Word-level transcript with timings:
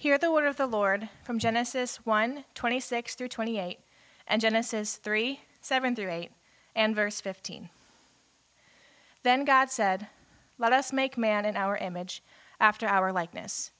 Hear 0.00 0.16
the 0.16 0.32
word 0.32 0.46
of 0.46 0.56
the 0.56 0.66
Lord 0.66 1.10
from 1.22 1.38
Genesis 1.38 2.06
1 2.06 2.44
26 2.54 3.14
through 3.16 3.28
28, 3.28 3.80
and 4.26 4.40
Genesis 4.40 4.96
3 4.96 5.40
7 5.60 5.94
through 5.94 6.10
8, 6.10 6.30
and 6.74 6.96
verse 6.96 7.20
15. 7.20 7.68
Then 9.24 9.44
God 9.44 9.70
said, 9.70 10.06
Let 10.56 10.72
us 10.72 10.90
make 10.90 11.18
man 11.18 11.44
in 11.44 11.54
our 11.54 11.76
image, 11.76 12.22
after 12.58 12.86
our 12.86 13.12
likeness, 13.12 13.72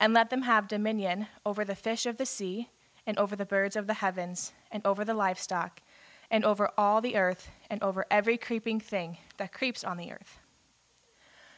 and 0.00 0.14
let 0.14 0.30
them 0.30 0.40
have 0.40 0.68
dominion 0.68 1.26
over 1.44 1.66
the 1.66 1.76
fish 1.76 2.06
of 2.06 2.16
the 2.16 2.24
sea, 2.24 2.70
and 3.06 3.18
over 3.18 3.36
the 3.36 3.44
birds 3.44 3.76
of 3.76 3.86
the 3.86 4.00
heavens, 4.00 4.52
and 4.72 4.80
over 4.86 5.04
the 5.04 5.12
livestock, 5.12 5.82
and 6.30 6.46
over 6.46 6.70
all 6.78 7.02
the 7.02 7.14
earth, 7.14 7.50
and 7.68 7.82
over 7.82 8.06
every 8.10 8.38
creeping 8.38 8.80
thing 8.80 9.18
that 9.36 9.52
creeps 9.52 9.84
on 9.84 9.98
the 9.98 10.12
earth. 10.12 10.38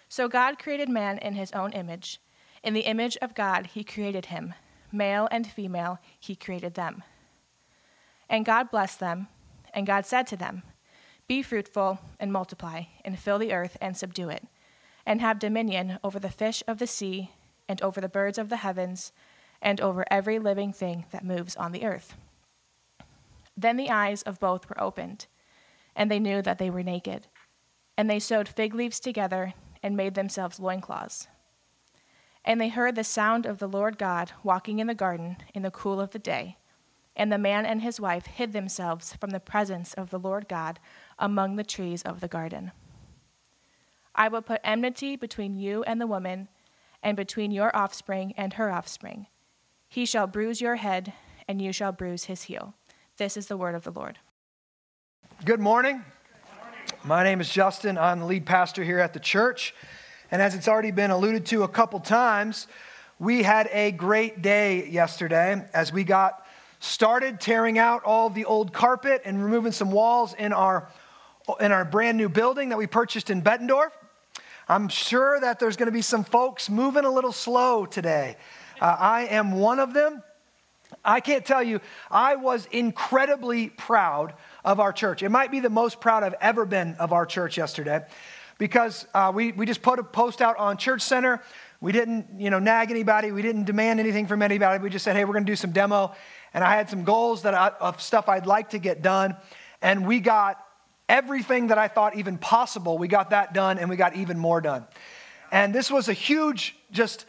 So 0.08 0.26
God 0.26 0.58
created 0.58 0.88
man 0.88 1.16
in 1.18 1.34
his 1.34 1.52
own 1.52 1.72
image. 1.74 2.18
In 2.62 2.74
the 2.74 2.80
image 2.80 3.16
of 3.22 3.34
God, 3.34 3.68
he 3.68 3.84
created 3.84 4.26
him. 4.26 4.54
Male 4.92 5.28
and 5.30 5.46
female, 5.46 5.98
he 6.18 6.36
created 6.36 6.74
them. 6.74 7.02
And 8.28 8.44
God 8.44 8.70
blessed 8.70 9.00
them, 9.00 9.28
and 9.72 9.86
God 9.86 10.04
said 10.04 10.26
to 10.28 10.36
them, 10.36 10.62
Be 11.26 11.42
fruitful 11.42 12.00
and 12.18 12.32
multiply, 12.32 12.84
and 13.04 13.18
fill 13.18 13.38
the 13.38 13.52
earth 13.52 13.76
and 13.80 13.96
subdue 13.96 14.28
it, 14.28 14.46
and 15.06 15.20
have 15.20 15.38
dominion 15.38 15.98
over 16.04 16.18
the 16.18 16.30
fish 16.30 16.62
of 16.66 16.78
the 16.78 16.86
sea, 16.86 17.30
and 17.68 17.80
over 17.82 18.00
the 18.00 18.08
birds 18.08 18.36
of 18.38 18.48
the 18.48 18.58
heavens, 18.58 19.12
and 19.62 19.80
over 19.80 20.04
every 20.10 20.38
living 20.38 20.72
thing 20.72 21.06
that 21.12 21.24
moves 21.24 21.56
on 21.56 21.72
the 21.72 21.84
earth. 21.84 22.16
Then 23.56 23.76
the 23.76 23.90
eyes 23.90 24.22
of 24.22 24.40
both 24.40 24.68
were 24.68 24.80
opened, 24.80 25.26
and 25.94 26.10
they 26.10 26.18
knew 26.18 26.42
that 26.42 26.58
they 26.58 26.70
were 26.70 26.82
naked. 26.82 27.26
And 27.96 28.08
they 28.08 28.18
sewed 28.18 28.48
fig 28.48 28.74
leaves 28.74 29.00
together 29.00 29.54
and 29.82 29.96
made 29.96 30.14
themselves 30.14 30.60
loincloths. 30.60 31.28
And 32.44 32.60
they 32.60 32.68
heard 32.68 32.94
the 32.94 33.04
sound 33.04 33.46
of 33.46 33.58
the 33.58 33.68
Lord 33.68 33.98
God 33.98 34.32
walking 34.42 34.78
in 34.78 34.86
the 34.86 34.94
garden 34.94 35.36
in 35.54 35.62
the 35.62 35.70
cool 35.70 36.00
of 36.00 36.10
the 36.10 36.18
day. 36.18 36.56
And 37.16 37.30
the 37.30 37.38
man 37.38 37.66
and 37.66 37.82
his 37.82 38.00
wife 38.00 38.26
hid 38.26 38.52
themselves 38.52 39.14
from 39.20 39.30
the 39.30 39.40
presence 39.40 39.92
of 39.94 40.10
the 40.10 40.18
Lord 40.18 40.48
God 40.48 40.80
among 41.18 41.56
the 41.56 41.64
trees 41.64 42.02
of 42.02 42.20
the 42.20 42.28
garden. 42.28 42.72
I 44.14 44.28
will 44.28 44.42
put 44.42 44.60
enmity 44.64 45.16
between 45.16 45.56
you 45.56 45.82
and 45.84 46.00
the 46.00 46.06
woman, 46.06 46.48
and 47.02 47.16
between 47.16 47.50
your 47.50 47.74
offspring 47.74 48.34
and 48.36 48.54
her 48.54 48.70
offspring. 48.70 49.26
He 49.88 50.04
shall 50.04 50.26
bruise 50.26 50.60
your 50.60 50.76
head, 50.76 51.12
and 51.48 51.60
you 51.60 51.72
shall 51.72 51.92
bruise 51.92 52.24
his 52.24 52.44
heel. 52.44 52.74
This 53.16 53.36
is 53.36 53.46
the 53.46 53.56
word 53.56 53.74
of 53.74 53.84
the 53.84 53.90
Lord. 53.90 54.18
Good 55.44 55.60
morning. 55.60 56.04
My 57.04 57.24
name 57.24 57.40
is 57.40 57.48
Justin. 57.48 57.96
I'm 57.96 58.20
the 58.20 58.26
lead 58.26 58.46
pastor 58.46 58.84
here 58.84 58.98
at 58.98 59.14
the 59.14 59.20
church. 59.20 59.74
And 60.30 60.40
as 60.40 60.54
it's 60.54 60.68
already 60.68 60.92
been 60.92 61.10
alluded 61.10 61.46
to 61.46 61.64
a 61.64 61.68
couple 61.68 61.98
times, 61.98 62.68
we 63.18 63.42
had 63.42 63.68
a 63.72 63.90
great 63.90 64.42
day 64.42 64.88
yesterday 64.88 65.64
as 65.74 65.92
we 65.92 66.04
got 66.04 66.46
started 66.78 67.40
tearing 67.40 67.78
out 67.78 68.04
all 68.04 68.30
the 68.30 68.44
old 68.44 68.72
carpet 68.72 69.22
and 69.24 69.42
removing 69.42 69.72
some 69.72 69.90
walls 69.90 70.34
in 70.34 70.52
our, 70.52 70.88
in 71.58 71.72
our 71.72 71.84
brand 71.84 72.16
new 72.16 72.28
building 72.28 72.68
that 72.68 72.78
we 72.78 72.86
purchased 72.86 73.28
in 73.28 73.42
Bettendorf. 73.42 73.90
I'm 74.68 74.88
sure 74.88 75.40
that 75.40 75.58
there's 75.58 75.76
going 75.76 75.88
to 75.88 75.92
be 75.92 76.00
some 76.00 76.22
folks 76.22 76.70
moving 76.70 77.04
a 77.04 77.10
little 77.10 77.32
slow 77.32 77.84
today. 77.84 78.36
Uh, 78.80 78.96
I 78.98 79.22
am 79.22 79.52
one 79.52 79.80
of 79.80 79.92
them. 79.92 80.22
I 81.04 81.20
can't 81.20 81.44
tell 81.44 81.62
you, 81.62 81.80
I 82.10 82.36
was 82.36 82.66
incredibly 82.66 83.68
proud 83.68 84.34
of 84.64 84.78
our 84.78 84.92
church. 84.92 85.22
It 85.22 85.28
might 85.28 85.50
be 85.50 85.60
the 85.60 85.70
most 85.70 86.00
proud 86.00 86.22
I've 86.22 86.34
ever 86.40 86.64
been 86.64 86.94
of 86.94 87.12
our 87.12 87.26
church 87.26 87.58
yesterday 87.58 88.04
because 88.60 89.06
uh, 89.14 89.32
we, 89.34 89.52
we 89.52 89.64
just 89.64 89.80
put 89.80 89.98
a 89.98 90.02
post 90.04 90.42
out 90.42 90.58
on 90.58 90.76
Church 90.76 91.00
Center. 91.00 91.40
We 91.80 91.92
didn't, 91.92 92.38
you 92.38 92.50
know, 92.50 92.58
nag 92.58 92.90
anybody. 92.90 93.32
We 93.32 93.40
didn't 93.40 93.64
demand 93.64 94.00
anything 94.00 94.26
from 94.26 94.42
anybody. 94.42 94.82
We 94.82 94.90
just 94.90 95.02
said, 95.02 95.16
hey, 95.16 95.24
we're 95.24 95.32
going 95.32 95.46
to 95.46 95.50
do 95.50 95.56
some 95.56 95.72
demo. 95.72 96.14
And 96.52 96.62
I 96.62 96.76
had 96.76 96.90
some 96.90 97.02
goals 97.02 97.40
that 97.42 97.54
I, 97.54 97.72
of 97.80 98.02
stuff 98.02 98.28
I'd 98.28 98.44
like 98.44 98.70
to 98.70 98.78
get 98.78 99.00
done. 99.00 99.34
And 99.80 100.06
we 100.06 100.20
got 100.20 100.62
everything 101.08 101.68
that 101.68 101.78
I 101.78 101.88
thought 101.88 102.16
even 102.16 102.36
possible. 102.36 102.98
We 102.98 103.08
got 103.08 103.30
that 103.30 103.54
done 103.54 103.78
and 103.78 103.88
we 103.88 103.96
got 103.96 104.14
even 104.14 104.38
more 104.38 104.60
done. 104.60 104.84
And 105.50 105.74
this 105.74 105.90
was 105.90 106.10
a 106.10 106.12
huge, 106.12 106.76
just, 106.92 107.24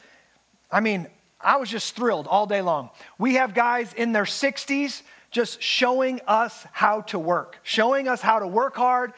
I 0.70 0.82
mean, 0.82 1.08
I 1.40 1.56
was 1.56 1.70
just 1.70 1.96
thrilled 1.96 2.28
all 2.28 2.46
day 2.46 2.62
long. 2.62 2.90
We 3.18 3.36
have 3.36 3.54
guys 3.54 3.94
in 3.94 4.12
their 4.12 4.26
60s 4.26 5.02
just 5.32 5.62
showing 5.62 6.20
us 6.28 6.68
how 6.74 7.02
to 7.04 7.18
work, 7.18 7.58
showing 7.64 8.10
us 8.10 8.20
how 8.20 8.40
to 8.40 8.48
work 8.48 8.76
hard. 8.76 9.14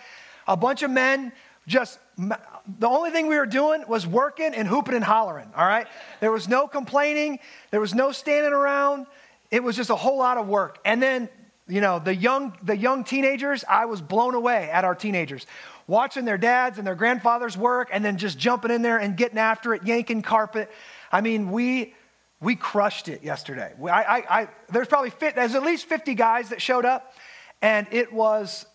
A 0.48 0.56
bunch 0.56 0.84
of 0.84 0.92
men 0.92 1.32
just 1.68 1.98
the 2.18 2.88
only 2.88 3.12
thing 3.12 3.28
we 3.28 3.38
were 3.38 3.46
doing 3.46 3.84
was 3.88 4.06
working 4.06 4.54
and 4.54 4.68
hooping 4.68 4.96
and 4.96 5.04
hollering, 5.04 5.50
all 5.56 5.66
right? 5.66 5.88
There 6.20 6.32
was 6.32 6.48
no 6.48 6.68
complaining, 6.68 7.40
there 7.72 7.80
was 7.80 7.94
no 7.94 8.12
standing 8.12 8.54
around. 8.54 9.08
It 9.52 9.64
was 9.64 9.76
just 9.76 9.90
a 9.90 9.96
whole 9.96 10.18
lot 10.18 10.38
of 10.38 10.48
work. 10.48 10.80
And 10.86 11.02
then, 11.02 11.30
you 11.68 11.82
know, 11.82 12.00
the 12.00 12.16
young 12.16 12.58
the 12.64 12.76
young 12.76 13.04
teenagers, 13.04 13.64
I 13.68 13.86
was 13.86 14.02
blown 14.02 14.36
away 14.36 14.70
at 14.72 14.84
our 14.84 14.96
teenagers. 14.96 15.46
Watching 15.86 16.26
their 16.26 16.38
dads 16.38 16.78
and 16.78 16.88
their 16.88 16.96
grandfathers 16.96 17.58
work 17.58 17.90
and 17.92 18.04
then 18.06 18.18
just 18.18 18.38
jumping 18.38 18.72
in 18.72 18.82
there 18.82 18.98
and 18.98 19.18
getting 19.18 19.38
after 19.38 19.74
it, 19.74 19.84
yanking 19.84 20.22
carpet. 20.22 20.72
I 21.12 21.22
mean, 21.22 21.52
we 21.52 21.94
we 22.40 22.56
crushed 22.56 23.08
it 23.08 23.24
yesterday. 23.24 23.74
I, 23.84 23.90
I, 23.90 24.40
I 24.42 24.48
there's 24.70 24.88
probably 24.88 25.12
fit, 25.12 25.36
there's 25.36 25.56
at 25.56 25.64
least 25.64 25.86
50 25.86 26.14
guys 26.16 26.50
that 26.50 26.62
showed 26.62 26.86
up, 26.86 27.14
and 27.62 27.88
it 27.92 28.12
was 28.12 28.66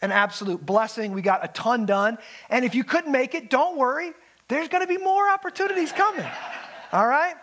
an 0.00 0.12
absolute 0.12 0.64
blessing. 0.64 1.12
We 1.12 1.22
got 1.22 1.44
a 1.44 1.48
ton 1.48 1.86
done. 1.86 2.18
And 2.50 2.64
if 2.64 2.74
you 2.74 2.84
couldn't 2.84 3.12
make 3.12 3.34
it, 3.34 3.50
don't 3.50 3.76
worry. 3.76 4.12
There's 4.48 4.68
going 4.68 4.82
to 4.82 4.88
be 4.88 4.98
more 4.98 5.28
opportunities 5.30 5.92
coming. 5.92 6.26
All 6.92 7.06
right? 7.06 7.34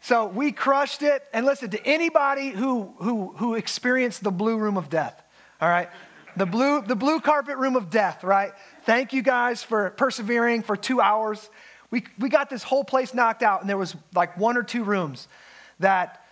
So 0.00 0.26
we 0.26 0.52
crushed 0.52 1.02
it. 1.02 1.22
And 1.32 1.44
listen, 1.44 1.70
to 1.70 1.86
anybody 1.86 2.50
who, 2.50 2.94
who, 2.98 3.32
who 3.36 3.54
experienced 3.54 4.22
the 4.22 4.30
blue 4.30 4.56
room 4.56 4.76
of 4.76 4.88
death, 4.88 5.22
all 5.60 5.68
right? 5.68 5.88
The 6.36 6.46
blue, 6.46 6.82
the 6.82 6.96
blue 6.96 7.20
carpet 7.20 7.56
room 7.58 7.76
of 7.76 7.90
death, 7.90 8.22
right? 8.22 8.52
Thank 8.84 9.12
you 9.12 9.22
guys 9.22 9.62
for 9.62 9.90
persevering 9.90 10.62
for 10.62 10.76
two 10.76 11.00
hours. 11.00 11.50
We, 11.90 12.04
we 12.18 12.28
got 12.28 12.48
this 12.48 12.62
whole 12.62 12.84
place 12.84 13.12
knocked 13.12 13.42
out, 13.42 13.60
and 13.60 13.68
there 13.68 13.78
was 13.78 13.96
like 14.14 14.36
one 14.36 14.56
or 14.56 14.62
two 14.62 14.84
rooms 14.84 15.26
that 15.80 16.24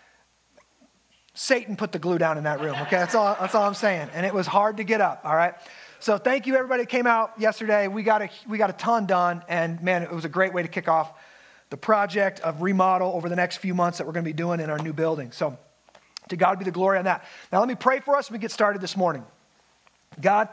Satan 1.36 1.76
put 1.76 1.92
the 1.92 1.98
glue 1.98 2.16
down 2.16 2.38
in 2.38 2.44
that 2.44 2.60
room, 2.60 2.74
okay? 2.82 2.96
That's 2.96 3.14
all, 3.14 3.36
that's 3.38 3.54
all 3.54 3.64
I'm 3.64 3.74
saying. 3.74 4.08
And 4.14 4.24
it 4.24 4.32
was 4.32 4.46
hard 4.46 4.78
to 4.78 4.84
get 4.84 5.02
up, 5.02 5.20
all 5.22 5.36
right? 5.36 5.54
So 6.00 6.16
thank 6.16 6.46
you, 6.46 6.56
everybody 6.56 6.82
that 6.84 6.88
came 6.88 7.06
out 7.06 7.38
yesterday. 7.38 7.88
We 7.88 8.02
got, 8.02 8.22
a, 8.22 8.30
we 8.48 8.56
got 8.56 8.70
a 8.70 8.72
ton 8.72 9.04
done, 9.04 9.42
and 9.46 9.82
man, 9.82 10.02
it 10.02 10.10
was 10.10 10.24
a 10.24 10.30
great 10.30 10.54
way 10.54 10.62
to 10.62 10.68
kick 10.68 10.88
off 10.88 11.12
the 11.68 11.76
project 11.76 12.40
of 12.40 12.62
remodel 12.62 13.12
over 13.12 13.28
the 13.28 13.36
next 13.36 13.58
few 13.58 13.74
months 13.74 13.98
that 13.98 14.06
we're 14.06 14.14
going 14.14 14.24
to 14.24 14.28
be 14.28 14.32
doing 14.32 14.60
in 14.60 14.70
our 14.70 14.78
new 14.78 14.94
building. 14.94 15.30
So 15.30 15.58
to 16.30 16.36
God 16.36 16.58
be 16.58 16.64
the 16.64 16.70
glory 16.70 16.96
on 16.96 17.04
that. 17.04 17.26
Now, 17.52 17.60
let 17.60 17.68
me 17.68 17.74
pray 17.74 18.00
for 18.00 18.16
us 18.16 18.30
we 18.30 18.38
get 18.38 18.50
started 18.50 18.80
this 18.80 18.96
morning. 18.96 19.22
God, 20.18 20.48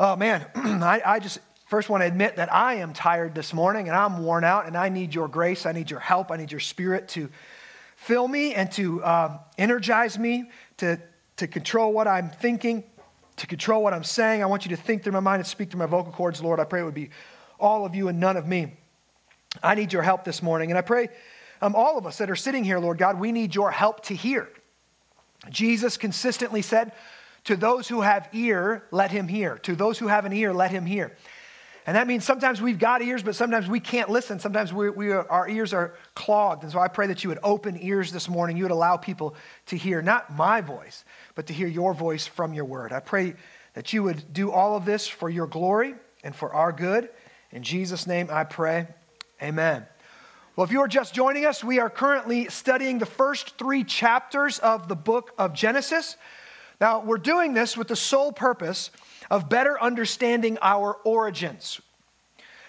oh 0.00 0.16
man, 0.16 0.44
I, 0.56 1.02
I 1.06 1.18
just 1.20 1.38
first 1.68 1.88
want 1.88 2.02
to 2.02 2.06
admit 2.06 2.36
that 2.36 2.52
I 2.52 2.74
am 2.74 2.92
tired 2.94 3.32
this 3.32 3.54
morning 3.54 3.88
and 3.88 3.96
I'm 3.96 4.24
worn 4.24 4.42
out, 4.42 4.66
and 4.66 4.76
I 4.76 4.88
need 4.88 5.14
your 5.14 5.28
grace. 5.28 5.66
I 5.66 5.72
need 5.72 5.88
your 5.88 6.00
help. 6.00 6.32
I 6.32 6.36
need 6.36 6.50
your 6.50 6.60
spirit 6.60 7.06
to 7.10 7.28
fill 7.98 8.28
me 8.28 8.54
and 8.54 8.70
to 8.72 9.02
uh, 9.02 9.38
energize 9.58 10.18
me 10.18 10.50
to, 10.78 10.98
to 11.36 11.46
control 11.46 11.92
what 11.92 12.06
I'm 12.06 12.30
thinking, 12.30 12.84
to 13.36 13.46
control 13.46 13.82
what 13.82 13.92
I'm 13.92 14.04
saying. 14.04 14.42
I 14.42 14.46
want 14.46 14.64
you 14.64 14.70
to 14.70 14.80
think 14.80 15.02
through 15.02 15.12
my 15.12 15.20
mind 15.20 15.40
and 15.40 15.46
speak 15.46 15.70
through 15.70 15.80
my 15.80 15.86
vocal 15.86 16.12
cords, 16.12 16.40
Lord. 16.40 16.60
I 16.60 16.64
pray 16.64 16.80
it 16.80 16.84
would 16.84 16.94
be 16.94 17.10
all 17.58 17.84
of 17.84 17.94
you 17.94 18.08
and 18.08 18.20
none 18.20 18.36
of 18.36 18.46
me. 18.46 18.72
I 19.62 19.74
need 19.74 19.92
your 19.92 20.02
help 20.02 20.24
this 20.24 20.42
morning. 20.42 20.70
And 20.70 20.78
I 20.78 20.80
pray 20.80 21.08
um, 21.60 21.74
all 21.74 21.98
of 21.98 22.06
us 22.06 22.18
that 22.18 22.30
are 22.30 22.36
sitting 22.36 22.62
here, 22.62 22.78
Lord 22.78 22.98
God, 22.98 23.18
we 23.18 23.32
need 23.32 23.54
your 23.54 23.72
help 23.72 24.04
to 24.04 24.14
hear. 24.14 24.48
Jesus 25.50 25.96
consistently 25.96 26.62
said, 26.62 26.92
To 27.44 27.56
those 27.56 27.88
who 27.88 28.00
have 28.00 28.28
ear, 28.32 28.84
let 28.92 29.10
him 29.10 29.26
hear. 29.26 29.58
To 29.58 29.74
those 29.74 29.98
who 29.98 30.06
have 30.06 30.24
an 30.24 30.32
ear, 30.32 30.54
let 30.54 30.70
him 30.70 30.86
hear. 30.86 31.16
And 31.88 31.96
that 31.96 32.06
means 32.06 32.22
sometimes 32.22 32.60
we've 32.60 32.78
got 32.78 33.00
ears, 33.00 33.22
but 33.22 33.34
sometimes 33.34 33.66
we 33.66 33.80
can't 33.80 34.10
listen. 34.10 34.38
Sometimes 34.38 34.74
we, 34.74 34.90
we 34.90 35.10
are, 35.10 35.26
our 35.30 35.48
ears 35.48 35.72
are 35.72 35.94
clogged. 36.14 36.62
And 36.62 36.70
so 36.70 36.78
I 36.78 36.86
pray 36.86 37.06
that 37.06 37.24
you 37.24 37.30
would 37.30 37.38
open 37.42 37.78
ears 37.80 38.12
this 38.12 38.28
morning. 38.28 38.58
You 38.58 38.64
would 38.64 38.72
allow 38.72 38.98
people 38.98 39.34
to 39.68 39.76
hear 39.78 40.02
not 40.02 40.30
my 40.36 40.60
voice, 40.60 41.06
but 41.34 41.46
to 41.46 41.54
hear 41.54 41.66
your 41.66 41.94
voice 41.94 42.26
from 42.26 42.52
your 42.52 42.66
word. 42.66 42.92
I 42.92 43.00
pray 43.00 43.36
that 43.72 43.94
you 43.94 44.02
would 44.02 44.34
do 44.34 44.50
all 44.50 44.76
of 44.76 44.84
this 44.84 45.08
for 45.08 45.30
your 45.30 45.46
glory 45.46 45.94
and 46.22 46.36
for 46.36 46.52
our 46.52 46.72
good. 46.72 47.08
In 47.52 47.62
Jesus' 47.62 48.06
name 48.06 48.28
I 48.30 48.44
pray. 48.44 48.86
Amen. 49.42 49.86
Well, 50.56 50.66
if 50.66 50.72
you 50.72 50.82
are 50.82 50.88
just 50.88 51.14
joining 51.14 51.46
us, 51.46 51.64
we 51.64 51.78
are 51.78 51.88
currently 51.88 52.50
studying 52.50 52.98
the 52.98 53.06
first 53.06 53.56
three 53.56 53.82
chapters 53.82 54.58
of 54.58 54.88
the 54.88 54.96
book 54.96 55.32
of 55.38 55.54
Genesis. 55.54 56.18
Now, 56.80 57.00
we're 57.00 57.18
doing 57.18 57.54
this 57.54 57.78
with 57.78 57.88
the 57.88 57.96
sole 57.96 58.30
purpose 58.30 58.90
of 59.30 59.48
better 59.48 59.80
understanding 59.80 60.58
our 60.62 60.94
origins. 61.04 61.80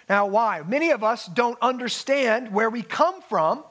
Now, 0.09 0.25
why? 0.25 0.63
Many 0.67 0.89
of 0.89 1.03
us 1.03 1.27
don't 1.27 1.57
understand 1.61 2.51
where 2.51 2.69
we 2.69 2.81
come 2.81 3.21
from. 3.21 3.63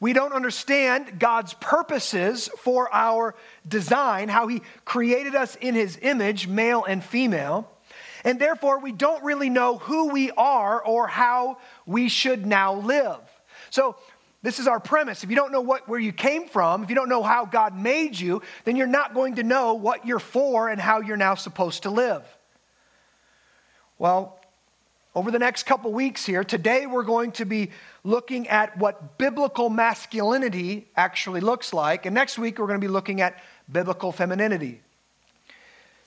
We 0.00 0.14
don't 0.14 0.32
understand 0.32 1.18
God's 1.18 1.52
purposes 1.54 2.48
for 2.58 2.88
our 2.90 3.34
design, 3.68 4.30
how 4.30 4.48
He 4.48 4.62
created 4.86 5.34
us 5.34 5.56
in 5.56 5.74
His 5.74 5.98
image, 6.00 6.48
male 6.48 6.84
and 6.84 7.04
female. 7.04 7.70
And 8.24 8.40
therefore, 8.40 8.78
we 8.80 8.92
don't 8.92 9.22
really 9.22 9.50
know 9.50 9.76
who 9.76 10.08
we 10.08 10.30
are 10.30 10.82
or 10.82 11.06
how 11.06 11.58
we 11.84 12.08
should 12.08 12.46
now 12.46 12.74
live. 12.74 13.18
So, 13.68 13.96
This 14.42 14.58
is 14.58 14.66
our 14.66 14.80
premise. 14.80 15.22
If 15.22 15.28
you 15.28 15.36
don't 15.36 15.52
know 15.52 15.60
what, 15.60 15.86
where 15.86 16.00
you 16.00 16.12
came 16.12 16.48
from, 16.48 16.82
if 16.82 16.88
you 16.88 16.96
don't 16.96 17.10
know 17.10 17.22
how 17.22 17.44
God 17.44 17.78
made 17.78 18.18
you, 18.18 18.40
then 18.64 18.74
you're 18.76 18.86
not 18.86 19.12
going 19.12 19.34
to 19.34 19.42
know 19.42 19.74
what 19.74 20.06
you're 20.06 20.18
for 20.18 20.70
and 20.70 20.80
how 20.80 21.00
you're 21.00 21.18
now 21.18 21.34
supposed 21.34 21.82
to 21.82 21.90
live. 21.90 22.24
Well, 23.98 24.39
over 25.14 25.30
the 25.30 25.38
next 25.38 25.64
couple 25.64 25.92
weeks 25.92 26.24
here, 26.24 26.44
today 26.44 26.86
we're 26.86 27.02
going 27.02 27.32
to 27.32 27.44
be 27.44 27.70
looking 28.04 28.48
at 28.48 28.76
what 28.78 29.18
biblical 29.18 29.68
masculinity 29.68 30.86
actually 30.96 31.40
looks 31.40 31.72
like. 31.72 32.06
And 32.06 32.14
next 32.14 32.38
week 32.38 32.58
we're 32.58 32.68
going 32.68 32.80
to 32.80 32.86
be 32.86 32.92
looking 32.92 33.20
at 33.20 33.42
biblical 33.70 34.12
femininity. 34.12 34.80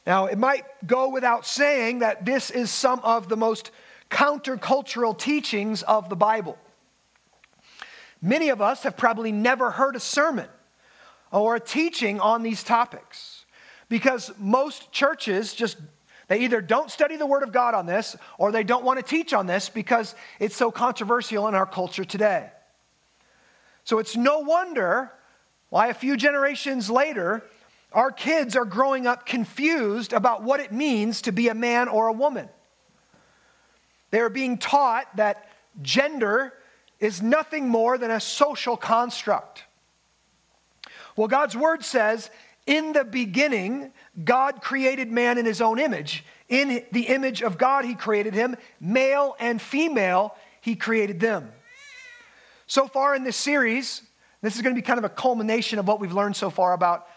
Now, 0.08 0.26
it 0.26 0.38
might 0.38 0.64
go 0.86 1.10
without 1.10 1.46
saying 1.46 2.00
that 2.00 2.26
this 2.26 2.50
is 2.50 2.70
some 2.72 3.00
of 3.04 3.30
the 3.30 3.38
most 3.38 3.72
countercultural 4.10 5.18
teachings 5.18 5.84
of 5.84 6.10
the 6.10 6.16
Bible. 6.16 6.58
Many 8.22 8.50
of 8.50 8.62
us 8.62 8.84
have 8.84 8.96
probably 8.96 9.34
never 9.34 9.72
heard 9.72 9.98
a 9.98 10.00
sermon 10.00 10.48
or 11.32 11.56
a 11.56 11.60
teaching 11.60 12.22
on 12.22 12.44
these 12.44 12.64
topics 12.64 13.46
because 13.90 14.32
most 14.38 14.92
churches 14.94 15.54
just 15.54 15.78
they 16.34 16.40
either 16.40 16.62
don't 16.62 16.90
study 16.90 17.16
the 17.16 17.28
Word 17.28 17.44
of 17.44 17.52
God 17.52 17.76
on 17.76 17.86
this 17.86 18.16
or 18.40 18.52
they 18.52 18.64
don't 18.64 18.84
want 18.84 18.98
to 18.98 19.06
teach 19.06 19.34
on 19.34 19.46
this 19.46 19.70
because 19.70 20.16
it's 20.40 20.56
so 20.56 20.72
controversial 20.72 21.48
in 21.48 21.54
our 21.54 21.68
culture 21.68 22.04
today. 22.04 22.50
So 23.84 24.00
it's 24.00 24.18
no 24.18 24.40
wonder 24.40 25.12
why 25.70 25.90
a 25.90 25.94
few 25.94 26.18
generations 26.18 26.90
later, 26.90 27.44
our 27.92 28.12
kids 28.12 28.56
are 28.56 28.66
growing 28.66 29.06
up 29.06 29.28
confused 29.28 30.12
about 30.12 30.42
what 30.42 30.60
it 30.60 30.72
means 30.72 31.22
to 31.22 31.32
be 31.32 31.50
a 31.50 31.54
man 31.54 31.88
or 31.88 32.08
a 32.08 32.14
woman. 32.14 32.50
They 34.10 34.20
are 34.20 34.30
being 34.30 34.58
taught 34.58 35.16
that 35.18 35.48
gender 35.84 36.52
is 37.00 37.22
nothing 37.22 37.68
more 37.68 38.00
than 38.00 38.10
a 38.10 38.20
social 38.20 38.76
construct. 38.76 39.66
Well, 41.16 41.28
God's 41.28 41.56
word 41.56 41.86
says, 41.86 42.32
in 42.65 42.94
the 42.94 43.04
beginning, 43.04 43.92
God 44.24 44.62
created 44.62 45.12
man 45.12 45.38
in 45.38 45.45
his 45.45 45.62
own 45.62 45.80
image. 45.80 46.24
In 46.48 46.86
the 46.92 47.07
image 47.07 47.42
of 47.42 47.57
God, 47.57 47.83
he 47.83 47.95
created 47.95 48.33
him. 48.33 48.56
Male 48.80 49.36
and 49.39 49.62
female, 49.62 50.36
he 50.62 50.75
created 50.75 51.19
them. 51.19 51.51
So 52.68 52.88
far 52.88 53.15
in 53.15 53.24
this 53.24 53.36
series, 53.36 54.01
this 54.42 54.56
is 54.56 54.62
going 54.62 54.74
to 54.74 54.81
be 54.81 54.86
kind 54.86 54.98
of 54.98 55.04
a 55.04 55.10
culmination 55.10 55.80
of 55.80 55.88
what 55.88 56.00
we've 56.00 56.13
learned 56.13 56.36
so 56.36 56.50
far 56.50 56.74
about 56.74 57.07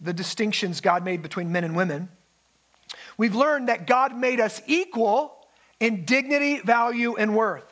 the 0.00 0.12
distinctions 0.12 0.80
God 0.80 1.04
made 1.04 1.22
between 1.22 1.50
men 1.50 1.64
and 1.64 1.74
women. 1.74 2.08
We've 3.16 3.34
learned 3.34 3.68
that 3.68 3.86
God 3.86 4.16
made 4.16 4.40
us 4.40 4.60
equal 4.66 5.46
in 5.80 6.04
dignity, 6.04 6.58
value, 6.58 7.16
and 7.16 7.34
worth. 7.34 7.64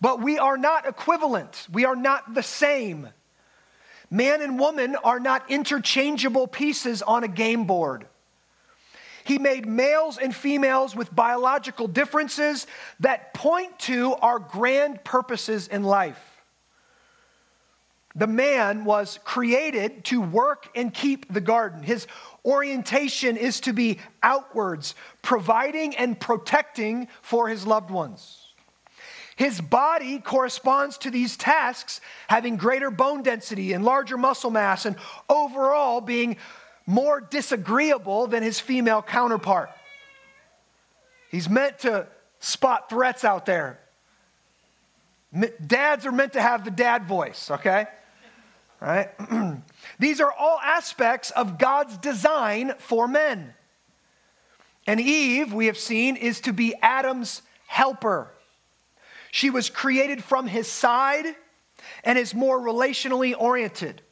But 0.00 0.22
we 0.22 0.38
are 0.38 0.56
not 0.56 0.86
equivalent. 0.86 1.66
We 1.70 1.84
are 1.84 1.96
not 1.96 2.34
the 2.34 2.42
same. 2.42 3.08
Man 4.10 4.40
and 4.42 4.58
woman 4.58 4.96
are 4.96 5.20
not 5.20 5.50
interchangeable 5.50 6.46
pieces 6.46 7.02
on 7.02 7.24
a 7.24 7.28
game 7.28 7.64
board. 7.64 8.06
He 9.24 9.38
made 9.38 9.66
males 9.66 10.16
and 10.16 10.34
females 10.34 10.96
with 10.96 11.14
biological 11.14 11.86
differences 11.86 12.66
that 13.00 13.34
point 13.34 13.78
to 13.80 14.14
our 14.14 14.38
grand 14.38 15.04
purposes 15.04 15.68
in 15.68 15.82
life. 15.82 16.18
The 18.14 18.26
man 18.26 18.86
was 18.86 19.20
created 19.24 20.04
to 20.06 20.22
work 20.22 20.70
and 20.74 20.92
keep 20.92 21.30
the 21.32 21.42
garden. 21.42 21.82
His 21.82 22.06
orientation 22.44 23.36
is 23.36 23.60
to 23.60 23.74
be 23.74 23.98
outwards, 24.22 24.94
providing 25.20 25.94
and 25.94 26.18
protecting 26.18 27.08
for 27.20 27.48
his 27.48 27.66
loved 27.66 27.90
ones. 27.90 28.47
His 29.38 29.60
body 29.60 30.18
corresponds 30.18 30.98
to 30.98 31.12
these 31.12 31.36
tasks, 31.36 32.00
having 32.26 32.56
greater 32.56 32.90
bone 32.90 33.22
density 33.22 33.72
and 33.72 33.84
larger 33.84 34.16
muscle 34.16 34.50
mass, 34.50 34.84
and 34.84 34.96
overall 35.28 36.00
being 36.00 36.38
more 36.86 37.20
disagreeable 37.20 38.26
than 38.26 38.42
his 38.42 38.58
female 38.58 39.00
counterpart. 39.00 39.70
He's 41.30 41.48
meant 41.48 41.78
to 41.80 42.08
spot 42.40 42.90
threats 42.90 43.22
out 43.24 43.46
there. 43.46 43.78
Dads 45.64 46.04
are 46.04 46.10
meant 46.10 46.32
to 46.32 46.42
have 46.42 46.64
the 46.64 46.72
dad 46.72 47.06
voice, 47.06 47.48
okay? 47.48 47.86
Right? 48.80 49.10
These 50.00 50.20
are 50.20 50.32
all 50.32 50.58
aspects 50.60 51.30
of 51.30 51.58
God's 51.58 51.96
design 51.98 52.72
for 52.78 53.06
men. 53.06 53.54
And 54.84 55.00
Eve, 55.00 55.52
we 55.52 55.66
have 55.66 55.78
seen, 55.78 56.16
is 56.16 56.40
to 56.40 56.52
be 56.52 56.74
Adam's 56.82 57.42
helper. 57.68 58.32
She 59.30 59.50
was 59.50 59.70
created 59.70 60.22
from 60.22 60.46
his 60.46 60.68
side 60.68 61.26
and 62.04 62.18
is 62.18 62.34
more 62.34 62.58
relationally 62.58 63.34
oriented. 63.38 64.02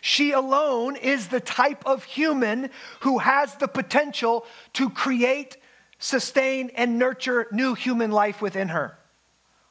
She 0.00 0.32
alone 0.32 0.96
is 0.96 1.28
the 1.28 1.40
type 1.40 1.82
of 1.86 2.04
human 2.04 2.70
who 3.00 3.18
has 3.18 3.54
the 3.56 3.68
potential 3.68 4.44
to 4.74 4.90
create, 4.90 5.56
sustain, 5.98 6.70
and 6.74 6.98
nurture 6.98 7.46
new 7.50 7.74
human 7.74 8.10
life 8.10 8.42
within 8.42 8.68
her. 8.68 8.98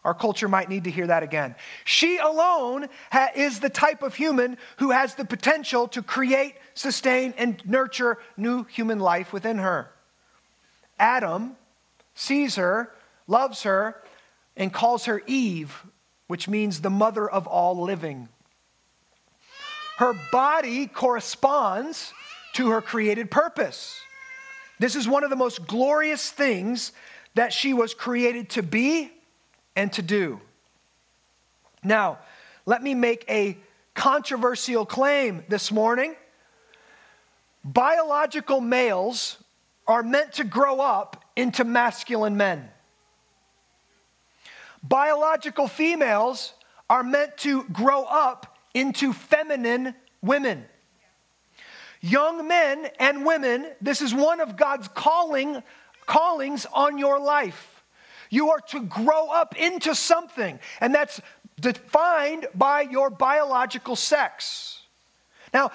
Our 0.03 0.13
culture 0.13 0.50
might 0.50 0.69
need 0.69 0.83
to 0.83 0.91
hear 0.91 1.07
that 1.07 1.23
again. 1.23 1.56
She 1.85 2.17
alone 2.17 2.89
ha- 3.11 3.29
is 3.35 3.59
the 3.59 3.69
type 3.69 4.03
of 4.03 4.15
human 4.15 4.57
who 4.77 4.91
has 4.91 5.15
the 5.15 5.23
potential 5.23 5.88
to 5.89 6.01
create, 6.01 6.56
sustain, 6.73 7.33
and 7.38 7.63
nurture 7.65 8.17
new 8.35 8.63
human 8.63 8.99
life 8.99 9.31
within 9.31 9.59
her. 9.59 9.91
Adam 10.99 11.56
sees 12.15 12.56
her, 12.56 12.91
loves 13.27 13.63
her, 13.63 14.02
and 14.55 14.73
calls 14.73 15.05
her 15.05 15.21
Eve, 15.25 15.85
which 16.27 16.47
means 16.47 16.81
the 16.81 16.89
mother 16.89 17.29
of 17.29 17.47
all 17.47 17.81
living. 17.81 18.29
Her 19.97 20.13
body 20.31 20.88
corresponds 20.88 22.13
to 22.53 22.69
her 22.71 22.81
created 22.81 23.29
purpose. 23.31 24.00
This 24.79 24.95
is 24.95 25.07
one 25.07 25.23
of 25.23 25.29
the 25.29 25.35
most 25.35 25.65
glorious 25.67 26.29
things 26.29 26.91
that 27.35 27.53
she 27.53 27.73
was 27.73 27.94
created 27.94 28.50
to 28.51 28.63
be 28.63 29.11
and 29.75 29.91
to 29.94 30.01
do. 30.01 30.39
Now, 31.83 32.19
let 32.65 32.81
me 32.81 32.94
make 32.94 33.25
a 33.29 33.57
controversial 33.94 34.85
claim 34.85 35.44
this 35.49 35.71
morning. 35.71 36.15
Biological 37.63 38.61
males 38.61 39.38
are 39.88 40.03
meant 40.03 40.33
to 40.33 40.44
grow 40.44 40.79
up 40.79 41.23
into 41.35 41.63
masculine 41.63 42.38
men. 42.38 42.69
Biological 44.83 45.68
females 45.68 46.53
are 46.89 47.03
meant 47.03 47.38
to 47.38 47.63
grow 47.65 48.03
up 48.03 48.57
into 48.74 49.13
feminine 49.13 49.95
women. 50.21 50.65
Young 52.02 52.47
men 52.47 52.90
and 52.99 53.25
women, 53.25 53.68
this 53.80 54.02
is 54.02 54.13
one 54.13 54.42
of 54.42 54.57
God's 54.57 54.90
calling 54.90 55.63
callings 56.06 56.66
on 56.73 56.97
your 56.97 57.18
life. 57.18 57.83
You 58.30 58.49
are 58.52 58.59
to 58.69 58.81
grow 58.81 59.30
up 59.30 59.56
into 59.56 59.95
something, 59.95 60.59
and 60.81 60.94
that's 60.94 61.21
defined 61.59 62.47
by 62.54 62.81
your 62.81 63.09
biological 63.09 63.95
sex. 63.95 64.81
Now, 65.54 65.71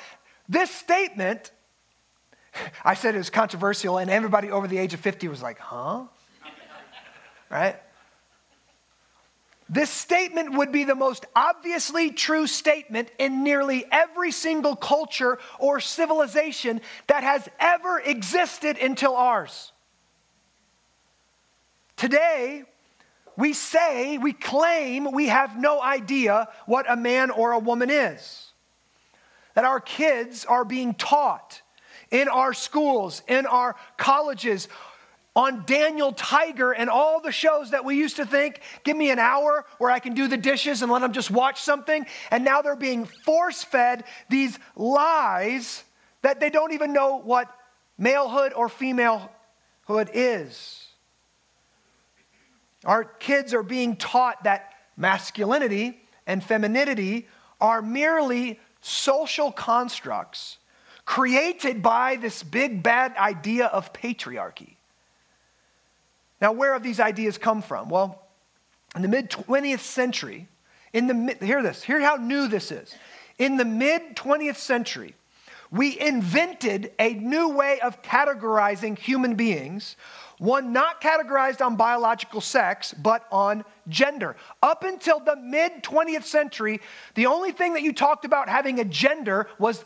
this 0.48 0.70
statement, 0.70 1.50
I 2.84 2.94
said 2.94 3.14
it 3.14 3.18
was 3.18 3.30
controversial, 3.30 3.96
and 3.96 4.10
everybody 4.10 4.50
over 4.50 4.66
the 4.66 4.76
age 4.76 4.92
of 4.92 5.00
50 5.00 5.28
was 5.28 5.42
like, 5.42 5.58
huh? 5.58 6.02
right? 7.50 7.76
This 9.68 9.90
statement 9.90 10.54
would 10.54 10.72
be 10.72 10.84
the 10.84 10.94
most 10.94 11.26
obviously 11.36 12.10
true 12.10 12.46
statement 12.46 13.10
in 13.18 13.44
nearly 13.44 13.84
every 13.92 14.32
single 14.32 14.74
culture 14.74 15.38
or 15.58 15.78
civilization 15.78 16.80
that 17.06 17.22
has 17.22 17.46
ever 17.60 18.00
existed 18.00 18.78
until 18.78 19.14
ours. 19.14 19.72
Today, 21.96 22.64
we 23.36 23.52
say, 23.52 24.16
we 24.16 24.32
claim 24.32 25.12
we 25.12 25.28
have 25.28 25.58
no 25.58 25.82
idea 25.82 26.48
what 26.66 26.90
a 26.90 26.96
man 26.96 27.30
or 27.30 27.52
a 27.52 27.58
woman 27.58 27.90
is. 27.90 28.52
That 29.54 29.64
our 29.64 29.80
kids 29.80 30.44
are 30.46 30.64
being 30.64 30.94
taught 30.94 31.60
in 32.10 32.28
our 32.28 32.54
schools, 32.54 33.22
in 33.28 33.44
our 33.44 33.76
colleges, 33.96 34.68
on 35.38 35.62
Daniel 35.66 36.10
Tiger 36.10 36.72
and 36.72 36.90
all 36.90 37.20
the 37.20 37.30
shows 37.30 37.70
that 37.70 37.84
we 37.84 37.94
used 37.94 38.16
to 38.16 38.26
think, 38.26 38.60
give 38.82 38.96
me 38.96 39.10
an 39.10 39.20
hour 39.20 39.64
where 39.78 39.88
I 39.88 40.00
can 40.00 40.14
do 40.14 40.26
the 40.26 40.36
dishes 40.36 40.82
and 40.82 40.90
let 40.90 41.00
them 41.00 41.12
just 41.12 41.30
watch 41.30 41.62
something. 41.62 42.04
And 42.32 42.44
now 42.44 42.60
they're 42.60 42.74
being 42.74 43.04
force 43.04 43.62
fed 43.62 44.02
these 44.28 44.58
lies 44.74 45.84
that 46.22 46.40
they 46.40 46.50
don't 46.50 46.72
even 46.72 46.92
know 46.92 47.20
what 47.20 47.48
malehood 48.00 48.50
or 48.56 48.68
femalehood 48.68 50.10
is. 50.12 50.84
Our 52.84 53.04
kids 53.04 53.54
are 53.54 53.62
being 53.62 53.94
taught 53.94 54.42
that 54.42 54.72
masculinity 54.96 56.00
and 56.26 56.42
femininity 56.42 57.28
are 57.60 57.80
merely 57.80 58.58
social 58.80 59.52
constructs 59.52 60.58
created 61.04 61.80
by 61.80 62.16
this 62.16 62.42
big 62.42 62.82
bad 62.82 63.16
idea 63.16 63.66
of 63.66 63.92
patriarchy. 63.92 64.77
Now, 66.40 66.52
where 66.52 66.72
have 66.72 66.82
these 66.82 67.00
ideas 67.00 67.38
come 67.38 67.62
from? 67.62 67.88
Well, 67.88 68.22
in 68.94 69.02
the 69.02 69.08
mid 69.08 69.30
20th 69.30 69.80
century, 69.80 70.48
In 70.92 71.06
the 71.06 71.36
hear 71.44 71.62
this, 71.62 71.82
hear 71.82 72.00
how 72.00 72.16
new 72.16 72.48
this 72.48 72.72
is. 72.72 72.94
In 73.38 73.56
the 73.56 73.64
mid 73.64 74.16
20th 74.16 74.56
century, 74.56 75.14
we 75.70 76.00
invented 76.00 76.92
a 76.98 77.12
new 77.14 77.50
way 77.50 77.78
of 77.80 78.00
categorizing 78.02 78.98
human 78.98 79.34
beings, 79.34 79.96
one 80.38 80.72
not 80.72 81.02
categorized 81.02 81.64
on 81.64 81.76
biological 81.76 82.40
sex, 82.40 82.94
but 82.94 83.26
on 83.30 83.64
gender. 83.88 84.36
Up 84.62 84.82
until 84.82 85.20
the 85.20 85.36
mid 85.36 85.82
20th 85.82 86.24
century, 86.24 86.80
the 87.14 87.26
only 87.26 87.52
thing 87.52 87.74
that 87.74 87.82
you 87.82 87.92
talked 87.92 88.24
about 88.24 88.48
having 88.48 88.80
a 88.80 88.84
gender 88.84 89.48
was 89.58 89.84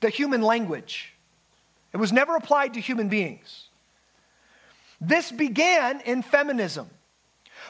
the 0.00 0.10
human 0.10 0.42
language. 0.42 1.14
It 1.92 1.96
was 1.96 2.12
never 2.12 2.36
applied 2.36 2.74
to 2.74 2.80
human 2.80 3.08
beings. 3.08 3.68
This 5.06 5.30
began 5.30 6.00
in 6.00 6.22
feminism, 6.22 6.88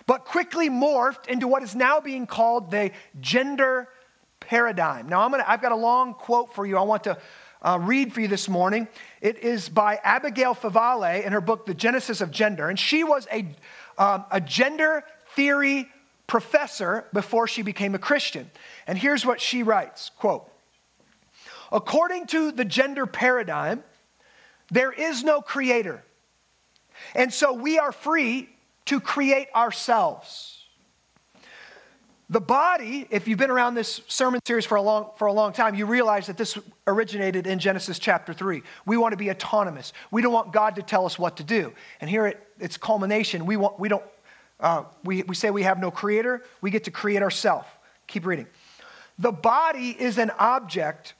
but 0.06 0.24
quickly 0.24 0.70
morphed 0.70 1.26
into 1.26 1.48
what 1.48 1.62
is 1.62 1.74
now 1.74 2.00
being 2.00 2.26
called 2.26 2.70
the 2.70 2.92
gender 3.20 3.88
paradigm. 4.40 5.08
Now, 5.08 5.22
I'm 5.22 5.30
gonna, 5.30 5.44
I've 5.46 5.62
got 5.62 5.72
a 5.72 5.76
long 5.76 6.14
quote 6.14 6.54
for 6.54 6.66
you 6.66 6.76
I 6.76 6.82
want 6.82 7.04
to 7.04 7.18
uh, 7.62 7.78
read 7.80 8.12
for 8.12 8.20
you 8.20 8.28
this 8.28 8.48
morning. 8.48 8.86
It 9.20 9.38
is 9.38 9.68
by 9.68 9.98
Abigail 10.04 10.54
Favale 10.54 11.24
in 11.24 11.32
her 11.32 11.40
book, 11.40 11.66
The 11.66 11.74
Genesis 11.74 12.20
of 12.20 12.30
Gender. 12.30 12.68
And 12.68 12.78
she 12.78 13.02
was 13.02 13.26
a, 13.32 13.46
um, 13.96 14.24
a 14.30 14.40
gender 14.40 15.02
theory 15.34 15.88
professor 16.26 17.06
before 17.12 17.48
she 17.48 17.62
became 17.62 17.94
a 17.94 17.98
Christian. 17.98 18.50
And 18.86 18.98
here's 18.98 19.24
what 19.24 19.40
she 19.40 19.62
writes 19.62 20.10
quote, 20.18 20.50
According 21.72 22.26
to 22.28 22.52
the 22.52 22.64
gender 22.64 23.06
paradigm, 23.06 23.82
there 24.70 24.92
is 24.92 25.24
no 25.24 25.40
creator. 25.40 26.04
And 27.14 27.32
so 27.32 27.52
we 27.52 27.78
are 27.78 27.92
free 27.92 28.48
to 28.86 29.00
create 29.00 29.48
ourselves. 29.54 30.54
The 32.30 32.40
body, 32.40 33.06
if 33.10 33.28
you've 33.28 33.38
been 33.38 33.50
around 33.50 33.74
this 33.74 34.00
sermon 34.08 34.40
series 34.46 34.64
for 34.64 34.76
a 34.76 34.82
long, 34.82 35.10
for 35.16 35.26
a 35.26 35.32
long 35.32 35.52
time, 35.52 35.74
you 35.74 35.84
realize 35.84 36.26
that 36.26 36.38
this 36.38 36.58
originated 36.86 37.46
in 37.46 37.58
Genesis 37.58 37.98
chapter 37.98 38.32
3. 38.32 38.62
We 38.86 38.96
want 38.96 39.12
to 39.12 39.16
be 39.16 39.30
autonomous. 39.30 39.92
We 40.10 40.22
don't 40.22 40.32
want 40.32 40.52
God 40.52 40.76
to 40.76 40.82
tell 40.82 41.04
us 41.04 41.18
what 41.18 41.36
to 41.36 41.44
do. 41.44 41.72
And 42.00 42.08
here 42.08 42.26
at 42.26 42.40
its 42.58 42.78
culmination, 42.78 43.44
we, 43.44 43.56
want, 43.58 43.78
we, 43.78 43.90
don't, 43.90 44.02
uh, 44.58 44.84
we, 45.04 45.22
we 45.24 45.34
say 45.34 45.50
we 45.50 45.64
have 45.64 45.78
no 45.78 45.90
creator, 45.90 46.42
we 46.62 46.70
get 46.70 46.84
to 46.84 46.90
create 46.90 47.22
ourselves. 47.22 47.66
Keep 48.06 48.26
reading. 48.26 48.46
The 49.18 49.32
body 49.32 49.90
is 49.90 50.18
an 50.18 50.30
object 50.38 51.14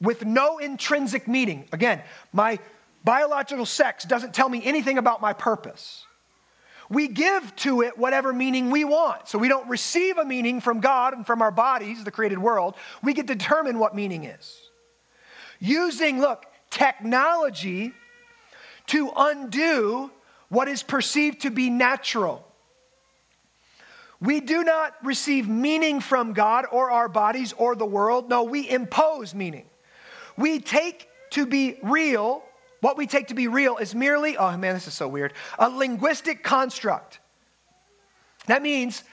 with 0.00 0.24
no 0.24 0.58
intrinsic 0.58 1.26
meaning. 1.26 1.68
Again, 1.72 2.02
my 2.32 2.58
biological 3.04 3.66
sex 3.66 4.04
doesn't 4.04 4.34
tell 4.34 4.48
me 4.48 4.62
anything 4.64 4.98
about 4.98 5.20
my 5.20 5.32
purpose. 5.32 6.04
We 6.88 7.06
give 7.06 7.54
to 7.56 7.82
it 7.82 7.96
whatever 7.96 8.32
meaning 8.32 8.70
we 8.70 8.84
want. 8.84 9.28
So 9.28 9.38
we 9.38 9.48
don't 9.48 9.68
receive 9.68 10.18
a 10.18 10.24
meaning 10.24 10.60
from 10.60 10.80
God 10.80 11.14
and 11.14 11.24
from 11.24 11.40
our 11.40 11.52
bodies, 11.52 12.02
the 12.02 12.10
created 12.10 12.38
world. 12.38 12.74
We 13.02 13.14
get 13.14 13.28
to 13.28 13.34
determine 13.36 13.78
what 13.78 13.94
meaning 13.94 14.24
is. 14.24 14.58
Using, 15.60 16.20
look, 16.20 16.46
technology 16.68 17.92
to 18.88 19.12
undo 19.16 20.10
what 20.48 20.66
is 20.66 20.82
perceived 20.82 21.42
to 21.42 21.50
be 21.50 21.70
natural. 21.70 22.44
We 24.20 24.40
do 24.40 24.64
not 24.64 24.94
receive 25.04 25.48
meaning 25.48 26.00
from 26.00 26.32
God 26.32 26.66
or 26.70 26.90
our 26.90 27.08
bodies 27.08 27.54
or 27.56 27.76
the 27.76 27.86
world. 27.86 28.28
No, 28.28 28.42
we 28.42 28.68
impose 28.68 29.32
meaning. 29.32 29.66
We 30.36 30.58
take 30.58 31.08
to 31.30 31.46
be 31.46 31.78
real 31.82 32.42
what 32.80 32.96
we 32.96 33.06
take 33.06 33.28
to 33.28 33.34
be 33.34 33.48
real 33.48 33.76
is 33.76 33.94
merely, 33.94 34.36
oh 34.36 34.56
man, 34.56 34.74
this 34.74 34.86
is 34.86 34.94
so 34.94 35.08
weird, 35.08 35.32
a 35.58 35.68
linguistic 35.68 36.42
construct. 36.42 37.20
That 38.46 38.62
means 38.62 39.04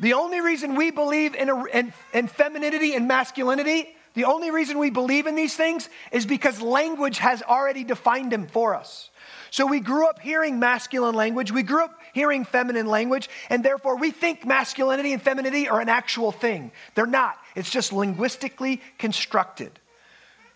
the 0.00 0.12
only 0.12 0.40
reason 0.40 0.76
we 0.76 0.90
believe 0.90 1.34
in, 1.34 1.48
a, 1.48 1.64
in, 1.64 1.92
in, 2.12 2.28
femininity 2.28 2.94
and 2.94 3.08
masculinity, 3.08 3.88
the 4.14 4.24
only 4.24 4.50
reason 4.50 4.78
we 4.78 4.90
believe 4.90 5.26
in 5.26 5.34
these 5.34 5.56
things 5.56 5.88
is 6.12 6.24
because 6.24 6.60
language 6.60 7.18
has 7.18 7.42
already 7.42 7.82
defined 7.82 8.30
them 8.30 8.46
for 8.46 8.74
us. 8.74 9.10
So 9.50 9.66
we 9.66 9.80
grew 9.80 10.06
up 10.06 10.20
hearing 10.20 10.58
masculine 10.58 11.14
language, 11.14 11.50
we 11.50 11.62
grew 11.62 11.84
up 11.84 11.98
hearing 12.12 12.44
feminine 12.44 12.86
language, 12.86 13.28
and 13.48 13.64
therefore 13.64 13.96
we 13.96 14.10
think 14.10 14.46
masculinity 14.46 15.12
and 15.12 15.22
femininity 15.22 15.68
are 15.68 15.80
an 15.80 15.88
actual 15.88 16.30
thing. 16.30 16.70
They're 16.94 17.06
not, 17.06 17.38
it's 17.54 17.70
just 17.70 17.92
linguistically 17.92 18.82
constructed. 18.98 19.72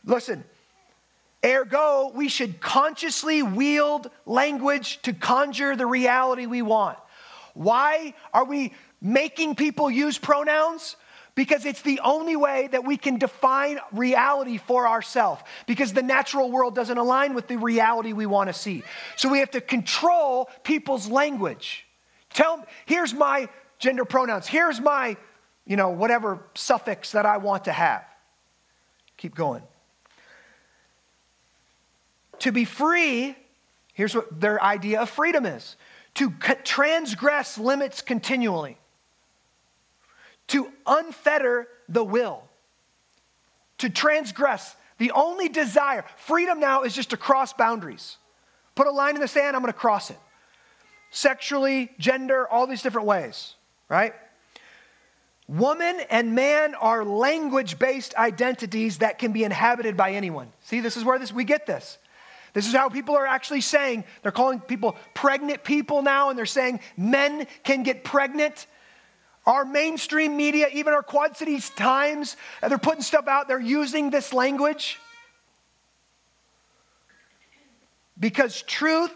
Listen, 0.04 0.44
Ergo, 1.44 2.12
we 2.14 2.28
should 2.28 2.60
consciously 2.60 3.42
wield 3.42 4.10
language 4.26 5.02
to 5.02 5.12
conjure 5.12 5.74
the 5.74 5.86
reality 5.86 6.46
we 6.46 6.62
want. 6.62 6.98
Why 7.54 8.14
are 8.32 8.44
we 8.44 8.72
making 9.00 9.56
people 9.56 9.90
use 9.90 10.18
pronouns? 10.18 10.96
Because 11.34 11.64
it's 11.64 11.82
the 11.82 12.00
only 12.00 12.36
way 12.36 12.68
that 12.68 12.84
we 12.84 12.96
can 12.96 13.18
define 13.18 13.80
reality 13.90 14.58
for 14.58 14.86
ourselves. 14.86 15.42
Because 15.66 15.92
the 15.92 16.02
natural 16.02 16.50
world 16.50 16.74
doesn't 16.74 16.98
align 16.98 17.34
with 17.34 17.48
the 17.48 17.56
reality 17.56 18.12
we 18.12 18.26
want 18.26 18.48
to 18.48 18.52
see. 18.52 18.82
So 19.16 19.28
we 19.28 19.38
have 19.38 19.50
to 19.52 19.60
control 19.60 20.50
people's 20.62 21.08
language. 21.08 21.86
Tell 22.30 22.64
here's 22.86 23.14
my 23.14 23.48
gender 23.78 24.04
pronouns. 24.04 24.46
Here's 24.46 24.80
my, 24.80 25.16
you 25.66 25.76
know, 25.76 25.88
whatever 25.90 26.44
suffix 26.54 27.12
that 27.12 27.26
I 27.26 27.38
want 27.38 27.64
to 27.64 27.72
have. 27.72 28.04
Keep 29.16 29.34
going. 29.34 29.62
To 32.40 32.52
be 32.52 32.64
free, 32.64 33.36
here's 33.92 34.14
what 34.14 34.40
their 34.40 34.62
idea 34.62 35.00
of 35.00 35.10
freedom 35.10 35.46
is 35.46 35.76
to 36.14 36.30
transgress 36.64 37.56
limits 37.56 38.02
continually, 38.02 38.76
to 40.48 40.70
unfetter 40.86 41.64
the 41.88 42.04
will, 42.04 42.42
to 43.78 43.88
transgress. 43.88 44.76
The 44.98 45.10
only 45.12 45.48
desire, 45.48 46.04
freedom 46.16 46.60
now 46.60 46.82
is 46.82 46.94
just 46.94 47.10
to 47.10 47.16
cross 47.16 47.52
boundaries. 47.52 48.18
Put 48.74 48.86
a 48.86 48.90
line 48.90 49.14
in 49.14 49.20
the 49.20 49.28
sand, 49.28 49.56
I'm 49.56 49.62
going 49.62 49.72
to 49.72 49.78
cross 49.78 50.10
it. 50.10 50.18
Sexually, 51.10 51.90
gender, 51.98 52.46
all 52.46 52.66
these 52.66 52.82
different 52.82 53.06
ways, 53.06 53.54
right? 53.88 54.14
Woman 55.48 56.00
and 56.08 56.34
man 56.34 56.74
are 56.74 57.04
language 57.04 57.78
based 57.78 58.14
identities 58.16 58.98
that 58.98 59.18
can 59.18 59.32
be 59.32 59.44
inhabited 59.44 59.96
by 59.96 60.12
anyone. 60.12 60.52
See, 60.62 60.80
this 60.80 60.96
is 60.96 61.04
where 61.04 61.18
this, 61.18 61.32
we 61.32 61.44
get 61.44 61.66
this. 61.66 61.98
This 62.52 62.66
is 62.66 62.74
how 62.74 62.88
people 62.88 63.16
are 63.16 63.26
actually 63.26 63.62
saying. 63.62 64.04
They're 64.22 64.32
calling 64.32 64.60
people 64.60 64.96
pregnant 65.14 65.64
people 65.64 66.02
now, 66.02 66.28
and 66.28 66.38
they're 66.38 66.46
saying 66.46 66.80
men 66.96 67.46
can 67.64 67.82
get 67.82 68.04
pregnant. 68.04 68.66
Our 69.46 69.64
mainstream 69.64 70.36
media, 70.36 70.68
even 70.72 70.92
our 70.92 71.02
Quad 71.02 71.36
Cities 71.36 71.70
Times, 71.70 72.36
uh, 72.62 72.68
they're 72.68 72.78
putting 72.78 73.02
stuff 73.02 73.26
out, 73.26 73.48
they're 73.48 73.60
using 73.60 74.10
this 74.10 74.32
language. 74.32 74.98
Because 78.20 78.62
truth 78.62 79.12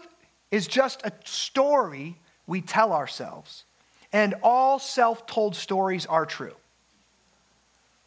is 0.51 0.67
just 0.67 1.01
a 1.05 1.13
story 1.23 2.17
we 2.45 2.61
tell 2.61 2.91
ourselves, 2.91 3.63
and 4.11 4.33
all 4.41 4.79
self 4.79 5.27
told 5.27 5.55
stories 5.55 6.05
are 6.05 6.25
true. 6.25 6.55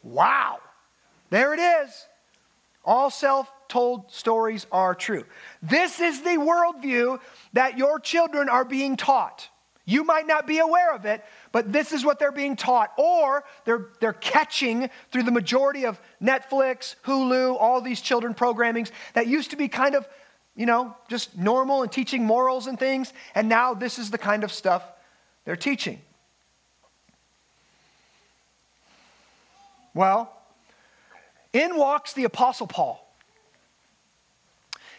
Wow. 0.03 0.59
There 1.31 1.55
it 1.55 1.61
is. 1.61 2.07
All 2.85 3.11
self 3.11 3.51
told 3.71 4.13
stories 4.13 4.67
are 4.71 4.95
true. 4.95 5.25
This 5.63 6.01
is 6.01 6.21
the 6.21 6.31
worldview 6.31 7.21
that 7.55 7.79
your 7.79 7.99
children 7.99 8.49
are 8.49 8.65
being 8.65 8.97
taught. 8.97 9.49
You 9.87 10.05
might 10.05 10.27
not 10.27 10.47
be 10.47 10.59
aware 10.59 10.95
of 10.95 11.05
it, 11.05 11.25
but 11.51 11.73
this 11.73 11.91
is 11.93 12.05
what 12.05 12.19
they're 12.19 12.31
being 12.31 12.55
taught. 12.55 12.93
Or 12.97 13.45
they're, 13.65 13.89
they're 14.01 14.13
catching 14.13 14.91
through 15.11 15.25
the 15.25 15.33
majority 15.33 15.85
of 15.87 16.01
Netflix, 16.23 16.95
Hulu, 17.05 17.57
all 17.59 17.81
these 17.81 18.01
children 18.01 18.35
programmings 18.35 18.91
that 19.15 19.27
used 19.27 19.51
to 19.51 19.57
be 19.57 19.67
kind 19.67 19.95
of, 19.95 20.07
you 20.55 20.67
know, 20.67 20.95
just 21.09 21.37
normal 21.37 21.83
and 21.83 21.91
teaching 21.91 22.25
morals 22.25 22.67
and 22.67 22.79
things. 22.79 23.13
And 23.35 23.49
now 23.49 23.75
this 23.75 23.99
is 23.99 24.11
the 24.11 24.19
kind 24.19 24.45
of 24.45 24.53
stuff 24.53 24.85
they're 25.45 25.57
teaching. 25.57 26.01
Well, 29.93 30.33
in 31.53 31.77
walks 31.77 32.13
the 32.13 32.25
Apostle 32.25 32.69
Paul. 32.69 33.10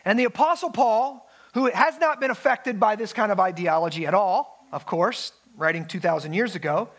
And 0.06 0.20
the 0.20 0.26
Apostle 0.26 0.72
Paul, 0.72 1.30
who 1.54 1.68
has 1.68 1.98
not 2.00 2.20
been 2.20 2.32
affected 2.32 2.80
by 2.80 2.96
this 2.96 3.14
kind 3.14 3.32
of 3.32 3.40
ideology 3.40 4.06
at 4.08 4.14
all, 4.14 4.68
of 4.72 4.86
course, 4.86 5.34
writing 5.58 5.86
2,000 5.86 6.34
years 6.34 6.56
ago, 6.56 6.90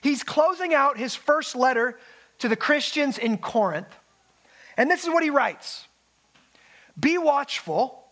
he's 0.00 0.22
closing 0.22 0.74
out 0.74 0.98
his 0.98 1.14
first 1.14 1.56
letter 1.56 1.98
to 2.38 2.48
the 2.48 2.56
Christians 2.56 3.18
in 3.18 3.38
Corinth. 3.38 3.94
And 4.76 4.90
this 4.90 5.02
is 5.04 5.10
what 5.10 5.22
he 5.22 5.30
writes 5.30 5.86
Be 6.98 7.18
watchful, 7.18 8.04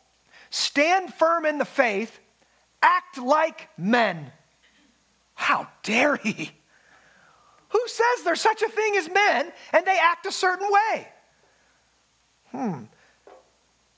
stand 0.50 1.14
firm 1.14 1.46
in 1.46 1.58
the 1.58 1.64
faith, 1.64 2.18
act 2.82 3.18
like 3.18 3.68
men. 3.78 4.32
How 5.34 5.68
dare 5.82 6.16
he? 6.16 6.50
Who 7.68 7.82
says 7.86 8.24
there's 8.24 8.40
such 8.40 8.62
a 8.62 8.68
thing 8.68 8.96
as 8.96 9.08
men 9.08 9.52
and 9.72 9.86
they 9.86 9.98
act 10.00 10.26
a 10.26 10.32
certain 10.32 10.68
way? 10.70 11.08
Hmm. 12.52 12.84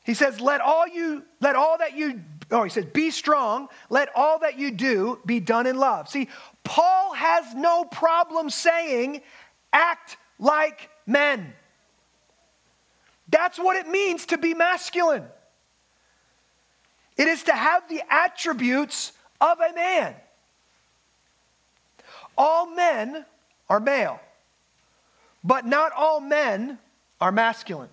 He 0.09 0.15
says, 0.15 0.41
let 0.41 0.63
all 0.63 0.89
you, 0.89 1.23
let 1.39 1.55
all 1.55 1.77
that 1.77 1.95
you, 1.95 2.23
oh, 2.51 2.63
he 2.63 2.71
says, 2.71 2.87
be 2.87 3.11
strong, 3.11 3.69
let 3.91 4.09
all 4.17 4.39
that 4.39 4.59
you 4.59 4.71
do 4.71 5.19
be 5.27 5.39
done 5.39 5.67
in 5.67 5.77
love. 5.77 6.09
See, 6.09 6.31
Paul 6.65 7.13
has 7.13 7.55
no 7.55 7.85
problem 7.85 8.49
saying, 8.49 9.21
act 9.71 10.17
like 10.39 10.89
men. 11.07 11.53
That's 13.29 13.59
what 13.59 13.77
it 13.77 13.87
means 13.87 14.25
to 14.27 14.39
be 14.39 14.55
masculine. 14.55 15.25
It 17.19 17.29
is 17.29 17.43
to 17.43 17.53
have 17.53 17.87
the 17.91 18.01
attributes 18.09 19.13
of 19.43 19.61
a 19.61 19.75
man. 19.75 20.15
All 22.39 22.75
men 22.75 23.27
are 23.69 23.79
male, 23.79 24.19
but 25.45 25.67
not 25.67 25.93
all 25.93 26.21
men 26.21 26.79
are 27.21 27.31
masculine. 27.31 27.91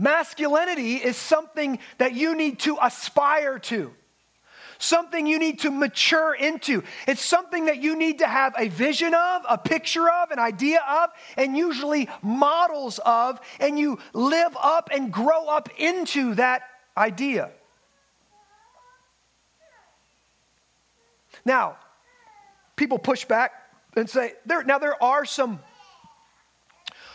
Masculinity 0.00 0.94
is 0.94 1.14
something 1.14 1.78
that 1.98 2.14
you 2.14 2.34
need 2.34 2.60
to 2.60 2.78
aspire 2.80 3.58
to, 3.58 3.92
something 4.78 5.26
you 5.26 5.38
need 5.38 5.60
to 5.60 5.70
mature 5.70 6.34
into. 6.34 6.82
It's 7.06 7.22
something 7.22 7.66
that 7.66 7.82
you 7.82 7.94
need 7.96 8.20
to 8.20 8.26
have 8.26 8.54
a 8.58 8.68
vision 8.68 9.12
of, 9.14 9.42
a 9.46 9.58
picture 9.58 10.08
of, 10.08 10.30
an 10.30 10.38
idea 10.38 10.80
of, 10.88 11.10
and 11.36 11.54
usually 11.54 12.08
models 12.22 12.98
of, 13.04 13.42
and 13.60 13.78
you 13.78 13.98
live 14.14 14.56
up 14.58 14.88
and 14.90 15.12
grow 15.12 15.48
up 15.48 15.68
into 15.78 16.34
that 16.36 16.62
idea. 16.96 17.50
Now, 21.44 21.76
people 22.74 22.98
push 22.98 23.26
back 23.26 23.52
and 23.94 24.08
say, 24.08 24.32
there, 24.46 24.64
now 24.64 24.78
there 24.78 25.00
are 25.02 25.26
some 25.26 25.60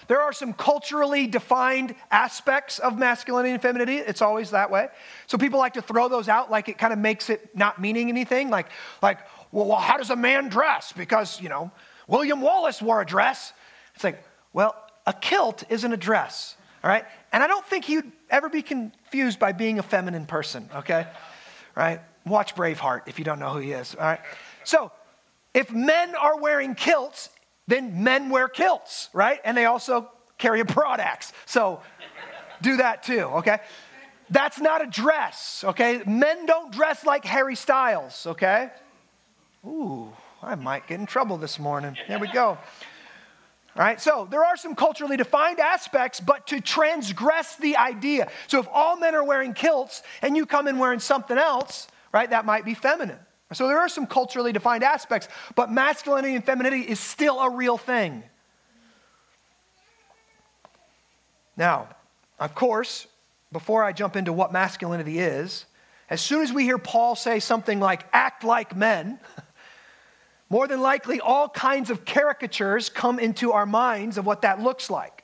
there 0.08 0.22
are 0.22 0.34
some 0.34 0.54
culturally 0.54 1.28
defined 1.28 1.96
aspects 2.12 2.80
of 2.80 2.98
masculinity 2.98 3.54
and 3.54 3.62
femininity. 3.62 3.98
It's 3.98 4.22
always 4.22 4.52
that 4.52 4.70
way. 4.72 4.88
So 5.28 5.38
people 5.38 5.60
like 5.60 5.74
to 5.74 5.82
throw 5.82 6.08
those 6.08 6.30
out 6.30 6.52
like 6.52 6.70
it 6.70 6.78
kind 6.78 6.94
of 6.94 7.00
makes 7.00 7.30
it 7.30 7.56
not 7.56 7.80
meaning 7.80 8.10
anything. 8.10 8.50
Like, 8.50 8.68
like 9.02 9.20
well, 9.52 9.78
how 9.78 9.98
does 9.98 10.10
a 10.10 10.16
man 10.16 10.50
dress? 10.50 10.92
Because, 10.92 11.42
you 11.42 11.50
know, 11.50 11.72
William 12.08 12.42
Wallace 12.42 12.82
wore 12.82 13.02
a 13.02 13.06
dress. 13.06 13.54
It's 13.96 14.04
like, 14.04 14.24
well, 14.54 14.76
a 15.06 15.14
kilt 15.14 15.64
isn't 15.70 15.92
a 15.92 15.98
dress, 15.98 16.56
all 16.84 16.90
right? 16.90 17.06
And 17.32 17.42
I 17.42 17.48
don't 17.48 17.66
think 17.66 17.86
he'd 17.86 18.12
ever 18.30 18.50
be 18.50 18.62
confused 18.62 19.40
by 19.40 19.52
being 19.52 19.80
a 19.80 19.84
feminine 19.84 20.26
person, 20.26 20.70
okay? 20.76 21.08
Right? 21.76 22.02
Watch 22.26 22.56
Braveheart 22.56 23.04
if 23.08 23.20
you 23.20 23.26
don't 23.26 23.40
know 23.40 23.54
who 23.54 23.60
he 23.60 23.72
is, 23.72 23.96
all 23.96 24.06
right? 24.06 24.20
So, 24.64 24.92
if 25.54 25.72
men 25.72 26.16
are 26.16 26.38
wearing 26.38 26.76
kilts, 26.76 27.30
then 27.68 28.04
men 28.04 28.30
wear 28.30 28.48
kilts, 28.48 29.10
right? 29.14 29.40
And 29.44 29.56
they 29.58 29.66
also 29.66 30.10
carry 30.38 30.60
a 30.60 30.66
broad 30.66 31.00
axe. 31.00 31.34
So 31.46 31.82
do 32.62 32.78
that 32.78 33.04
too, 33.04 33.22
okay? 33.22 33.60
That's 34.30 34.60
not 34.60 34.82
a 34.82 34.88
dress, 34.88 35.64
okay? 35.66 36.02
Men 36.06 36.46
don't 36.46 36.72
dress 36.72 37.06
like 37.06 37.26
Harry 37.26 37.56
Styles, 37.56 38.26
okay? 38.28 38.72
Ooh, 39.66 40.12
I 40.42 40.56
might 40.56 40.88
get 40.88 41.00
in 41.00 41.06
trouble 41.06 41.38
this 41.38 41.60
morning. 41.60 41.96
There 42.08 42.20
we 42.20 42.28
go. 42.28 42.58
All 43.78 43.84
right, 43.84 44.00
so 44.00 44.26
there 44.32 44.44
are 44.46 44.56
some 44.56 44.74
culturally 44.74 45.18
defined 45.18 45.60
aspects, 45.60 46.22
but 46.22 46.48
to 46.48 46.62
transgress 46.62 47.58
the 47.58 47.76
idea. 47.76 48.30
So 48.48 48.60
if 48.60 48.68
all 48.72 48.96
men 48.98 49.16
are 49.16 49.24
wearing 49.24 49.54
kilts 49.54 50.02
and 50.22 50.38
you 50.38 50.46
come 50.46 50.68
in 50.68 50.78
wearing 50.78 51.00
something 51.00 51.38
else, 51.38 51.88
right, 52.14 52.30
that 52.30 52.46
might 52.46 52.64
be 52.64 52.74
feminine. 52.74 53.20
So 53.54 53.68
there 53.68 53.80
are 53.80 53.90
some 53.90 54.08
culturally 54.08 54.52
defined 54.52 54.84
aspects, 54.84 55.28
but 55.54 55.72
masculinity 55.72 56.36
and 56.36 56.44
femininity 56.44 56.82
is 56.90 57.00
still 57.00 57.40
a 57.40 57.50
real 57.50 57.78
thing. 57.78 58.24
Now, 61.56 61.90
of 62.40 62.56
course, 62.56 63.08
before 63.52 63.84
I 63.84 63.94
jump 63.94 64.16
into 64.16 64.34
what 64.34 64.52
masculinity 64.52 65.20
is, 65.20 65.66
as 66.10 66.22
soon 66.22 66.42
as 66.42 66.52
we 66.52 66.64
hear 66.64 66.78
Paul 66.78 67.16
say 67.16 67.40
something 67.40 67.80
like, 67.80 68.06
act 68.12 68.44
like 68.44 68.76
men, 68.76 69.20
more 70.50 70.68
than 70.68 70.82
likely 70.82 71.20
all 71.22 71.48
kinds 71.48 71.90
of 71.90 72.04
caricatures 72.04 72.90
come 72.90 73.20
into 73.20 73.52
our 73.52 73.66
minds 73.66 74.18
of 74.18 74.26
what 74.26 74.42
that 74.42 74.62
looks 74.62 74.90
like. 74.90 75.24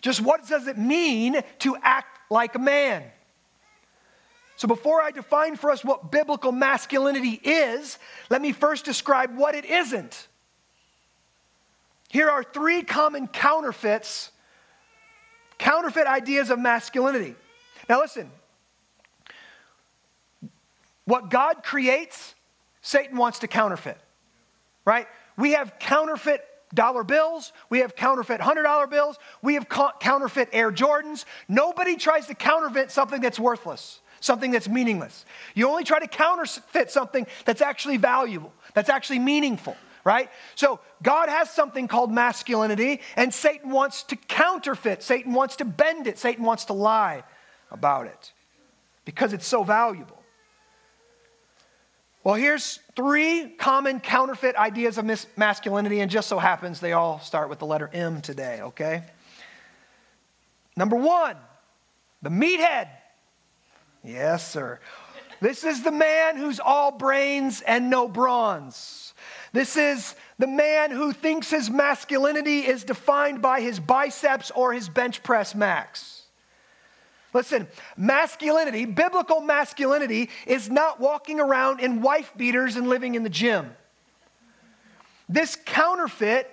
Just 0.00 0.20
what 0.20 0.46
does 0.48 0.66
it 0.66 0.76
mean 0.76 1.40
to 1.60 1.76
act 1.82 2.18
like 2.30 2.54
a 2.56 2.58
man? 2.58 3.04
So, 4.56 4.68
before 4.68 5.00
I 5.02 5.10
define 5.10 5.56
for 5.56 5.70
us 5.70 5.84
what 5.84 6.10
biblical 6.10 6.52
masculinity 6.52 7.40
is, 7.42 7.98
let 8.30 8.40
me 8.40 8.52
first 8.52 8.84
describe 8.84 9.36
what 9.36 9.54
it 9.54 9.64
isn't. 9.64 10.28
Here 12.10 12.28
are 12.28 12.44
three 12.44 12.82
common 12.82 13.26
counterfeits, 13.26 14.30
counterfeit 15.58 16.06
ideas 16.06 16.50
of 16.50 16.58
masculinity. 16.58 17.34
Now, 17.88 18.00
listen 18.00 18.30
what 21.04 21.30
God 21.30 21.62
creates, 21.62 22.34
Satan 22.80 23.16
wants 23.16 23.40
to 23.40 23.48
counterfeit, 23.48 23.98
right? 24.84 25.08
We 25.36 25.52
have 25.52 25.78
counterfeit 25.78 26.44
dollar 26.74 27.04
bills, 27.04 27.52
we 27.70 27.80
have 27.80 27.96
counterfeit 27.96 28.40
$100 28.40 28.90
bills, 28.90 29.18
we 29.42 29.54
have 29.54 29.68
counterfeit 29.68 30.48
Air 30.52 30.70
Jordans. 30.70 31.24
Nobody 31.48 31.96
tries 31.96 32.26
to 32.28 32.34
counterfeit 32.34 32.90
something 32.90 33.20
that's 33.20 33.38
worthless 33.38 34.00
something 34.22 34.50
that's 34.50 34.68
meaningless. 34.68 35.26
You 35.54 35.68
only 35.68 35.84
try 35.84 35.98
to 35.98 36.06
counterfeit 36.06 36.90
something 36.90 37.26
that's 37.44 37.60
actually 37.60 37.98
valuable, 37.98 38.52
that's 38.72 38.88
actually 38.88 39.18
meaningful, 39.18 39.76
right? 40.04 40.30
So 40.54 40.80
God 41.02 41.28
has 41.28 41.50
something 41.50 41.88
called 41.88 42.10
masculinity, 42.10 43.00
and 43.16 43.34
Satan 43.34 43.70
wants 43.70 44.04
to 44.04 44.16
counterfeit, 44.16 45.02
Satan 45.02 45.34
wants 45.34 45.56
to 45.56 45.64
bend 45.64 46.06
it, 46.06 46.18
Satan 46.18 46.44
wants 46.44 46.66
to 46.66 46.72
lie 46.72 47.24
about 47.70 48.06
it 48.06 48.32
because 49.04 49.32
it's 49.32 49.46
so 49.46 49.64
valuable. 49.64 50.18
Well, 52.24 52.36
here's 52.36 52.78
three 52.94 53.48
common 53.58 53.98
counterfeit 53.98 54.54
ideas 54.54 54.96
of 54.96 55.04
masculinity, 55.36 56.00
and 56.00 56.08
just 56.08 56.28
so 56.28 56.38
happens 56.38 56.78
they 56.78 56.92
all 56.92 57.18
start 57.18 57.48
with 57.48 57.58
the 57.58 57.66
letter 57.66 57.90
M 57.92 58.20
today, 58.20 58.60
okay? 58.62 59.02
Number 60.76 60.94
one, 60.94 61.36
the 62.22 62.30
meathead. 62.30 62.88
Yes, 64.04 64.50
sir. 64.50 64.80
This 65.40 65.64
is 65.64 65.82
the 65.82 65.92
man 65.92 66.36
who's 66.36 66.60
all 66.60 66.92
brains 66.92 67.62
and 67.62 67.90
no 67.90 68.08
bronze. 68.08 69.14
This 69.52 69.76
is 69.76 70.14
the 70.38 70.46
man 70.46 70.90
who 70.90 71.12
thinks 71.12 71.50
his 71.50 71.68
masculinity 71.68 72.60
is 72.60 72.84
defined 72.84 73.42
by 73.42 73.60
his 73.60 73.78
biceps 73.78 74.50
or 74.52 74.72
his 74.72 74.88
bench 74.88 75.22
press 75.22 75.54
max. 75.54 76.22
Listen, 77.34 77.66
masculinity, 77.96 78.84
biblical 78.84 79.40
masculinity, 79.40 80.30
is 80.46 80.68
not 80.70 81.00
walking 81.00 81.40
around 81.40 81.80
in 81.80 82.02
wife 82.02 82.32
beaters 82.36 82.76
and 82.76 82.88
living 82.88 83.14
in 83.14 83.22
the 83.22 83.30
gym. 83.30 83.74
This 85.28 85.56
counterfeit 85.64 86.48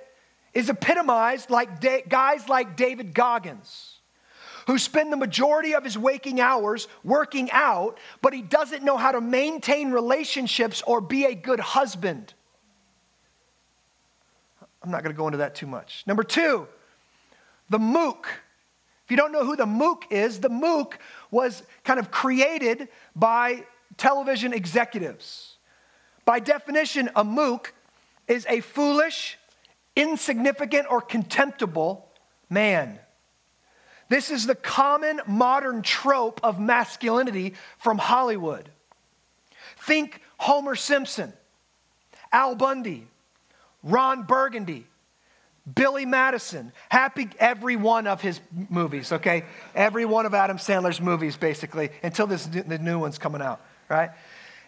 is 0.54 0.70
epitomized 0.70 1.50
like 1.50 1.80
da- 1.80 2.04
guys 2.08 2.48
like 2.48 2.76
David 2.76 3.14
Goggins 3.14 3.99
who 4.70 4.78
spend 4.78 5.12
the 5.12 5.18
majority 5.18 5.74
of 5.74 5.84
his 5.84 5.98
waking 5.98 6.40
hours 6.40 6.88
working 7.04 7.50
out, 7.52 7.98
but 8.22 8.34
he 8.34 8.44
doesn't 8.44 8.84
know 8.84 8.98
how 8.98 9.12
to 9.12 9.20
maintain 9.20 9.90
relationships 9.90 10.84
or 10.86 11.02
be 11.02 11.26
a 11.26 11.34
good 11.34 11.60
husband. 11.60 12.36
I'm 14.84 14.92
not 14.92 15.02
going 15.02 15.12
to 15.12 15.18
go 15.18 15.26
into 15.26 15.40
that 15.40 15.56
too 15.56 15.66
much. 15.66 16.04
Number 16.06 16.22
two, 16.22 16.68
the 17.72 17.80
mook. 17.80 18.28
If 19.06 19.10
you 19.10 19.18
don't 19.18 19.32
know 19.32 19.44
who 19.44 19.56
the 19.56 19.66
mook 19.66 20.06
is, 20.12 20.40
the 20.40 20.50
mook 20.50 21.00
was 21.32 21.64
kind 21.84 22.00
of 22.00 22.12
created 22.12 22.90
by 23.16 23.64
television 23.98 24.54
executives. 24.54 25.58
By 26.26 26.40
definition, 26.42 27.10
a 27.16 27.24
mook 27.24 27.74
is 28.28 28.46
a 28.48 28.60
foolish, 28.60 29.40
insignificant, 29.96 30.86
or 30.92 31.02
contemptible 31.02 32.08
man. 32.52 33.00
This 34.10 34.32
is 34.32 34.48
the 34.48 34.56
common 34.56 35.22
modern 35.28 35.82
trope 35.84 36.40
of 36.44 36.60
masculinity 36.60 37.54
from 37.78 37.98
Hollywood. 37.98 38.70
Think 39.78 40.22
Homer 40.38 40.76
Simpson, 40.76 41.32
Al 42.32 42.56
Bundy, 42.56 43.08
Ron 43.84 44.24
Burgundy, 44.24 44.86
Billy 45.76 46.06
Madison. 46.06 46.72
Happy 46.90 47.30
every 47.40 47.76
one 47.76 48.08
of 48.08 48.22
his 48.22 48.40
movies, 48.70 49.12
okay? 49.12 49.44
Every 49.76 50.06
one 50.06 50.26
of 50.26 50.34
Adam 50.34 50.58
Sandler's 50.58 51.00
movies, 51.00 51.38
basically, 51.38 51.90
until 52.04 52.28
this, 52.28 52.46
the 52.46 52.80
new 52.80 53.00
one's 53.00 53.18
coming 53.18 53.42
out, 53.42 53.62
right? 53.88 54.10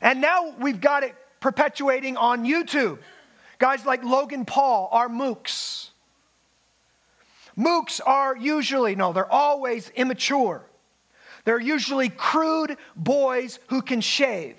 And 0.02 0.22
now 0.22 0.54
we've 0.60 0.82
got 0.82 1.04
it 1.04 1.16
perpetuating 1.40 2.18
on 2.18 2.46
YouTube. 2.46 3.00
Guys 3.60 3.86
like 3.86 4.04
Logan 4.04 4.46
Paul 4.46 4.90
are 4.92 5.08
mooks. 5.08 5.91
Mooks 7.58 8.00
are 8.06 8.36
usually, 8.36 8.96
no, 8.96 9.14
they're 9.14 9.32
always 9.32 9.90
immature. 9.90 10.64
They're 11.44 11.60
usually 11.60 12.10
crude 12.10 12.78
boys 12.96 13.60
who 13.68 13.82
can 13.82 14.02
shave, 14.02 14.58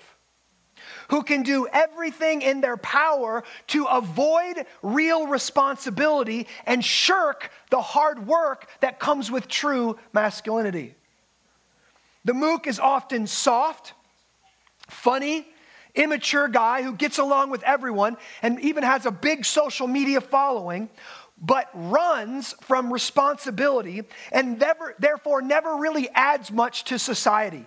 who 1.09 1.23
can 1.23 1.43
do 1.43 1.67
everything 1.67 2.41
in 2.41 2.61
their 2.61 2.77
power 2.77 3.43
to 3.67 3.85
avoid 3.85 4.65
real 4.81 5.27
responsibility 5.27 6.47
and 6.65 6.83
shirk 6.83 7.51
the 7.69 7.81
hard 7.81 8.27
work 8.27 8.67
that 8.81 8.99
comes 8.99 9.31
with 9.31 9.47
true 9.47 9.97
masculinity. 10.11 10.95
The 12.25 12.33
mook 12.33 12.67
is 12.67 12.79
often 12.79 13.27
soft, 13.27 13.93
funny, 14.87 15.47
immature 15.95 16.47
guy 16.47 16.81
who 16.81 16.93
gets 16.93 17.17
along 17.17 17.49
with 17.49 17.63
everyone 17.63 18.17
and 18.41 18.59
even 18.61 18.83
has 18.83 19.05
a 19.05 19.11
big 19.11 19.45
social 19.45 19.87
media 19.87 20.21
following, 20.21 20.89
but 21.43 21.69
runs 21.73 22.53
from 22.61 22.91
responsibility 22.91 24.03
and 24.31 24.57
never, 24.57 24.95
therefore 24.97 25.41
never 25.41 25.75
really 25.75 26.09
adds 26.09 26.51
much 26.51 26.85
to 26.85 26.97
society. 26.97 27.65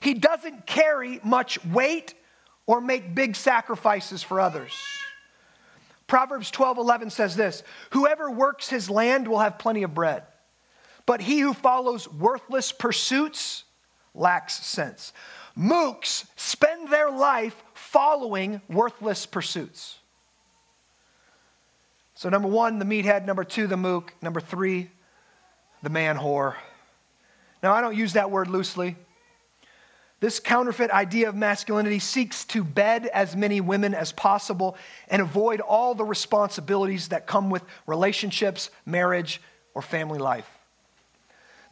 He 0.00 0.14
doesn't 0.14 0.66
carry 0.66 1.20
much 1.22 1.64
weight 1.64 2.14
or 2.66 2.80
make 2.80 3.14
big 3.14 3.36
sacrifices 3.36 4.24
for 4.24 4.40
others. 4.40 4.72
Proverbs 6.08 6.50
12 6.50 6.78
11 6.78 7.10
says 7.10 7.36
this 7.36 7.62
Whoever 7.90 8.28
works 8.28 8.68
his 8.68 8.90
land 8.90 9.28
will 9.28 9.38
have 9.38 9.58
plenty 9.58 9.84
of 9.84 9.94
bread, 9.94 10.24
but 11.06 11.20
he 11.20 11.38
who 11.38 11.54
follows 11.54 12.10
worthless 12.10 12.72
pursuits 12.72 13.62
lacks 14.14 14.54
sense. 14.54 15.12
Mooks 15.56 16.26
spend 16.34 16.88
their 16.88 17.10
life 17.10 17.62
following 17.74 18.60
worthless 18.68 19.26
pursuits. 19.26 19.98
So, 22.22 22.28
number 22.28 22.46
one, 22.46 22.78
the 22.78 22.84
meathead. 22.84 23.26
Number 23.26 23.42
two, 23.42 23.66
the 23.66 23.76
mook. 23.76 24.14
Number 24.22 24.38
three, 24.40 24.92
the 25.82 25.90
man 25.90 26.16
whore. 26.16 26.54
Now, 27.64 27.72
I 27.72 27.80
don't 27.80 27.96
use 27.96 28.12
that 28.12 28.30
word 28.30 28.46
loosely. 28.46 28.94
This 30.20 30.38
counterfeit 30.38 30.92
idea 30.92 31.28
of 31.28 31.34
masculinity 31.34 31.98
seeks 31.98 32.44
to 32.44 32.62
bed 32.62 33.06
as 33.06 33.34
many 33.34 33.60
women 33.60 33.92
as 33.92 34.12
possible 34.12 34.76
and 35.08 35.20
avoid 35.20 35.60
all 35.60 35.96
the 35.96 36.04
responsibilities 36.04 37.08
that 37.08 37.26
come 37.26 37.50
with 37.50 37.64
relationships, 37.88 38.70
marriage, 38.86 39.42
or 39.74 39.82
family 39.82 40.20
life. 40.20 40.48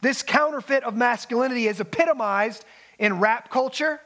This 0.01 0.21
counterfeit 0.21 0.83
of 0.83 0.97
masculinity 0.97 1.69
is 1.69 1.79
epitomized 1.79 2.65
in 2.99 3.21
rap 3.21 3.51
culture 3.51 4.01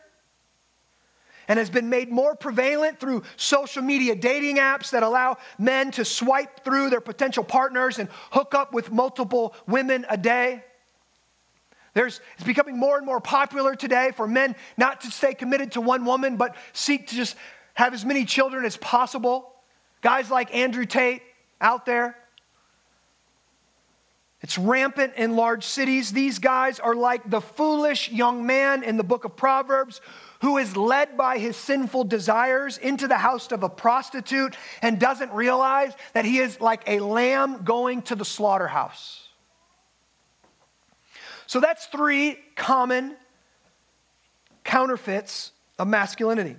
and 1.47 1.59
has 1.59 1.69
been 1.69 1.89
made 1.89 2.11
more 2.11 2.35
prevalent 2.35 2.99
through 2.99 3.23
social 3.37 3.81
media 3.81 4.15
dating 4.15 4.57
apps 4.57 4.91
that 4.91 5.03
allow 5.03 5.37
men 5.57 5.91
to 5.91 6.05
swipe 6.05 6.63
through 6.63 6.89
their 6.89 7.01
potential 7.01 7.43
partners 7.43 7.99
and 7.99 8.09
hook 8.31 8.55
up 8.55 8.73
with 8.73 8.91
multiple 8.91 9.55
women 9.67 10.05
a 10.09 10.17
day. 10.17 10.63
There's, 11.93 12.19
it's 12.35 12.43
becoming 12.43 12.77
more 12.77 12.97
and 12.97 13.05
more 13.05 13.21
popular 13.21 13.73
today 13.75 14.11
for 14.15 14.27
men 14.27 14.55
not 14.77 15.01
to 15.01 15.11
stay 15.11 15.33
committed 15.33 15.71
to 15.73 15.81
one 15.81 16.03
woman, 16.03 16.35
but 16.35 16.55
seek 16.73 17.07
to 17.07 17.15
just 17.15 17.37
have 17.73 17.93
as 17.93 18.03
many 18.03 18.25
children 18.25 18.65
as 18.65 18.75
possible. 18.77 19.53
Guys 20.01 20.29
like 20.29 20.53
Andrew 20.53 20.85
Tate 20.85 21.21
out 21.61 21.85
there. 21.85 22.17
It's 24.41 24.57
rampant 24.57 25.13
in 25.15 25.35
large 25.35 25.63
cities. 25.63 26.11
These 26.11 26.39
guys 26.39 26.79
are 26.79 26.93
like 26.93 27.29
the 27.29 27.41
foolish 27.41 28.11
young 28.11 28.45
man 28.45 28.83
in 28.83 28.97
the 28.97 29.03
book 29.03 29.25
of 29.25 29.35
Proverbs 29.35 30.01
who 30.45 30.59
is 30.59 30.77
led 30.77 31.17
by 31.17 31.39
his 31.39 31.57
sinful 31.57 32.03
desires 32.03 32.77
into 32.77 33.07
the 33.07 33.17
house 33.17 33.51
of 33.51 33.63
a 33.63 33.67
prostitute 33.67 34.55
and 34.83 34.99
doesn't 34.99 35.31
realize 35.31 35.91
that 36.13 36.23
he 36.23 36.37
is 36.37 36.61
like 36.61 36.83
a 36.85 36.99
lamb 36.99 37.63
going 37.63 38.03
to 38.03 38.13
the 38.13 38.23
slaughterhouse. 38.23 39.27
So 41.47 41.59
that's 41.59 41.87
three 41.87 42.37
common 42.55 43.15
counterfeits 44.63 45.51
of 45.79 45.87
masculinity. 45.87 46.57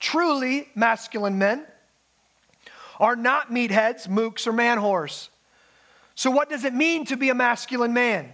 Truly 0.00 0.70
masculine 0.74 1.36
men 1.36 1.66
are 2.98 3.14
not 3.14 3.50
meatheads, 3.50 4.08
mooks, 4.08 4.46
or 4.46 4.54
man 4.54 4.78
whores. 4.78 5.28
So, 6.14 6.30
what 6.30 6.48
does 6.48 6.64
it 6.64 6.72
mean 6.72 7.04
to 7.04 7.18
be 7.18 7.28
a 7.28 7.34
masculine 7.34 7.92
man? 7.92 8.32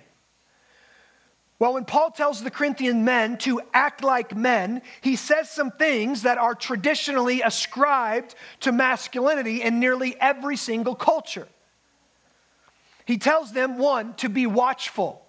Well, 1.59 1.75
when 1.75 1.85
Paul 1.85 2.11
tells 2.11 2.43
the 2.43 2.51
Corinthian 2.51 3.05
men 3.05 3.39
to 3.39 3.61
act 3.73 4.03
like 4.03 4.37
men, 4.37 4.83
he 5.01 5.15
says 5.15 5.49
some 5.49 5.71
things 5.71 6.23
that 6.23 6.37
are 6.37 6.55
traditionally 6.55 7.43
ascribed 7.43 8.35
to 8.61 8.73
masculinity 8.73 9.63
in 9.63 9.79
nearly 9.79 10.17
every 10.21 10.57
single 10.57 10.97
culture. 10.97 11.47
He 13.07 13.19
tells 13.19 13.53
them, 13.53 13.79
one, 13.79 14.15
to 14.15 14.29
be 14.29 14.47
watchful. 14.47 15.25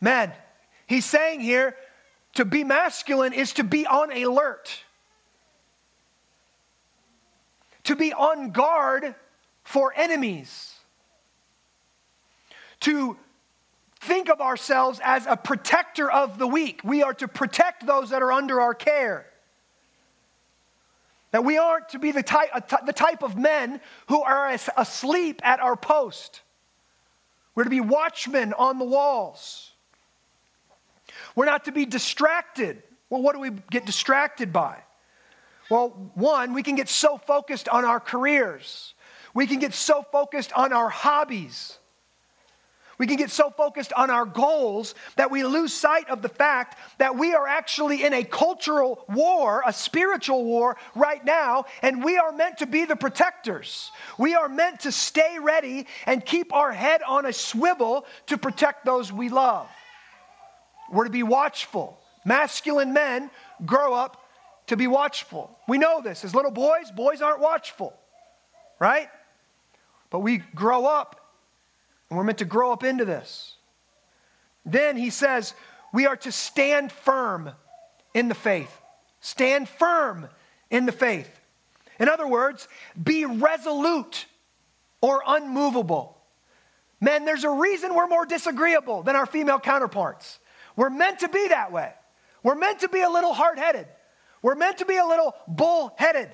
Men, 0.00 0.32
he's 0.86 1.04
saying 1.04 1.40
here 1.40 1.76
to 2.34 2.44
be 2.44 2.64
masculine 2.64 3.32
is 3.32 3.52
to 3.54 3.64
be 3.64 3.86
on 3.86 4.10
alert, 4.12 4.84
to 7.84 7.94
be 7.94 8.12
on 8.12 8.50
guard 8.50 9.14
for 9.64 9.92
enemies, 9.94 10.74
to 12.80 13.16
think 14.00 14.28
of 14.28 14.40
ourselves 14.40 15.00
as 15.02 15.26
a 15.26 15.36
protector 15.36 16.10
of 16.10 16.38
the 16.38 16.46
weak. 16.46 16.80
We 16.84 17.02
are 17.02 17.14
to 17.14 17.28
protect 17.28 17.86
those 17.86 18.10
that 18.10 18.22
are 18.22 18.32
under 18.32 18.60
our 18.60 18.74
care. 18.74 19.26
That 21.30 21.44
we 21.44 21.58
aren't 21.58 21.90
to 21.90 21.98
be 21.98 22.12
the 22.12 22.22
type, 22.22 22.50
the 22.86 22.92
type 22.92 23.22
of 23.22 23.36
men 23.36 23.80
who 24.08 24.22
are 24.22 24.48
asleep 24.76 25.40
at 25.44 25.60
our 25.60 25.76
post. 25.76 26.42
We're 27.54 27.64
to 27.64 27.70
be 27.70 27.80
watchmen 27.80 28.52
on 28.54 28.78
the 28.78 28.84
walls. 28.84 29.72
We're 31.34 31.46
not 31.46 31.64
to 31.64 31.72
be 31.72 31.84
distracted. 31.84 32.82
Well, 33.10 33.20
what 33.20 33.34
do 33.34 33.40
we 33.40 33.50
get 33.70 33.84
distracted 33.84 34.52
by? 34.52 34.82
Well, 35.70 36.12
one, 36.14 36.54
we 36.54 36.62
can 36.62 36.76
get 36.76 36.88
so 36.88 37.18
focused 37.18 37.68
on 37.68 37.84
our 37.84 38.00
careers, 38.00 38.94
we 39.34 39.46
can 39.46 39.58
get 39.58 39.74
so 39.74 40.02
focused 40.10 40.52
on 40.54 40.72
our 40.72 40.88
hobbies 40.88 41.78
we 42.98 43.06
can 43.06 43.16
get 43.16 43.30
so 43.30 43.50
focused 43.50 43.92
on 43.92 44.10
our 44.10 44.26
goals 44.26 44.94
that 45.16 45.30
we 45.30 45.44
lose 45.44 45.72
sight 45.72 46.08
of 46.10 46.20
the 46.20 46.28
fact 46.28 46.76
that 46.98 47.16
we 47.16 47.32
are 47.32 47.46
actually 47.46 48.04
in 48.04 48.12
a 48.12 48.24
cultural 48.24 49.04
war, 49.08 49.62
a 49.64 49.72
spiritual 49.72 50.44
war 50.44 50.76
right 50.96 51.24
now, 51.24 51.64
and 51.80 52.02
we 52.02 52.18
are 52.18 52.32
meant 52.32 52.58
to 52.58 52.66
be 52.66 52.84
the 52.84 52.96
protectors. 52.96 53.92
We 54.18 54.34
are 54.34 54.48
meant 54.48 54.80
to 54.80 54.92
stay 54.92 55.38
ready 55.40 55.86
and 56.06 56.24
keep 56.24 56.52
our 56.52 56.72
head 56.72 57.02
on 57.06 57.24
a 57.24 57.32
swivel 57.32 58.04
to 58.26 58.36
protect 58.36 58.84
those 58.84 59.12
we 59.12 59.28
love. 59.28 59.68
We're 60.90 61.04
to 61.04 61.10
be 61.10 61.22
watchful. 61.22 61.98
Masculine 62.24 62.92
men 62.92 63.30
grow 63.64 63.94
up 63.94 64.24
to 64.66 64.76
be 64.76 64.86
watchful. 64.86 65.56
We 65.68 65.78
know 65.78 66.02
this. 66.02 66.24
As 66.24 66.34
little 66.34 66.50
boys, 66.50 66.90
boys 66.90 67.22
aren't 67.22 67.40
watchful, 67.40 67.94
right? 68.80 69.08
But 70.10 70.20
we 70.20 70.38
grow 70.38 70.86
up 70.86 71.27
and 72.08 72.16
we're 72.16 72.24
meant 72.24 72.38
to 72.38 72.44
grow 72.44 72.72
up 72.72 72.84
into 72.84 73.04
this. 73.04 73.54
Then 74.64 74.96
he 74.96 75.10
says, 75.10 75.54
we 75.92 76.06
are 76.06 76.16
to 76.16 76.32
stand 76.32 76.92
firm 76.92 77.50
in 78.14 78.28
the 78.28 78.34
faith. 78.34 78.80
Stand 79.20 79.68
firm 79.68 80.28
in 80.70 80.86
the 80.86 80.92
faith. 80.92 81.30
In 81.98 82.08
other 82.08 82.26
words, 82.28 82.68
be 83.02 83.24
resolute 83.24 84.26
or 85.00 85.22
unmovable. 85.26 86.16
Men, 87.00 87.24
there's 87.24 87.44
a 87.44 87.50
reason 87.50 87.94
we're 87.94 88.08
more 88.08 88.26
disagreeable 88.26 89.02
than 89.02 89.16
our 89.16 89.26
female 89.26 89.60
counterparts. 89.60 90.38
We're 90.76 90.90
meant 90.90 91.20
to 91.20 91.28
be 91.28 91.48
that 91.48 91.72
way. 91.72 91.92
We're 92.42 92.56
meant 92.56 92.80
to 92.80 92.88
be 92.88 93.00
a 93.00 93.08
little 93.08 93.32
hard 93.32 93.58
headed. 93.58 93.86
We're 94.42 94.54
meant 94.54 94.78
to 94.78 94.84
be 94.84 94.96
a 94.96 95.04
little 95.04 95.34
bull 95.46 95.94
headed. 95.96 96.30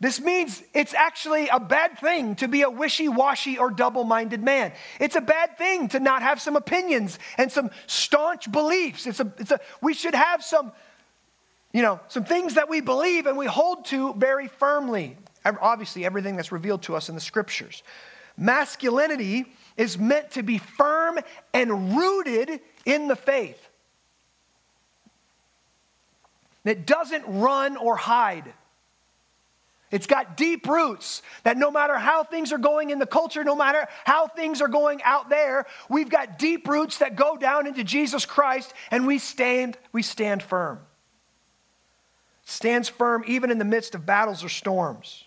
This 0.00 0.18
means 0.18 0.62
it's 0.72 0.94
actually 0.94 1.48
a 1.48 1.60
bad 1.60 1.98
thing 1.98 2.34
to 2.36 2.48
be 2.48 2.62
a 2.62 2.70
wishy 2.70 3.08
washy 3.08 3.58
or 3.58 3.70
double 3.70 4.04
minded 4.04 4.42
man. 4.42 4.72
It's 4.98 5.14
a 5.14 5.20
bad 5.20 5.58
thing 5.58 5.88
to 5.88 6.00
not 6.00 6.22
have 6.22 6.40
some 6.40 6.56
opinions 6.56 7.18
and 7.36 7.52
some 7.52 7.70
staunch 7.86 8.50
beliefs. 8.50 9.06
It's 9.06 9.20
a, 9.20 9.30
it's 9.36 9.50
a, 9.50 9.60
we 9.82 9.92
should 9.92 10.14
have 10.14 10.42
some, 10.42 10.72
you 11.74 11.82
know, 11.82 12.00
some 12.08 12.24
things 12.24 12.54
that 12.54 12.70
we 12.70 12.80
believe 12.80 13.26
and 13.26 13.36
we 13.36 13.44
hold 13.44 13.84
to 13.86 14.14
very 14.14 14.48
firmly. 14.48 15.18
Obviously, 15.44 16.06
everything 16.06 16.34
that's 16.34 16.50
revealed 16.50 16.82
to 16.82 16.96
us 16.96 17.10
in 17.10 17.14
the 17.14 17.20
scriptures. 17.20 17.82
Masculinity 18.38 19.52
is 19.76 19.98
meant 19.98 20.30
to 20.30 20.42
be 20.42 20.56
firm 20.56 21.18
and 21.52 21.94
rooted 21.94 22.60
in 22.86 23.06
the 23.06 23.16
faith. 23.16 23.68
It 26.64 26.86
doesn't 26.86 27.24
run 27.26 27.76
or 27.76 27.96
hide. 27.96 28.54
It's 29.90 30.06
got 30.06 30.36
deep 30.36 30.68
roots 30.68 31.22
that 31.42 31.56
no 31.56 31.70
matter 31.70 31.98
how 31.98 32.22
things 32.22 32.52
are 32.52 32.58
going 32.58 32.90
in 32.90 33.00
the 33.00 33.06
culture, 33.06 33.42
no 33.42 33.56
matter 33.56 33.88
how 34.04 34.28
things 34.28 34.60
are 34.60 34.68
going 34.68 35.02
out 35.02 35.28
there, 35.28 35.66
we've 35.88 36.08
got 36.08 36.38
deep 36.38 36.68
roots 36.68 36.98
that 36.98 37.16
go 37.16 37.36
down 37.36 37.66
into 37.66 37.82
Jesus 37.82 38.24
Christ 38.24 38.72
and 38.92 39.06
we 39.06 39.18
stand, 39.18 39.76
we 39.92 40.02
stand 40.02 40.42
firm. 40.42 40.78
Stands 42.44 42.88
firm 42.88 43.24
even 43.26 43.50
in 43.50 43.58
the 43.58 43.64
midst 43.64 43.94
of 43.96 44.06
battles 44.06 44.44
or 44.44 44.48
storms. 44.48 45.24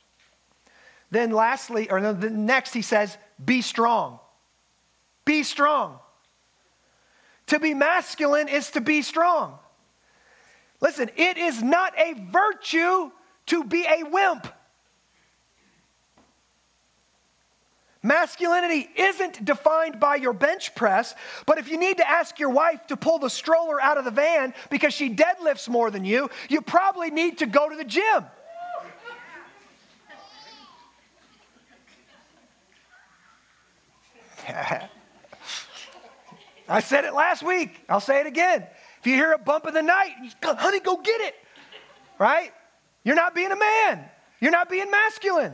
Then 1.12 1.32
lastly, 1.32 1.92
or 1.92 2.02
the 2.14 2.30
next 2.30 2.74
he 2.74 2.82
says, 2.82 3.18
be 3.44 3.62
strong. 3.62 4.20
Be 5.26 5.44
strong. 5.44 6.00
To 7.48 7.60
be 7.60 7.74
masculine 7.74 8.48
is 8.48 8.72
to 8.72 8.82
be 8.82 9.02
strong. 9.02 9.60
Listen, 10.80 11.10
it 11.18 11.38
is 11.38 11.62
not 11.62 11.94
a 12.00 12.14
virtue 12.32 13.12
to 13.48 13.64
be 13.64 13.86
a 13.86 14.04
wimp. 14.04 14.48
Masculinity 18.06 18.90
isn't 18.98 19.46
defined 19.46 19.98
by 19.98 20.16
your 20.18 20.34
bench 20.34 20.76
press, 20.76 21.16
but 21.46 21.58
if 21.58 21.70
you 21.70 21.78
need 21.78 21.98
to 21.98 22.10
ask 22.10 22.38
your 22.38 22.50
wife 22.50 22.86
to 22.88 22.98
pull 22.98 23.18
the 23.18 23.30
stroller 23.30 23.82
out 23.82 23.98
of 23.98 24.04
the 24.04 24.12
van 24.12 24.54
because 24.70 24.94
she 24.94 25.10
deadlifts 25.10 25.70
more 25.70 25.90
than 25.90 26.04
you, 26.04 26.30
you 26.50 26.62
probably 26.62 27.10
need 27.12 27.38
to 27.38 27.46
go 27.46 27.70
to 27.70 27.78
the 27.78 27.86
gym. 27.86 28.26
I 36.68 36.82
said 36.82 37.06
it 37.06 37.14
last 37.14 37.42
week. 37.42 37.82
I'll 37.88 38.02
say 38.02 38.20
it 38.20 38.28
again. 38.28 38.68
If 39.00 39.08
you 39.08 39.16
hear 39.16 39.32
a 39.32 39.38
bump 39.38 39.66
in 39.66 39.74
the 39.74 39.82
night, 39.82 40.12
honey, 40.44 40.82
go 40.82 40.98
get 40.98 41.22
it. 41.22 41.36
Right? 42.20 42.52
You're 43.04 43.16
not 43.16 43.36
being 43.36 43.52
a 43.52 43.56
man. 43.56 44.06
You're 44.40 44.52
not 44.52 44.70
being 44.70 44.90
masculine. 44.90 45.54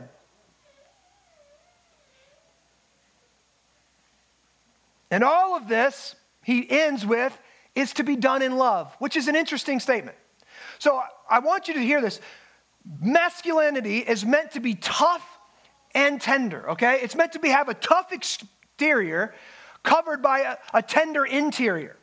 And 5.10 5.24
all 5.24 5.56
of 5.56 5.68
this, 5.68 6.14
he 6.42 6.68
ends 6.70 7.04
with, 7.04 7.36
is 7.74 7.92
to 7.94 8.04
be 8.04 8.16
done 8.16 8.42
in 8.42 8.56
love, 8.56 8.94
which 8.98 9.16
is 9.16 9.28
an 9.28 9.36
interesting 9.36 9.80
statement. 9.80 10.16
So 10.78 11.02
I 11.28 11.40
want 11.40 11.68
you 11.68 11.74
to 11.74 11.80
hear 11.80 12.00
this. 12.00 12.20
Masculinity 13.00 13.98
is 13.98 14.24
meant 14.24 14.52
to 14.52 14.60
be 14.60 14.74
tough 14.74 15.26
and 15.94 16.20
tender, 16.20 16.70
okay? 16.70 17.00
It's 17.02 17.14
meant 17.14 17.32
to 17.32 17.38
be, 17.38 17.48
have 17.48 17.68
a 17.68 17.74
tough 17.74 18.12
exterior 18.12 19.34
covered 19.82 20.22
by 20.22 20.40
a, 20.40 20.56
a 20.72 20.82
tender 20.82 21.24
interior, 21.24 21.96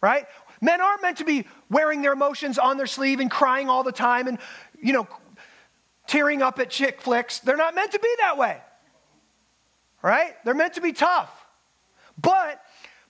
right? 0.00 0.26
Men 0.60 0.80
aren't 0.80 1.02
meant 1.02 1.18
to 1.18 1.24
be 1.24 1.46
wearing 1.70 2.02
their 2.02 2.12
emotions 2.12 2.58
on 2.58 2.76
their 2.76 2.86
sleeve 2.86 3.20
and 3.20 3.30
crying 3.30 3.68
all 3.68 3.82
the 3.82 3.92
time 3.92 4.28
and, 4.28 4.38
you 4.82 4.92
know, 4.92 5.08
tearing 6.06 6.42
up 6.42 6.58
at 6.58 6.68
chick 6.68 7.00
flicks. 7.00 7.38
They're 7.38 7.56
not 7.56 7.74
meant 7.74 7.92
to 7.92 7.98
be 7.98 8.14
that 8.18 8.36
way, 8.36 8.58
right? 10.02 10.34
They're 10.44 10.54
meant 10.54 10.74
to 10.74 10.80
be 10.80 10.92
tough. 10.92 11.30
But 12.20 12.60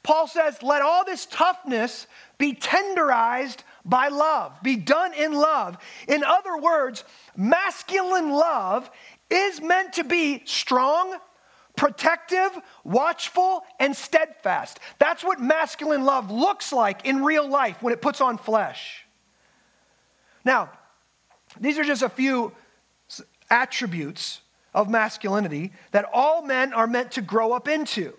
Paul 0.03 0.29
says, 0.29 0.63
let 0.63 0.83
all 0.83 1.05
this 1.05 1.27
toughness 1.27 2.07
be 2.39 2.55
tenderized 2.55 3.59
by 3.85 4.09
love, 4.09 4.53
be 4.63 4.77
done 4.77 5.15
in 5.15 5.33
love. 5.33 5.79
In 6.07 6.23
other 6.23 6.57
words, 6.59 7.05
masculine 7.37 8.31
love 8.31 8.91
is 9.31 9.61
meant 9.61 9.95
to 9.95 10.05
be 10.05 10.43
strong, 10.45 11.17
protective, 11.77 12.51
watchful, 12.85 13.65
and 13.81 13.97
steadfast. 13.97 14.79
That's 14.99 15.25
what 15.25 15.41
masculine 15.41 16.05
love 16.05 16.31
looks 16.31 16.73
like 16.73 17.07
in 17.07 17.25
real 17.25 17.49
life 17.49 17.83
when 17.83 17.93
it 17.93 18.03
puts 18.03 18.21
on 18.21 18.39
flesh. 18.39 19.05
Now, 20.45 20.71
these 21.61 21.79
are 21.79 21.85
just 21.85 22.03
a 22.03 22.09
few 22.09 22.53
attributes 23.51 24.41
of 24.75 24.89
masculinity 24.89 25.73
that 25.91 26.07
all 26.13 26.43
men 26.43 26.73
are 26.73 26.87
meant 26.87 27.13
to 27.13 27.23
grow 27.23 27.53
up 27.53 27.69
into. 27.69 28.15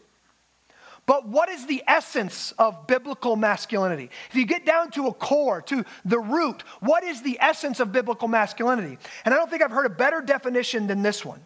But 1.06 1.28
what 1.28 1.50
is 1.50 1.66
the 1.66 1.84
essence 1.86 2.54
of 2.58 2.88
biblical 2.88 3.36
masculinity? 3.36 4.10
If 4.30 4.36
you 4.36 4.46
get 4.46 4.66
down 4.66 4.92
to 4.92 5.08
a 5.08 5.14
core, 5.14 5.62
to 5.64 5.84
the 6.06 6.20
root, 6.20 6.64
what 6.80 7.04
is 7.04 7.22
the 7.22 7.38
essence 7.42 7.82
of 7.82 7.92
biblical 7.92 8.30
masculinity? 8.30 8.98
And 9.26 9.34
I 9.34 9.38
don't 9.38 9.50
think 9.50 9.62
I've 9.62 9.72
heard 9.72 9.86
a 9.86 9.90
better 9.90 10.22
definition 10.22 10.88
than 10.88 11.02
this 11.02 11.26
one. 11.26 11.42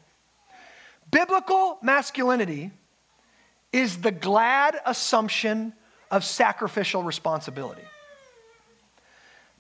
Biblical 1.10 1.80
masculinity 1.82 2.72
is 3.72 3.98
the 3.98 4.12
glad 4.12 4.80
assumption 4.86 5.74
of 6.12 6.24
sacrificial 6.24 7.02
responsibility. 7.02 7.84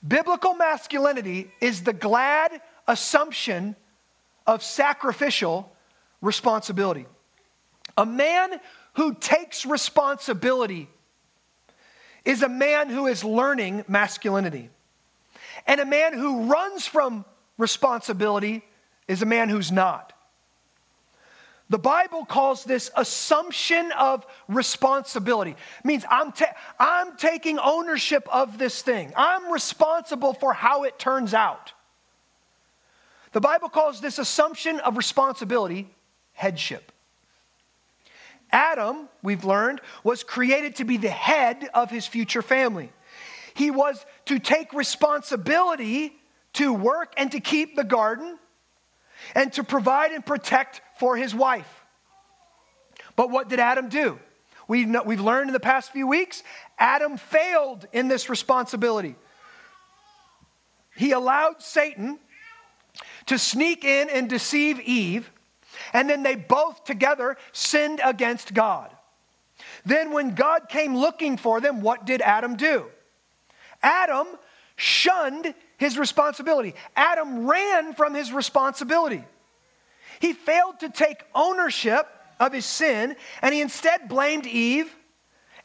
Biblical 0.05 0.53
masculinity 0.53 1.51
is 1.59 1.83
the 1.83 1.93
glad 1.93 2.61
assumption 2.87 3.75
of 4.45 4.63
sacrificial 4.63 5.71
responsibility. 6.21 7.05
A 7.97 8.05
man 8.05 8.59
who 8.93 9.13
takes 9.13 9.65
responsibility 9.65 10.89
is 12.25 12.41
a 12.41 12.49
man 12.49 12.89
who 12.89 13.07
is 13.07 13.23
learning 13.23 13.85
masculinity. 13.87 14.69
And 15.65 15.79
a 15.79 15.85
man 15.85 16.13
who 16.13 16.45
runs 16.45 16.85
from 16.85 17.25
responsibility 17.57 18.63
is 19.07 19.21
a 19.21 19.25
man 19.25 19.49
who's 19.49 19.71
not. 19.71 20.13
The 21.69 21.77
Bible 21.77 22.25
calls 22.25 22.63
this 22.63 22.89
assumption 22.95 23.91
of 23.91 24.25
responsibility. 24.47 25.51
It 25.51 25.85
means 25.85 26.05
I'm, 26.09 26.31
ta- 26.31 26.55
I'm 26.79 27.17
taking 27.17 27.59
ownership 27.59 28.27
of 28.31 28.57
this 28.57 28.81
thing. 28.81 29.11
I'm 29.17 29.51
responsible 29.51 30.33
for 30.33 30.53
how 30.53 30.83
it 30.83 30.97
turns 30.97 31.33
out. 31.33 31.73
The 33.33 33.41
Bible 33.41 33.67
calls 33.67 33.99
this 33.99 34.17
assumption 34.17 34.79
of 34.79 34.95
responsibility 34.95 35.89
headship. 36.33 36.93
Adam, 38.49 39.09
we've 39.21 39.43
learned, 39.43 39.81
was 40.05 40.23
created 40.23 40.77
to 40.77 40.85
be 40.85 40.95
the 40.95 41.09
head 41.09 41.69
of 41.73 41.91
his 41.91 42.07
future 42.07 42.41
family. 42.41 42.91
He 43.53 43.71
was 43.71 44.05
to 44.25 44.39
take 44.39 44.71
responsibility 44.71 46.13
to 46.53 46.71
work 46.71 47.13
and 47.17 47.29
to 47.33 47.41
keep 47.41 47.75
the 47.75 47.83
garden 47.83 48.39
and 49.35 49.51
to 49.53 49.63
provide 49.63 50.11
and 50.11 50.25
protect 50.25 50.81
for 50.99 51.15
his 51.15 51.33
wife. 51.33 51.85
But 53.15 53.29
what 53.29 53.49
did 53.49 53.59
Adam 53.59 53.89
do? 53.89 54.19
We 54.67 54.85
know, 54.85 55.03
we've 55.03 55.21
learned 55.21 55.49
in 55.49 55.53
the 55.53 55.59
past 55.59 55.91
few 55.91 56.07
weeks, 56.07 56.43
Adam 56.77 57.17
failed 57.17 57.87
in 57.93 58.07
this 58.07 58.29
responsibility. 58.29 59.15
He 60.95 61.11
allowed 61.11 61.61
Satan 61.61 62.19
to 63.27 63.37
sneak 63.37 63.83
in 63.83 64.09
and 64.09 64.29
deceive 64.29 64.79
Eve, 64.79 65.31
and 65.93 66.09
then 66.09 66.23
they 66.23 66.35
both 66.35 66.83
together 66.83 67.37
sinned 67.51 68.01
against 68.03 68.53
God. 68.53 68.91
Then, 69.85 70.11
when 70.11 70.35
God 70.35 70.69
came 70.69 70.95
looking 70.95 71.37
for 71.37 71.61
them, 71.61 71.81
what 71.81 72.05
did 72.05 72.21
Adam 72.21 72.55
do? 72.55 72.85
Adam 73.81 74.27
shunned 74.75 75.53
his 75.77 75.97
responsibility. 75.97 76.75
Adam 76.95 77.47
ran 77.47 77.93
from 77.93 78.13
his 78.13 78.31
responsibility. 78.31 79.23
He 80.19 80.33
failed 80.33 80.79
to 80.79 80.89
take 80.89 81.23
ownership 81.33 82.07
of 82.39 82.53
his 82.53 82.65
sin, 82.65 83.15
and 83.41 83.53
he 83.53 83.61
instead 83.61 84.09
blamed 84.09 84.45
Eve, 84.45 84.93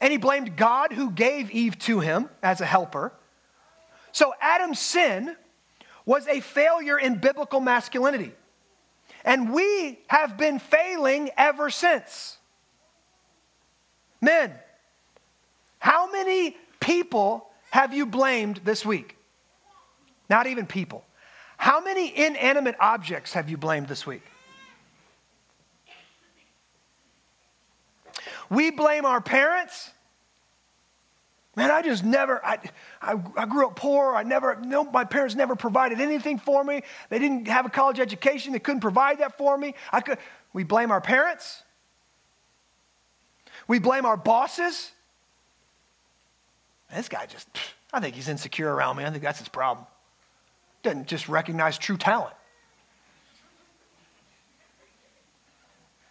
and 0.00 0.10
he 0.10 0.18
blamed 0.18 0.56
God 0.56 0.92
who 0.92 1.10
gave 1.10 1.50
Eve 1.50 1.78
to 1.80 2.00
him 2.00 2.28
as 2.42 2.60
a 2.60 2.66
helper. 2.66 3.12
So 4.12 4.34
Adam's 4.40 4.80
sin 4.80 5.36
was 6.04 6.26
a 6.26 6.40
failure 6.40 6.98
in 6.98 7.18
biblical 7.18 7.60
masculinity. 7.60 8.32
And 9.24 9.52
we 9.52 10.00
have 10.08 10.36
been 10.36 10.58
failing 10.58 11.30
ever 11.36 11.70
since. 11.70 12.36
Men, 14.20 14.52
how 15.78 16.10
many 16.10 16.56
people 16.80 17.48
have 17.70 17.94
you 17.94 18.06
blamed 18.06 18.60
this 18.64 18.84
week? 18.84 19.16
Not 20.28 20.46
even 20.46 20.66
people. 20.66 21.04
How 21.56 21.80
many 21.80 22.16
inanimate 22.16 22.74
objects 22.80 23.32
have 23.34 23.48
you 23.48 23.56
blamed 23.56 23.86
this 23.86 24.06
week? 24.06 24.22
We 28.52 28.70
blame 28.70 29.06
our 29.06 29.22
parents. 29.22 29.90
Man, 31.56 31.70
I 31.70 31.80
just 31.80 32.04
never, 32.04 32.44
I, 32.44 32.58
I, 33.00 33.18
I, 33.34 33.46
grew 33.46 33.66
up 33.66 33.76
poor. 33.76 34.14
I 34.14 34.24
never, 34.24 34.56
no, 34.56 34.84
my 34.84 35.04
parents 35.04 35.34
never 35.34 35.56
provided 35.56 36.02
anything 36.02 36.38
for 36.38 36.62
me. 36.62 36.82
They 37.08 37.18
didn't 37.18 37.48
have 37.48 37.64
a 37.64 37.70
college 37.70 37.98
education. 37.98 38.52
They 38.52 38.58
couldn't 38.58 38.82
provide 38.82 39.20
that 39.20 39.38
for 39.38 39.56
me. 39.56 39.74
I 39.90 40.02
could, 40.02 40.18
we 40.52 40.64
blame 40.64 40.90
our 40.90 41.00
parents. 41.00 41.62
We 43.68 43.78
blame 43.78 44.04
our 44.04 44.18
bosses. 44.18 44.92
This 46.94 47.08
guy 47.08 47.24
just, 47.24 47.48
I 47.90 48.00
think 48.00 48.14
he's 48.16 48.28
insecure 48.28 48.70
around 48.70 48.98
me. 48.98 49.04
I 49.04 49.10
think 49.10 49.22
that's 49.22 49.38
his 49.38 49.48
problem. 49.48 49.86
Doesn't 50.82 51.06
just 51.06 51.26
recognize 51.26 51.78
true 51.78 51.96
talent. 51.96 52.34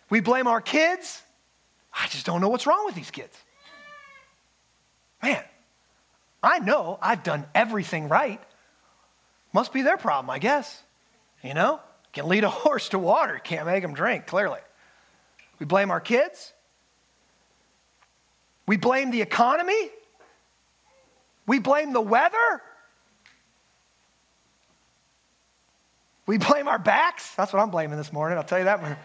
We 0.09 0.21
blame 0.21 0.47
our 0.47 0.59
kids. 0.59 1.21
I 1.93 2.07
just 2.07 2.25
don't 2.25 2.41
know 2.41 2.49
what's 2.49 2.65
wrong 2.65 2.85
with 2.85 2.95
these 2.95 3.11
kids. 3.11 3.37
Man, 5.21 5.43
I 6.41 6.59
know 6.59 6.97
I've 7.01 7.23
done 7.23 7.45
everything 7.53 8.09
right. 8.09 8.41
Must 9.53 9.71
be 9.73 9.81
their 9.81 9.97
problem, 9.97 10.29
I 10.29 10.39
guess. 10.39 10.81
You 11.43 11.53
know? 11.53 11.79
Can 12.13 12.27
lead 12.27 12.43
a 12.43 12.49
horse 12.49 12.89
to 12.89 12.99
water, 12.99 13.39
can't 13.43 13.65
make 13.65 13.83
him 13.83 13.93
drink, 13.93 14.27
clearly. 14.27 14.59
We 15.59 15.65
blame 15.65 15.91
our 15.91 15.99
kids. 15.99 16.53
We 18.65 18.77
blame 18.77 19.11
the 19.11 19.21
economy. 19.21 19.89
We 21.45 21.59
blame 21.59 21.93
the 21.93 22.01
weather. 22.01 22.61
We 26.25 26.37
blame 26.37 26.67
our 26.67 26.79
backs. 26.79 27.35
That's 27.35 27.51
what 27.51 27.61
I'm 27.61 27.69
blaming 27.69 27.97
this 27.97 28.13
morning, 28.13 28.37
I'll 28.37 28.43
tell 28.43 28.59
you 28.59 28.65
that. 28.65 28.97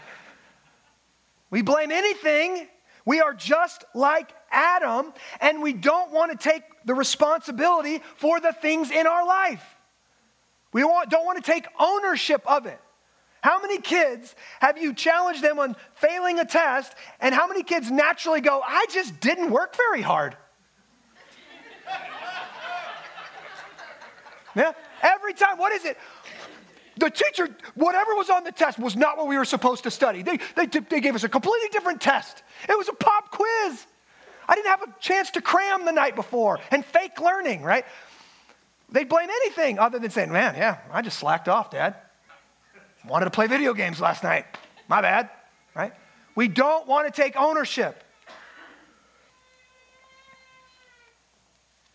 We 1.50 1.62
blame 1.62 1.90
anything 1.90 2.68
we 3.06 3.20
are 3.20 3.32
just 3.32 3.84
like 3.94 4.34
Adam, 4.50 5.14
and 5.40 5.62
we 5.62 5.72
don't 5.72 6.12
want 6.12 6.32
to 6.32 6.36
take 6.36 6.62
the 6.84 6.94
responsibility 6.94 8.02
for 8.16 8.40
the 8.40 8.52
things 8.52 8.90
in 8.90 9.06
our 9.06 9.24
life. 9.24 9.64
We 10.72 10.84
want, 10.84 11.08
don't 11.08 11.24
want 11.24 11.42
to 11.42 11.50
take 11.50 11.66
ownership 11.78 12.42
of 12.46 12.66
it. 12.66 12.80
How 13.42 13.60
many 13.60 13.80
kids 13.80 14.34
have 14.60 14.76
you 14.76 14.92
challenged 14.92 15.40
them 15.40 15.60
on 15.60 15.76
failing 15.94 16.40
a 16.40 16.44
test, 16.44 16.94
and 17.20 17.32
how 17.32 17.46
many 17.46 17.62
kids 17.62 17.92
naturally 17.92 18.40
go, 18.40 18.60
I 18.66 18.86
just 18.90 19.20
didn't 19.20 19.52
work 19.52 19.76
very 19.76 20.02
hard? 20.02 20.36
yeah, 24.56 24.72
every 25.00 25.32
time. 25.32 25.58
What 25.58 25.72
is 25.72 25.84
it? 25.84 25.96
The 26.98 27.10
teacher, 27.10 27.48
whatever 27.74 28.14
was 28.14 28.30
on 28.30 28.44
the 28.44 28.52
test 28.52 28.78
was 28.78 28.96
not 28.96 29.18
what 29.18 29.26
we 29.26 29.36
were 29.36 29.44
supposed 29.44 29.84
to 29.84 29.90
study. 29.90 30.22
They, 30.22 30.38
they, 30.54 30.66
they 30.66 31.00
gave 31.00 31.14
us 31.14 31.24
a 31.24 31.28
completely 31.28 31.68
different 31.70 32.00
test. 32.00 32.42
It 32.68 32.76
was 32.76 32.88
a 32.88 32.94
pop 32.94 33.30
quiz. 33.30 33.86
I 34.48 34.54
didn't 34.54 34.68
have 34.68 34.82
a 34.82 34.94
chance 35.00 35.30
to 35.32 35.42
cram 35.42 35.84
the 35.84 35.92
night 35.92 36.14
before 36.14 36.58
and 36.70 36.84
fake 36.84 37.20
learning, 37.20 37.62
right? 37.62 37.84
They 38.90 39.04
blame 39.04 39.28
anything 39.28 39.78
other 39.78 39.98
than 39.98 40.10
saying, 40.10 40.32
man, 40.32 40.54
yeah, 40.56 40.78
I 40.92 41.02
just 41.02 41.18
slacked 41.18 41.48
off, 41.48 41.70
Dad. 41.70 41.96
Wanted 43.06 43.26
to 43.26 43.30
play 43.30 43.46
video 43.46 43.74
games 43.74 44.00
last 44.00 44.22
night. 44.22 44.46
My 44.88 45.02
bad, 45.02 45.28
right? 45.74 45.92
We 46.34 46.48
don't 46.48 46.86
want 46.86 47.12
to 47.12 47.22
take 47.22 47.36
ownership. 47.36 48.02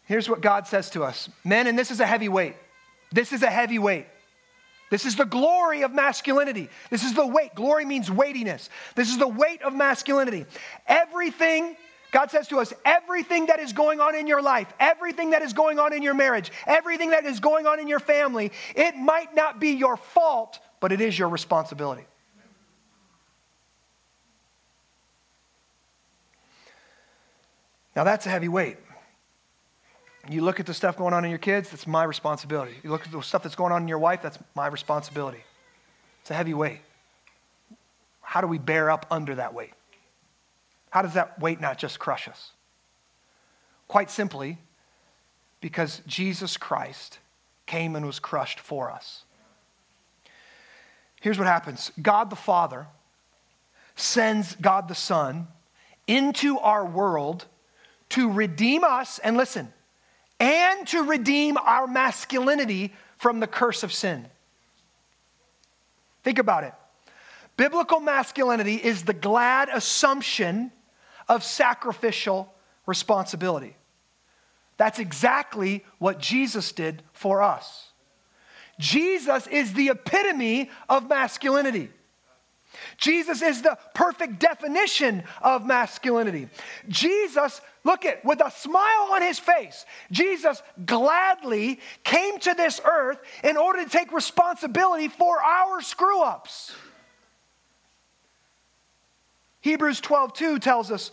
Here's 0.06 0.28
what 0.28 0.42
God 0.42 0.68
says 0.68 0.90
to 0.92 1.04
us 1.04 1.30
Men, 1.44 1.68
and 1.68 1.80
this 1.80 1.90
is 1.90 2.00
a 2.02 2.06
heavy 2.06 2.30
weight. 2.30 2.56
This 3.12 3.34
is 3.34 3.44
a 3.44 3.50
heavy 3.50 3.80
weight. 3.80 4.08
This 4.91 5.06
is 5.06 5.15
the 5.15 5.25
glory 5.25 5.84
of 5.84 5.93
masculinity. 5.93 6.69
This 6.89 7.06
is 7.06 7.13
the 7.13 7.25
weight. 7.25 7.56
Glory 7.56 7.86
means 7.86 8.12
weightiness. 8.12 8.69
This 8.93 9.10
is 9.10 9.17
the 9.17 9.27
weight 9.27 9.62
of 9.62 9.73
masculinity. 9.73 10.45
Everything, 10.86 11.77
God 12.12 12.30
says 12.30 12.49
to 12.49 12.60
us, 12.60 12.73
everything 12.84 13.45
that 13.45 13.62
is 13.62 13.71
going 13.71 14.01
on 14.01 14.15
in 14.15 14.27
your 14.27 14.41
life, 14.41 14.67
everything 14.82 15.30
that 15.30 15.41
is 15.41 15.54
going 15.54 15.80
on 15.80 15.93
in 15.93 16.04
your 16.04 16.13
marriage, 16.13 16.51
everything 16.67 17.12
that 17.12 17.23
is 17.23 17.39
going 17.39 17.65
on 17.67 17.80
in 17.80 17.88
your 17.88 18.01
family, 18.01 18.51
it 18.75 18.97
might 18.97 19.34
not 19.34 19.62
be 19.62 19.69
your 19.69 19.95
fault, 19.95 20.60
but 20.82 20.91
it 20.91 20.99
is 20.99 21.17
your 21.17 21.30
responsibility. 21.30 22.04
Now, 27.95 28.04
that's 28.04 28.25
a 28.25 28.30
heavy 28.30 28.49
weight. 28.49 28.77
You 30.29 30.41
look 30.41 30.60
at 30.60 30.65
the 30.65 30.73
stuff 30.73 30.97
going 30.97 31.13
on 31.13 31.25
in 31.25 31.31
your 31.31 31.39
kids, 31.39 31.69
that's 31.69 31.88
my 31.88 32.03
responsibility. 32.03 32.73
You 32.84 32.91
look 32.91 33.05
at 33.05 33.12
the 33.12 33.21
stuff 33.21 33.43
that's 33.43 33.55
going 33.55 33.71
on 33.71 33.81
in 33.81 33.88
your 33.88 33.99
wife, 33.99 34.21
that's 34.21 34.38
my 34.55 34.67
responsibility. 34.67 35.43
It's 36.21 36.31
a 36.31 36.36
heavy 36.36 36.53
weight. 36.53 36.81
How 38.21 38.41
do 38.41 38.47
we 38.47 38.60
bear 38.60 38.91
up 38.91 39.07
under 39.10 39.36
that 39.36 39.53
weight? 39.53 39.73
How 40.91 41.01
does 41.01 41.15
that 41.15 41.39
weight 41.39 41.60
not 41.60 41.77
just 41.77 41.99
crush 41.99 42.27
us? 42.27 42.51
Quite 43.88 44.12
simply, 44.12 44.57
because 45.60 46.01
Jesus 46.05 46.55
Christ 46.57 47.19
came 47.65 47.95
and 47.95 48.05
was 48.05 48.19
crushed 48.19 48.60
for 48.60 48.91
us. 48.91 49.23
Here's 51.19 51.38
what 51.38 51.47
happens 51.47 51.91
God 52.01 52.29
the 52.29 52.36
Father 52.36 52.88
sends 53.95 54.55
God 54.55 54.88
the 54.88 54.95
Son 54.95 55.47
into 56.07 56.57
our 56.60 56.86
world 56.86 57.45
to 58.10 58.29
redeem 58.29 58.84
us, 58.84 59.19
and 59.19 59.38
listen, 59.38 59.71
and 60.41 60.88
to 60.88 61.04
redeem 61.04 61.56
our 61.58 61.86
masculinity 61.86 62.91
from 63.17 63.39
the 63.39 63.45
curse 63.45 63.84
of 63.84 63.93
sin. 63.93 64.25
Think 66.23 66.39
about 66.39 66.63
it. 66.63 66.73
Biblical 67.58 67.99
masculinity 67.99 68.75
is 68.75 69.04
the 69.04 69.13
glad 69.13 69.69
assumption 69.69 70.71
of 71.30 71.43
sacrificial 71.43 72.51
responsibility. 72.88 73.75
That's 74.77 74.97
exactly 74.97 75.86
what 75.99 76.17
Jesus 76.17 76.71
did 76.71 77.04
for 77.13 77.43
us. 77.43 77.89
Jesus 78.80 79.45
is 79.45 79.73
the 79.73 79.89
epitome 79.89 80.71
of 80.89 81.08
masculinity. 81.08 81.91
Jesus 83.02 83.42
is 83.42 83.64
the 83.64 83.78
perfect 83.96 84.40
definition 84.40 85.24
of 85.42 85.66
masculinity. 85.66 86.48
Jesus, 86.88 87.60
look 87.84 88.06
at, 88.06 88.24
with 88.24 88.40
a 88.42 88.52
smile 88.52 89.10
on 89.12 89.24
his 89.24 89.40
face, 89.40 89.86
Jesus 90.12 90.62
gladly 90.86 91.80
came 92.04 92.38
to 92.40 92.54
this 92.54 92.80
earth 92.86 93.20
in 93.44 93.58
order 93.58 93.84
to 93.84 93.90
take 93.90 94.14
responsibility 94.14 95.08
for 95.08 95.42
our 95.42 95.82
screw 95.82 96.22
ups. 96.22 96.74
Hebrews 99.62 100.00
12 100.00 100.34
2 100.34 100.60
tells 100.60 100.92
us, 100.92 101.12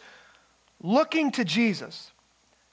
looking 0.83 1.33
to 1.33 1.45
Jesus, 1.45 2.13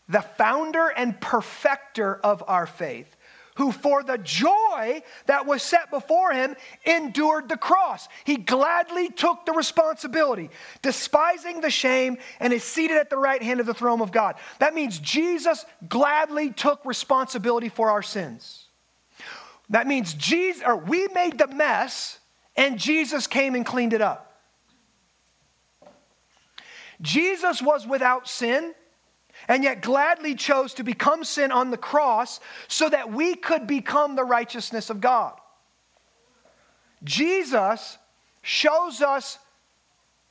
the 0.10 0.22
founder 0.22 0.90
and 0.90 1.20
perfecter 1.22 2.18
of 2.18 2.44
our 2.48 2.68
faith 2.68 3.15
who 3.56 3.72
for 3.72 4.04
the 4.04 4.18
joy 4.18 5.02
that 5.26 5.46
was 5.46 5.64
set 5.64 5.90
before 5.90 6.32
him 6.32 6.56
endured 6.86 7.50
the 7.50 7.58
cross. 7.58 8.08
He 8.24 8.38
gladly 8.38 9.10
took 9.10 9.46
the 9.46 9.54
responsibility, 9.54 10.50
despising 10.82 11.62
the 11.62 11.70
shame, 11.70 12.18
and 12.40 12.54
is 12.54 12.64
seated 12.64 12.98
at 12.98 13.10
the 13.10 13.18
right 13.18 13.42
hand 13.42 13.60
of 13.60 13.66
the 13.66 13.74
throne 13.74 14.02
of 14.02 14.12
God. 14.12 14.36
That 14.60 14.76
means 14.76 15.00
Jesus 15.00 15.66
gladly 15.88 16.52
took 16.52 16.86
responsibility 16.86 17.70
for 17.70 17.90
our 17.90 18.04
sins. 18.04 18.66
That 19.70 19.88
means 19.88 20.14
Jesus, 20.14 20.64
or 20.66 20.78
we 20.78 21.08
made 21.10 21.38
the 21.38 21.48
mess, 21.48 22.20
and 22.56 22.78
Jesus 22.78 23.26
came 23.26 23.56
and 23.56 23.66
cleaned 23.66 23.94
it 23.94 24.02
up. 24.02 24.42
Jesus 27.02 27.62
was 27.62 27.88
without 27.88 28.28
sin 28.28 28.74
and 29.48 29.64
yet 29.64 29.82
gladly 29.82 30.36
chose 30.36 30.74
to 30.76 30.84
become 30.84 31.24
sin 31.24 31.52
on 31.52 31.72
the 31.72 31.78
cross 31.78 32.40
so 32.68 32.90
that 32.90 33.12
we 33.12 33.36
could 33.36 33.68
become 33.68 34.16
the 34.16 34.24
righteousness 34.24 34.90
of 34.90 35.02
God. 35.02 35.34
Jesus 37.04 37.98
shows 38.42 39.02
us 39.02 39.38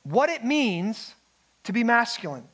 what 0.03 0.29
it 0.29 0.43
means 0.43 1.13
to 1.63 1.73
be 1.73 1.83
masculine. 1.83 2.47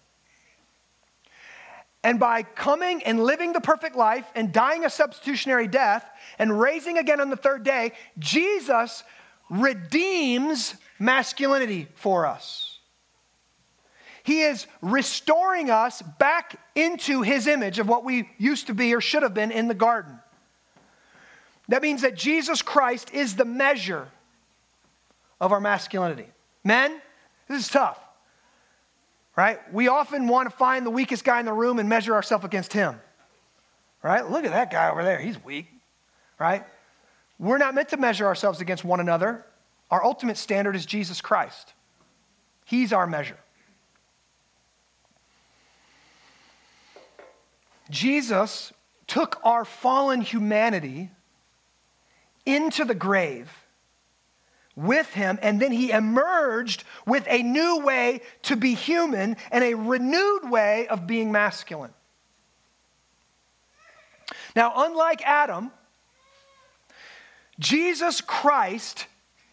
And 2.03 2.19
by 2.19 2.43
coming 2.43 3.03
and 3.03 3.23
living 3.23 3.53
the 3.53 3.61
perfect 3.61 3.95
life 3.95 4.25
and 4.33 4.51
dying 4.51 4.85
a 4.85 4.89
substitutionary 4.89 5.67
death 5.67 6.09
and 6.39 6.59
raising 6.59 6.97
again 6.97 7.21
on 7.21 7.29
the 7.29 7.35
third 7.35 7.63
day, 7.63 7.91
Jesus 8.17 9.03
redeems 9.49 10.75
masculinity 10.97 11.87
for 11.93 12.25
us. 12.25 12.70
He 14.23 14.41
is 14.41 14.67
restoring 14.81 15.69
us 15.69 16.01
back 16.01 16.59
into 16.75 17.21
his 17.21 17.47
image 17.47 17.79
of 17.79 17.87
what 17.87 18.03
we 18.03 18.29
used 18.37 18.67
to 18.67 18.73
be 18.73 18.93
or 18.93 19.01
should 19.01 19.23
have 19.23 19.33
been 19.33 19.51
in 19.51 19.67
the 19.67 19.73
garden. 19.73 20.19
That 21.67 21.81
means 21.81 22.01
that 22.01 22.15
Jesus 22.15 22.61
Christ 22.61 23.13
is 23.13 23.35
the 23.35 23.45
measure 23.45 24.09
of 25.39 25.51
our 25.51 25.59
masculinity. 25.59 26.27
Men, 26.63 27.01
this 27.47 27.63
is 27.63 27.69
tough, 27.69 27.99
right? 29.35 29.59
We 29.73 29.87
often 29.87 30.27
want 30.27 30.49
to 30.49 30.55
find 30.55 30.85
the 30.85 30.91
weakest 30.91 31.23
guy 31.23 31.39
in 31.39 31.45
the 31.45 31.53
room 31.53 31.79
and 31.79 31.89
measure 31.89 32.13
ourselves 32.13 32.45
against 32.45 32.73
him, 32.73 32.99
right? 34.03 34.29
Look 34.29 34.45
at 34.45 34.51
that 34.51 34.69
guy 34.69 34.89
over 34.89 35.03
there, 35.03 35.19
he's 35.19 35.43
weak, 35.43 35.67
right? 36.39 36.63
We're 37.39 37.57
not 37.57 37.73
meant 37.73 37.89
to 37.89 37.97
measure 37.97 38.27
ourselves 38.27 38.61
against 38.61 38.83
one 38.83 38.99
another. 38.99 39.45
Our 39.89 40.03
ultimate 40.03 40.37
standard 40.37 40.75
is 40.75 40.85
Jesus 40.85 41.21
Christ, 41.21 41.73
He's 42.65 42.93
our 42.93 43.07
measure. 43.07 43.37
Jesus 47.91 48.73
took 49.05 49.39
our 49.43 49.65
fallen 49.65 50.21
humanity 50.21 51.11
into 52.45 52.85
the 52.85 52.95
grave 52.95 53.51
with 54.75 55.13
him, 55.13 55.37
and 55.41 55.61
then 55.61 55.71
he 55.71 55.91
emerged 55.91 56.83
with 57.05 57.25
a 57.29 57.43
new 57.43 57.81
way 57.81 58.21
to 58.43 58.55
be 58.55 58.73
human 58.73 59.35
and 59.51 59.63
a 59.63 59.73
renewed 59.73 60.49
way 60.49 60.87
of 60.87 61.05
being 61.05 61.31
masculine. 61.31 61.93
Now, 64.55 64.73
unlike 64.75 65.21
Adam, 65.25 65.71
Jesus 67.59 68.21
Christ 68.21 69.07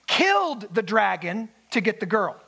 killed 0.07 0.73
the 0.73 0.83
dragon 0.83 1.49
to 1.73 1.81
get 1.81 2.01
the 2.01 2.07
girl, 2.07 2.41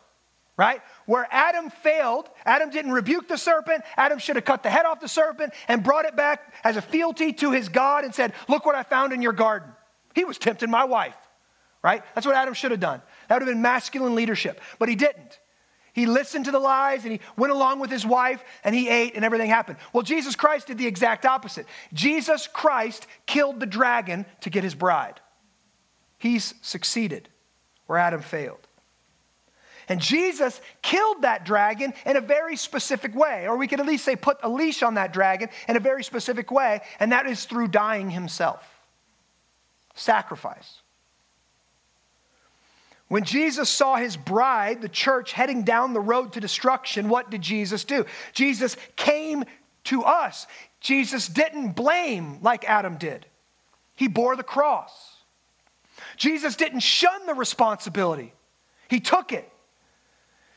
right? 0.60 0.82
where 1.10 1.26
Adam 1.32 1.70
failed, 1.70 2.30
Adam 2.46 2.70
didn't 2.70 2.92
rebuke 2.92 3.26
the 3.26 3.36
serpent. 3.36 3.82
Adam 3.96 4.20
should 4.20 4.36
have 4.36 4.44
cut 4.44 4.62
the 4.62 4.70
head 4.70 4.86
off 4.86 5.00
the 5.00 5.08
serpent 5.08 5.52
and 5.66 5.82
brought 5.82 6.04
it 6.04 6.14
back 6.14 6.54
as 6.62 6.76
a 6.76 6.82
fealty 6.82 7.32
to 7.32 7.50
his 7.50 7.68
God 7.68 8.04
and 8.04 8.14
said, 8.14 8.32
Look 8.48 8.64
what 8.64 8.76
I 8.76 8.84
found 8.84 9.12
in 9.12 9.20
your 9.20 9.32
garden. 9.32 9.72
He 10.14 10.24
was 10.24 10.38
tempting 10.38 10.70
my 10.70 10.84
wife, 10.84 11.16
right? 11.82 12.04
That's 12.14 12.24
what 12.28 12.36
Adam 12.36 12.54
should 12.54 12.70
have 12.70 12.78
done. 12.78 13.02
That 13.26 13.34
would 13.34 13.42
have 13.42 13.52
been 13.52 13.60
masculine 13.60 14.14
leadership, 14.14 14.60
but 14.78 14.88
he 14.88 14.94
didn't. 14.94 15.40
He 15.94 16.06
listened 16.06 16.44
to 16.44 16.52
the 16.52 16.60
lies 16.60 17.02
and 17.02 17.10
he 17.10 17.20
went 17.36 17.52
along 17.52 17.80
with 17.80 17.90
his 17.90 18.06
wife 18.06 18.44
and 18.62 18.72
he 18.72 18.88
ate 18.88 19.16
and 19.16 19.24
everything 19.24 19.50
happened. 19.50 19.78
Well, 19.92 20.04
Jesus 20.04 20.36
Christ 20.36 20.68
did 20.68 20.78
the 20.78 20.86
exact 20.86 21.26
opposite. 21.26 21.66
Jesus 21.92 22.46
Christ 22.46 23.08
killed 23.26 23.58
the 23.58 23.66
dragon 23.66 24.26
to 24.42 24.50
get 24.50 24.62
his 24.62 24.76
bride. 24.76 25.18
He's 26.18 26.54
succeeded 26.62 27.28
where 27.86 27.98
Adam 27.98 28.22
failed. 28.22 28.64
And 29.90 30.00
Jesus 30.00 30.60
killed 30.82 31.22
that 31.22 31.44
dragon 31.44 31.92
in 32.06 32.16
a 32.16 32.20
very 32.20 32.54
specific 32.54 33.12
way, 33.12 33.48
or 33.48 33.56
we 33.56 33.66
could 33.66 33.80
at 33.80 33.86
least 33.86 34.04
say 34.04 34.14
put 34.14 34.38
a 34.44 34.48
leash 34.48 34.84
on 34.84 34.94
that 34.94 35.12
dragon 35.12 35.48
in 35.68 35.76
a 35.76 35.80
very 35.80 36.04
specific 36.04 36.52
way, 36.52 36.80
and 37.00 37.10
that 37.10 37.26
is 37.26 37.44
through 37.44 37.68
dying 37.68 38.08
himself. 38.08 38.64
Sacrifice. 39.96 40.78
When 43.08 43.24
Jesus 43.24 43.68
saw 43.68 43.96
his 43.96 44.16
bride, 44.16 44.80
the 44.80 44.88
church, 44.88 45.32
heading 45.32 45.64
down 45.64 45.92
the 45.92 46.00
road 46.00 46.34
to 46.34 46.40
destruction, 46.40 47.08
what 47.08 47.28
did 47.28 47.42
Jesus 47.42 47.82
do? 47.82 48.06
Jesus 48.32 48.76
came 48.94 49.42
to 49.84 50.04
us. 50.04 50.46
Jesus 50.78 51.26
didn't 51.26 51.72
blame 51.72 52.38
like 52.42 52.64
Adam 52.64 52.96
did, 52.96 53.26
he 53.96 54.06
bore 54.06 54.36
the 54.36 54.44
cross. 54.44 55.16
Jesus 56.16 56.54
didn't 56.54 56.80
shun 56.80 57.26
the 57.26 57.34
responsibility, 57.34 58.32
he 58.86 59.00
took 59.00 59.32
it. 59.32 59.50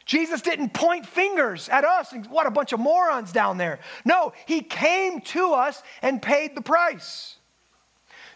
Jesus 0.06 0.42
didn't 0.42 0.74
point 0.74 1.06
fingers 1.06 1.70
at 1.70 1.86
us 1.86 2.12
and 2.12 2.26
what 2.28 2.48
a 2.48 2.52
bunch 2.52 2.74
of 2.74 2.80
morons 2.80 3.32
down 3.32 3.58
there. 3.58 3.80
No, 4.06 4.34
he 4.46 4.62
came 4.62 5.22
to 5.22 5.54
us 5.54 5.82
and 6.02 6.22
paid 6.22 6.56
the 6.56 6.62
price. 6.62 7.38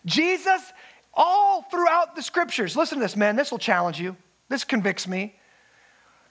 Jesus, 0.06 0.62
all 1.14 1.64
throughout 1.64 2.16
the 2.16 2.22
scriptures, 2.22 2.78
listen 2.78 3.00
to 3.00 3.04
this, 3.04 3.16
man, 3.16 3.36
this 3.36 3.52
will 3.52 3.58
challenge 3.58 4.00
you. 4.00 4.16
This 4.50 4.64
convicts 4.64 5.08
me. 5.08 5.37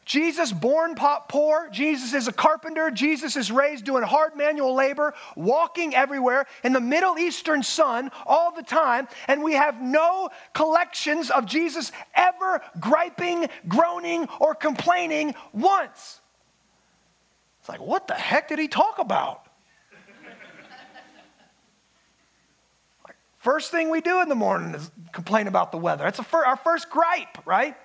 Jesus, 0.06 0.52
born 0.52 0.94
poor, 0.94 1.68
Jesus 1.72 2.14
is 2.14 2.28
a 2.28 2.32
carpenter, 2.32 2.92
Jesus 2.92 3.34
is 3.36 3.50
raised 3.50 3.84
doing 3.84 4.04
hard 4.04 4.36
manual 4.36 4.72
labor, 4.72 5.12
walking 5.34 5.96
everywhere 5.96 6.46
in 6.62 6.72
the 6.72 6.80
Middle 6.80 7.18
Eastern 7.18 7.64
sun 7.64 8.12
all 8.24 8.54
the 8.54 8.62
time, 8.62 9.08
and 9.26 9.42
we 9.42 9.54
have 9.54 9.82
no 9.82 10.30
collections 10.54 11.28
of 11.32 11.44
Jesus 11.44 11.90
ever 12.14 12.62
griping, 12.78 13.48
groaning, 13.66 14.28
or 14.38 14.54
complaining 14.54 15.34
once. 15.52 16.20
It's 17.58 17.68
like, 17.68 17.80
what 17.80 18.06
the 18.06 18.14
heck 18.14 18.46
did 18.46 18.60
he 18.60 18.68
talk 18.68 19.00
about? 19.00 19.42
First 23.38 23.72
thing 23.72 23.90
we 23.90 24.00
do 24.00 24.20
in 24.22 24.28
the 24.28 24.36
morning 24.36 24.72
is 24.74 24.88
complain 25.12 25.48
about 25.48 25.72
the 25.72 25.78
weather. 25.78 26.04
That's 26.04 26.20
fir- 26.20 26.44
our 26.44 26.56
first 26.56 26.90
gripe, 26.90 27.44
right? 27.44 27.76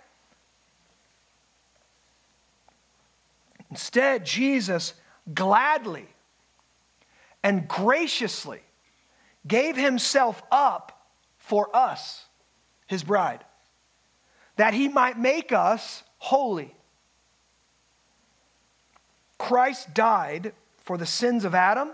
Instead, 3.72 4.26
Jesus 4.26 4.93
gladly 5.34 6.07
and 7.41 7.67
graciously 7.67 8.61
gave 9.47 9.76
himself 9.76 10.43
up 10.51 11.07
for 11.38 11.76
us, 11.76 12.26
his 12.86 13.03
bride, 13.03 13.43
that 14.57 14.74
he 14.74 14.88
might 14.88 15.17
make 15.17 15.51
us 15.51 16.03
holy. 16.17 16.76
Christ 19.38 19.93
died 19.93 20.53
for 20.78 20.97
the 20.97 21.05
sins 21.05 21.45
of 21.45 21.55
Adam 21.55 21.91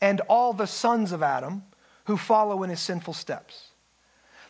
and 0.00 0.20
all 0.28 0.52
the 0.52 0.66
sons 0.66 1.10
of 1.10 1.22
Adam 1.22 1.64
who 2.04 2.16
follow 2.16 2.62
in 2.62 2.70
his 2.70 2.80
sinful 2.80 3.14
steps. 3.14 3.68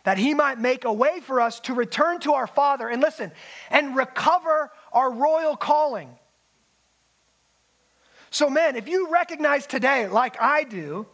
That 0.03 0.17
he 0.17 0.33
might 0.33 0.59
make 0.59 0.85
a 0.85 0.93
way 0.93 1.21
for 1.21 1.41
us 1.41 1.59
to 1.61 1.73
return 1.73 2.19
to 2.21 2.33
our 2.33 2.47
Father 2.47 2.87
and 2.87 3.01
listen, 3.01 3.31
and 3.71 3.95
recover 3.95 4.71
our 4.91 5.11
royal 5.11 5.55
calling. 5.55 6.09
So, 8.29 8.49
men, 8.49 8.75
if 8.75 8.87
you 8.87 9.09
recognize 9.09 9.65
today, 9.65 10.07
like 10.07 10.39
I 10.39 10.63
do, 10.63 11.07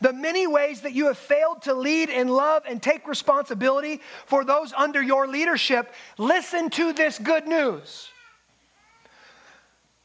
the 0.00 0.12
many 0.12 0.46
ways 0.46 0.82
that 0.82 0.92
you 0.92 1.06
have 1.06 1.18
failed 1.18 1.62
to 1.62 1.74
lead 1.74 2.08
in 2.08 2.28
love 2.28 2.62
and 2.68 2.82
take 2.82 3.06
responsibility 3.08 4.00
for 4.26 4.44
those 4.44 4.72
under 4.72 5.02
your 5.02 5.26
leadership, 5.26 5.92
listen 6.18 6.70
to 6.70 6.92
this 6.92 7.18
good 7.18 7.46
news. 7.46 8.08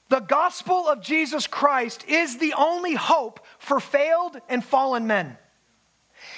The 0.10 0.20
gospel 0.20 0.88
of 0.88 1.02
Jesus 1.02 1.48
Christ 1.48 2.06
is 2.08 2.38
the 2.38 2.54
only 2.54 2.96
hope 2.96 3.46
for 3.60 3.80
failed 3.80 4.40
and 4.48 4.64
fallen 4.64 5.06
men. 5.06 5.38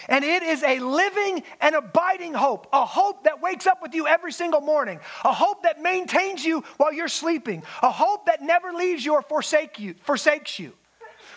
And 0.09 0.25
it 0.25 0.41
is 0.41 0.63
a 0.63 0.79
living 0.79 1.43
and 1.61 1.75
abiding 1.75 2.33
hope, 2.33 2.67
a 2.73 2.83
hope 2.83 3.25
that 3.25 3.41
wakes 3.41 3.67
up 3.67 3.79
with 3.81 3.93
you 3.93 4.07
every 4.07 4.31
single 4.31 4.59
morning, 4.59 4.99
a 5.23 5.31
hope 5.31 5.63
that 5.63 5.81
maintains 5.81 6.43
you 6.43 6.63
while 6.77 6.91
you're 6.91 7.07
sleeping, 7.07 7.61
a 7.83 7.91
hope 7.91 8.25
that 8.25 8.41
never 8.41 8.73
leaves 8.73 9.05
you 9.05 9.13
or 9.13 9.21
forsake 9.21 9.79
you, 9.79 9.93
forsakes 10.01 10.57
you. 10.57 10.73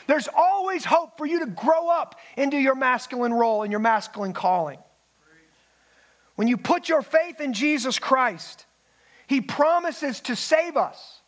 There's 0.07 0.27
always 0.35 0.87
hope 0.87 1.19
for 1.19 1.27
you 1.27 1.41
to 1.41 1.47
grow 1.47 1.91
up 1.91 2.19
into 2.37 2.57
your 2.57 2.75
masculine 2.75 3.35
role 3.35 3.63
and 3.63 3.71
your 3.71 3.81
masculine 3.81 4.33
calling. 4.33 4.79
When 6.37 6.49
you 6.49 6.57
put 6.57 6.89
your 6.89 7.03
faith 7.03 7.43
in 7.43 7.53
Jesus 7.53 7.99
Christ, 7.99 8.65
He 9.27 9.43
promises 9.43 10.21
to 10.21 10.35
save 10.35 10.79
us, 10.79 11.21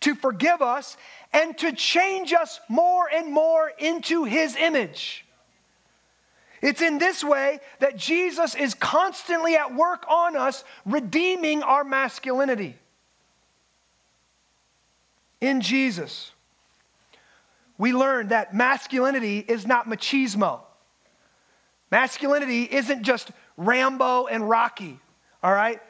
to 0.00 0.14
forgive 0.14 0.62
us, 0.62 0.96
and 1.32 1.58
to 1.58 1.72
change 1.72 2.32
us 2.32 2.60
more 2.68 3.08
and 3.12 3.32
more 3.32 3.72
into 3.76 4.22
His 4.22 4.54
image. 4.54 5.25
It's 6.62 6.80
in 6.80 6.98
this 6.98 7.22
way 7.22 7.60
that 7.80 7.96
Jesus 7.96 8.54
is 8.54 8.74
constantly 8.74 9.56
at 9.56 9.74
work 9.74 10.04
on 10.08 10.36
us, 10.36 10.64
redeeming 10.84 11.62
our 11.62 11.84
masculinity. 11.84 12.76
In 15.40 15.60
Jesus, 15.60 16.32
we 17.78 17.92
learn 17.92 18.28
that 18.28 18.54
masculinity 18.54 19.38
is 19.38 19.66
not 19.66 19.86
machismo. 19.86 20.60
Masculinity 21.90 22.62
isn't 22.62 23.02
just 23.02 23.30
Rambo 23.56 24.26
and 24.26 24.48
Rocky, 24.48 24.98
all 25.42 25.52
right? 25.52 25.80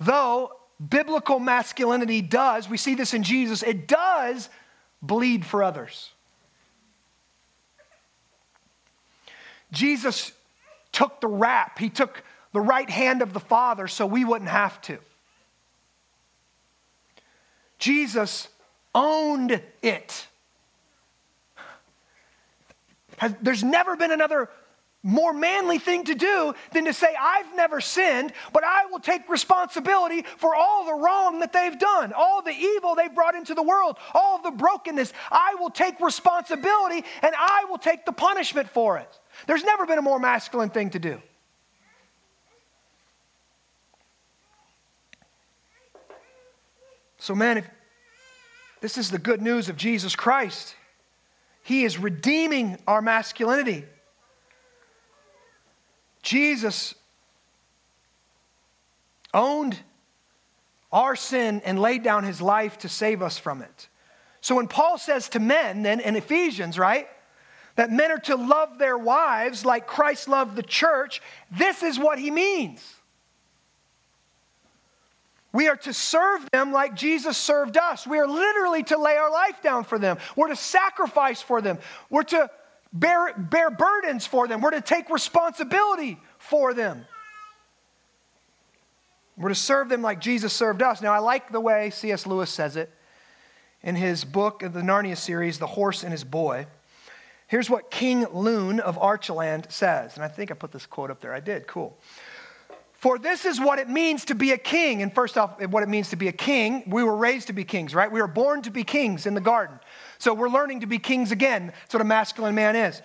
Though 0.00 0.52
biblical 0.86 1.38
masculinity 1.38 2.22
does, 2.22 2.68
we 2.68 2.76
see 2.76 2.94
this 2.94 3.14
in 3.14 3.22
Jesus, 3.22 3.62
it 3.62 3.86
does 3.86 4.48
bleed 5.00 5.44
for 5.44 5.62
others. 5.62 6.13
Jesus 9.74 10.32
took 10.92 11.20
the 11.20 11.28
rap, 11.28 11.78
he 11.78 11.90
took 11.90 12.22
the 12.52 12.60
right 12.60 12.88
hand 12.88 13.20
of 13.20 13.32
the 13.32 13.40
Father 13.40 13.88
so 13.88 14.06
we 14.06 14.24
wouldn't 14.24 14.50
have 14.50 14.80
to. 14.82 14.98
Jesus 17.78 18.48
owned 18.94 19.60
it. 19.82 20.26
Has, 23.18 23.34
there's 23.42 23.64
never 23.64 23.96
been 23.96 24.12
another 24.12 24.48
more 25.02 25.34
manly 25.34 25.78
thing 25.78 26.04
to 26.04 26.14
do 26.14 26.54
than 26.72 26.86
to 26.86 26.92
say, 26.94 27.14
I've 27.20 27.54
never 27.54 27.80
sinned, 27.80 28.32
but 28.54 28.64
I 28.64 28.86
will 28.86 29.00
take 29.00 29.28
responsibility 29.28 30.22
for 30.38 30.54
all 30.54 30.86
the 30.86 30.94
wrong 30.94 31.40
that 31.40 31.52
they've 31.52 31.78
done, 31.78 32.14
all 32.14 32.40
the 32.42 32.52
evil 32.52 32.94
they've 32.94 33.14
brought 33.14 33.34
into 33.34 33.54
the 33.54 33.62
world, 33.62 33.98
all 34.14 34.40
the 34.40 34.50
brokenness. 34.50 35.12
I 35.30 35.56
will 35.60 35.68
take 35.68 36.00
responsibility 36.00 37.04
and 37.22 37.34
I 37.36 37.66
will 37.68 37.78
take 37.78 38.06
the 38.06 38.12
punishment 38.12 38.70
for 38.70 38.96
it. 38.96 39.20
There's 39.46 39.64
never 39.64 39.86
been 39.86 39.98
a 39.98 40.02
more 40.02 40.18
masculine 40.18 40.70
thing 40.70 40.90
to 40.90 40.98
do. 40.98 41.20
So, 47.18 47.34
man, 47.34 47.58
if 47.58 47.66
this 48.80 48.98
is 48.98 49.10
the 49.10 49.18
good 49.18 49.40
news 49.40 49.68
of 49.68 49.76
Jesus 49.76 50.14
Christ, 50.14 50.74
He 51.62 51.84
is 51.84 51.98
redeeming 51.98 52.78
our 52.86 53.00
masculinity. 53.00 53.84
Jesus 56.22 56.94
owned 59.32 59.78
our 60.92 61.16
sin 61.16 61.60
and 61.64 61.78
laid 61.78 62.02
down 62.02 62.24
his 62.24 62.40
life 62.40 62.78
to 62.78 62.88
save 62.88 63.20
us 63.20 63.36
from 63.36 63.60
it. 63.60 63.88
So 64.40 64.54
when 64.54 64.68
Paul 64.68 64.96
says 64.96 65.28
to 65.30 65.40
men, 65.40 65.82
then 65.82 66.00
in 66.00 66.14
Ephesians, 66.16 66.78
right, 66.78 67.08
that 67.76 67.90
men 67.90 68.10
are 68.10 68.18
to 68.18 68.36
love 68.36 68.78
their 68.78 68.96
wives 68.96 69.64
like 69.64 69.86
Christ 69.86 70.28
loved 70.28 70.56
the 70.56 70.62
church, 70.62 71.20
this 71.50 71.82
is 71.82 71.98
what 71.98 72.18
he 72.18 72.30
means. 72.30 72.82
We 75.52 75.68
are 75.68 75.76
to 75.76 75.92
serve 75.92 76.50
them 76.50 76.72
like 76.72 76.96
Jesus 76.96 77.36
served 77.36 77.76
us. 77.76 78.06
We 78.06 78.18
are 78.18 78.26
literally 78.26 78.82
to 78.84 78.98
lay 78.98 79.16
our 79.16 79.30
life 79.30 79.62
down 79.62 79.84
for 79.84 80.00
them. 80.00 80.18
We're 80.34 80.48
to 80.48 80.56
sacrifice 80.56 81.40
for 81.40 81.60
them. 81.60 81.78
We're 82.10 82.24
to 82.24 82.50
bear, 82.92 83.32
bear 83.34 83.70
burdens 83.70 84.26
for 84.26 84.48
them. 84.48 84.60
We're 84.60 84.72
to 84.72 84.80
take 84.80 85.10
responsibility 85.10 86.18
for 86.38 86.74
them. 86.74 87.06
We're 89.36 89.50
to 89.50 89.54
serve 89.54 89.88
them 89.88 90.02
like 90.02 90.20
Jesus 90.20 90.52
served 90.52 90.82
us. 90.82 91.00
Now, 91.00 91.12
I 91.12 91.18
like 91.18 91.50
the 91.50 91.60
way 91.60 91.90
C.S. 91.90 92.26
Lewis 92.26 92.50
says 92.50 92.76
it 92.76 92.90
in 93.82 93.94
his 93.94 94.24
book, 94.24 94.62
of 94.62 94.72
the 94.72 94.80
Narnia 94.80 95.16
series, 95.16 95.58
The 95.58 95.66
Horse 95.66 96.02
and 96.02 96.10
His 96.10 96.24
Boy. 96.24 96.66
Here's 97.54 97.70
what 97.70 97.88
King 97.88 98.26
Lune 98.32 98.80
of 98.80 98.98
Archenland 98.98 99.70
says. 99.70 100.16
And 100.16 100.24
I 100.24 100.26
think 100.26 100.50
I 100.50 100.54
put 100.54 100.72
this 100.72 100.86
quote 100.86 101.08
up 101.08 101.20
there. 101.20 101.32
I 101.32 101.38
did. 101.38 101.68
Cool. 101.68 101.96
For 102.94 103.16
this 103.16 103.44
is 103.44 103.60
what 103.60 103.78
it 103.78 103.88
means 103.88 104.24
to 104.24 104.34
be 104.34 104.50
a 104.50 104.58
king. 104.58 105.02
And 105.02 105.14
first 105.14 105.38
off, 105.38 105.62
what 105.66 105.84
it 105.84 105.88
means 105.88 106.08
to 106.08 106.16
be 106.16 106.26
a 106.26 106.32
king. 106.32 106.82
We 106.88 107.04
were 107.04 107.14
raised 107.14 107.46
to 107.46 107.52
be 107.52 107.62
kings, 107.62 107.94
right? 107.94 108.10
We 108.10 108.20
were 108.20 108.26
born 108.26 108.62
to 108.62 108.72
be 108.72 108.82
kings 108.82 109.24
in 109.24 109.34
the 109.34 109.40
garden. 109.40 109.78
So 110.18 110.34
we're 110.34 110.48
learning 110.48 110.80
to 110.80 110.88
be 110.88 110.98
kings 110.98 111.30
again. 111.30 111.66
That's 111.68 111.94
what 111.94 112.00
a 112.00 112.04
masculine 112.04 112.56
man 112.56 112.74
is. 112.74 113.00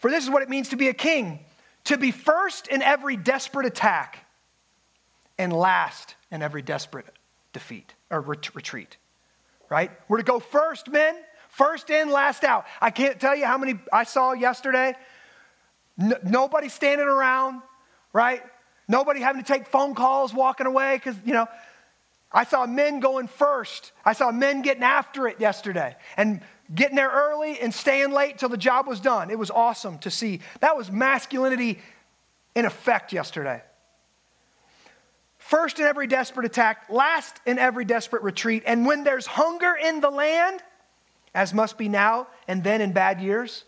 For 0.00 0.10
this 0.10 0.22
is 0.22 0.28
what 0.28 0.42
it 0.42 0.50
means 0.50 0.68
to 0.68 0.76
be 0.76 0.88
a 0.88 0.94
king 0.94 1.38
to 1.84 1.96
be 1.96 2.10
first 2.10 2.66
in 2.66 2.82
every 2.82 3.16
desperate 3.16 3.64
attack 3.64 4.26
and 5.38 5.50
last 5.50 6.14
in 6.30 6.42
every 6.42 6.60
desperate 6.60 7.06
defeat 7.54 7.94
or 8.10 8.20
retreat, 8.20 8.98
right? 9.70 9.90
We're 10.08 10.18
to 10.18 10.24
go 10.24 10.40
first, 10.40 10.90
men 10.90 11.16
First 11.52 11.90
in, 11.90 12.10
last 12.10 12.44
out. 12.44 12.64
I 12.80 12.90
can't 12.90 13.20
tell 13.20 13.36
you 13.36 13.44
how 13.44 13.58
many 13.58 13.78
I 13.92 14.04
saw 14.04 14.32
yesterday. 14.32 14.94
N- 16.00 16.14
nobody 16.24 16.70
standing 16.70 17.06
around, 17.06 17.60
right? 18.14 18.42
Nobody 18.88 19.20
having 19.20 19.42
to 19.42 19.46
take 19.46 19.66
phone 19.66 19.94
calls 19.94 20.32
walking 20.32 20.66
away 20.66 20.96
because, 20.96 21.14
you 21.26 21.34
know, 21.34 21.46
I 22.32 22.44
saw 22.44 22.64
men 22.64 23.00
going 23.00 23.28
first. 23.28 23.92
I 24.02 24.14
saw 24.14 24.32
men 24.32 24.62
getting 24.62 24.82
after 24.82 25.28
it 25.28 25.40
yesterday 25.40 25.94
and 26.16 26.40
getting 26.74 26.96
there 26.96 27.10
early 27.10 27.60
and 27.60 27.74
staying 27.74 28.12
late 28.12 28.38
till 28.38 28.48
the 28.48 28.56
job 28.56 28.86
was 28.86 28.98
done. 28.98 29.30
It 29.30 29.38
was 29.38 29.50
awesome 29.50 29.98
to 29.98 30.10
see. 30.10 30.40
That 30.60 30.74
was 30.74 30.90
masculinity 30.90 31.80
in 32.54 32.64
effect 32.64 33.12
yesterday. 33.12 33.62
First 35.36 35.80
in 35.80 35.84
every 35.84 36.06
desperate 36.06 36.46
attack, 36.46 36.86
last 36.88 37.40
in 37.44 37.58
every 37.58 37.84
desperate 37.84 38.22
retreat. 38.22 38.62
And 38.64 38.86
when 38.86 39.04
there's 39.04 39.26
hunger 39.26 39.74
in 39.74 40.00
the 40.00 40.08
land, 40.08 40.62
as 41.34 41.54
must 41.54 41.78
be 41.78 41.88
now 41.88 42.26
and 42.46 42.62
then 42.62 42.80
in 42.80 42.92
bad 42.92 43.20
years, 43.20 43.64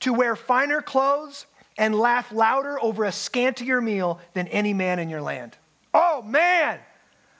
to 0.00 0.12
wear 0.12 0.36
finer 0.36 0.82
clothes 0.82 1.46
and 1.78 1.94
laugh 1.94 2.30
louder 2.32 2.82
over 2.82 3.04
a 3.04 3.10
scantier 3.10 3.82
meal 3.82 4.20
than 4.32 4.48
any 4.48 4.74
man 4.74 4.98
in 4.98 5.08
your 5.08 5.22
land. 5.22 5.56
Oh 5.92 6.22
man, 6.22 6.78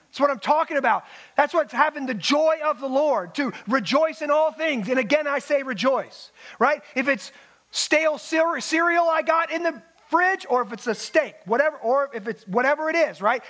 that's 0.07 0.19
what 0.19 0.29
I'm 0.29 0.39
talking 0.39 0.77
about. 0.77 1.03
That's 1.35 1.53
what's 1.53 1.73
having 1.73 2.05
the 2.05 2.13
joy 2.13 2.57
of 2.63 2.79
the 2.79 2.87
Lord, 2.87 3.35
to 3.35 3.51
rejoice 3.67 4.21
in 4.21 4.31
all 4.31 4.51
things. 4.51 4.87
And 4.89 4.97
again, 4.97 5.27
I 5.27 5.39
say 5.39 5.63
rejoice, 5.63 6.31
right? 6.57 6.81
If 6.95 7.07
it's 7.07 7.31
stale 7.71 8.17
cereal 8.17 9.09
I 9.09 9.21
got 9.21 9.51
in 9.51 9.63
the 9.63 9.81
fridge 10.09 10.45
or 10.49 10.61
if 10.61 10.71
it's 10.71 10.87
a 10.87 10.95
steak, 10.95 11.35
whatever, 11.45 11.77
or 11.77 12.09
if 12.13 12.27
it's 12.27 12.47
whatever 12.47 12.89
it 12.89 12.95
is, 12.95 13.21
right? 13.21 13.43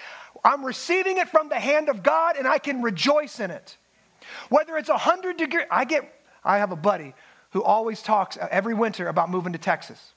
I'm 0.44 0.66
receiving 0.66 1.18
it 1.18 1.30
from 1.30 1.50
the 1.50 1.60
hand 1.60 1.90
of 1.90 2.02
God 2.02 2.38
and 2.38 2.48
I 2.48 2.58
can 2.58 2.82
rejoice 2.82 3.40
in 3.40 3.52
it. 3.52 3.78
Whether 4.50 4.78
it's 4.78 4.90
100 4.90 5.38
degrees, 5.38 5.66
I 5.72 5.86
get, 5.86 6.04
I 6.44 6.58
have 6.60 6.72
a 6.72 6.76
buddy 6.76 7.14
who 7.52 7.64
always 7.64 8.02
talks 8.02 8.38
every 8.52 8.74
winter 8.74 9.08
about 9.08 9.30
moving 9.30 9.54
to 9.54 9.60
Texas. 9.60 10.14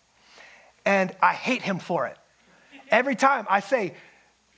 And 0.84 1.14
I 1.22 1.34
hate 1.34 1.62
him 1.62 1.78
for 1.78 2.06
it. 2.06 2.16
Every 2.90 3.14
time 3.14 3.46
I 3.48 3.60
say, 3.60 3.94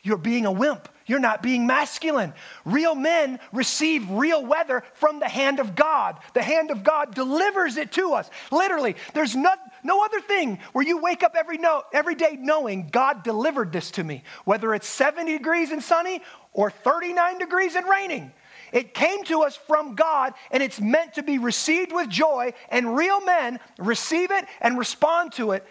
You're 0.03 0.17
being 0.17 0.47
a 0.47 0.53
wimp. 0.53 0.89
You're 1.11 1.19
not 1.19 1.43
being 1.43 1.67
masculine. 1.67 2.33
Real 2.65 2.95
men 2.95 3.41
receive 3.53 4.09
real 4.11 4.47
weather 4.47 4.85
from 4.95 5.19
the 5.19 5.29
hand 5.29 5.59
of 5.59 5.75
God. 5.75 6.21
The 6.35 6.43
hand 6.43 6.71
of 6.71 6.85
God 6.85 7.17
delivers 7.17 7.77
it 7.77 7.91
to 7.93 8.13
us. 8.13 8.31
Literally, 8.53 8.95
there's 9.13 9.35
no, 9.35 9.51
no 9.83 10.05
other 10.05 10.21
thing 10.21 10.61
where 10.73 10.87
you 10.87 10.99
wake 11.03 11.25
up 11.25 11.35
every, 11.37 11.59
no, 11.59 11.83
every 11.93 12.15
day 12.15 12.39
knowing 12.39 12.89
God 12.93 13.25
delivered 13.25 13.73
this 13.73 13.91
to 13.93 14.05
me, 14.05 14.23
whether 14.45 14.73
it's 14.73 14.87
70 14.87 15.37
degrees 15.37 15.73
and 15.73 15.83
sunny 15.83 16.23
or 16.53 16.71
39 16.71 17.39
degrees 17.39 17.75
and 17.75 17.89
raining. 17.89 18.33
It 18.73 18.95
came 18.95 19.25
to 19.25 19.43
us 19.43 19.57
from 19.57 19.95
God 19.95 20.35
and 20.51 20.63
it's 20.63 20.81
meant 20.81 21.15
to 21.15 21.23
be 21.23 21.39
received 21.39 21.93
with 21.93 22.09
joy, 22.09 22.53
and 22.69 22.97
real 22.97 23.21
men 23.21 23.59
receive 23.79 24.31
it 24.31 24.45
and 24.61 24.79
respond 24.79 25.33
to 25.33 25.53
it 25.53 25.67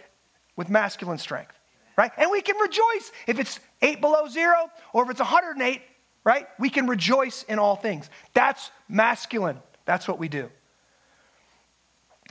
with 0.55 0.69
masculine 0.69 1.17
strength, 1.17 1.57
right? 1.97 2.11
And 2.17 2.29
we 2.31 2.41
can 2.41 2.57
rejoice 2.57 3.11
if 3.27 3.39
it's 3.39 3.59
eight 3.81 4.01
below 4.01 4.27
zero 4.27 4.69
or 4.93 5.03
if 5.03 5.09
it's 5.09 5.19
108, 5.19 5.81
right? 6.23 6.47
We 6.59 6.69
can 6.69 6.87
rejoice 6.87 7.43
in 7.43 7.59
all 7.59 7.75
things. 7.75 8.09
That's 8.33 8.71
masculine. 8.87 9.59
That's 9.85 10.07
what 10.07 10.19
we 10.19 10.27
do. 10.27 10.49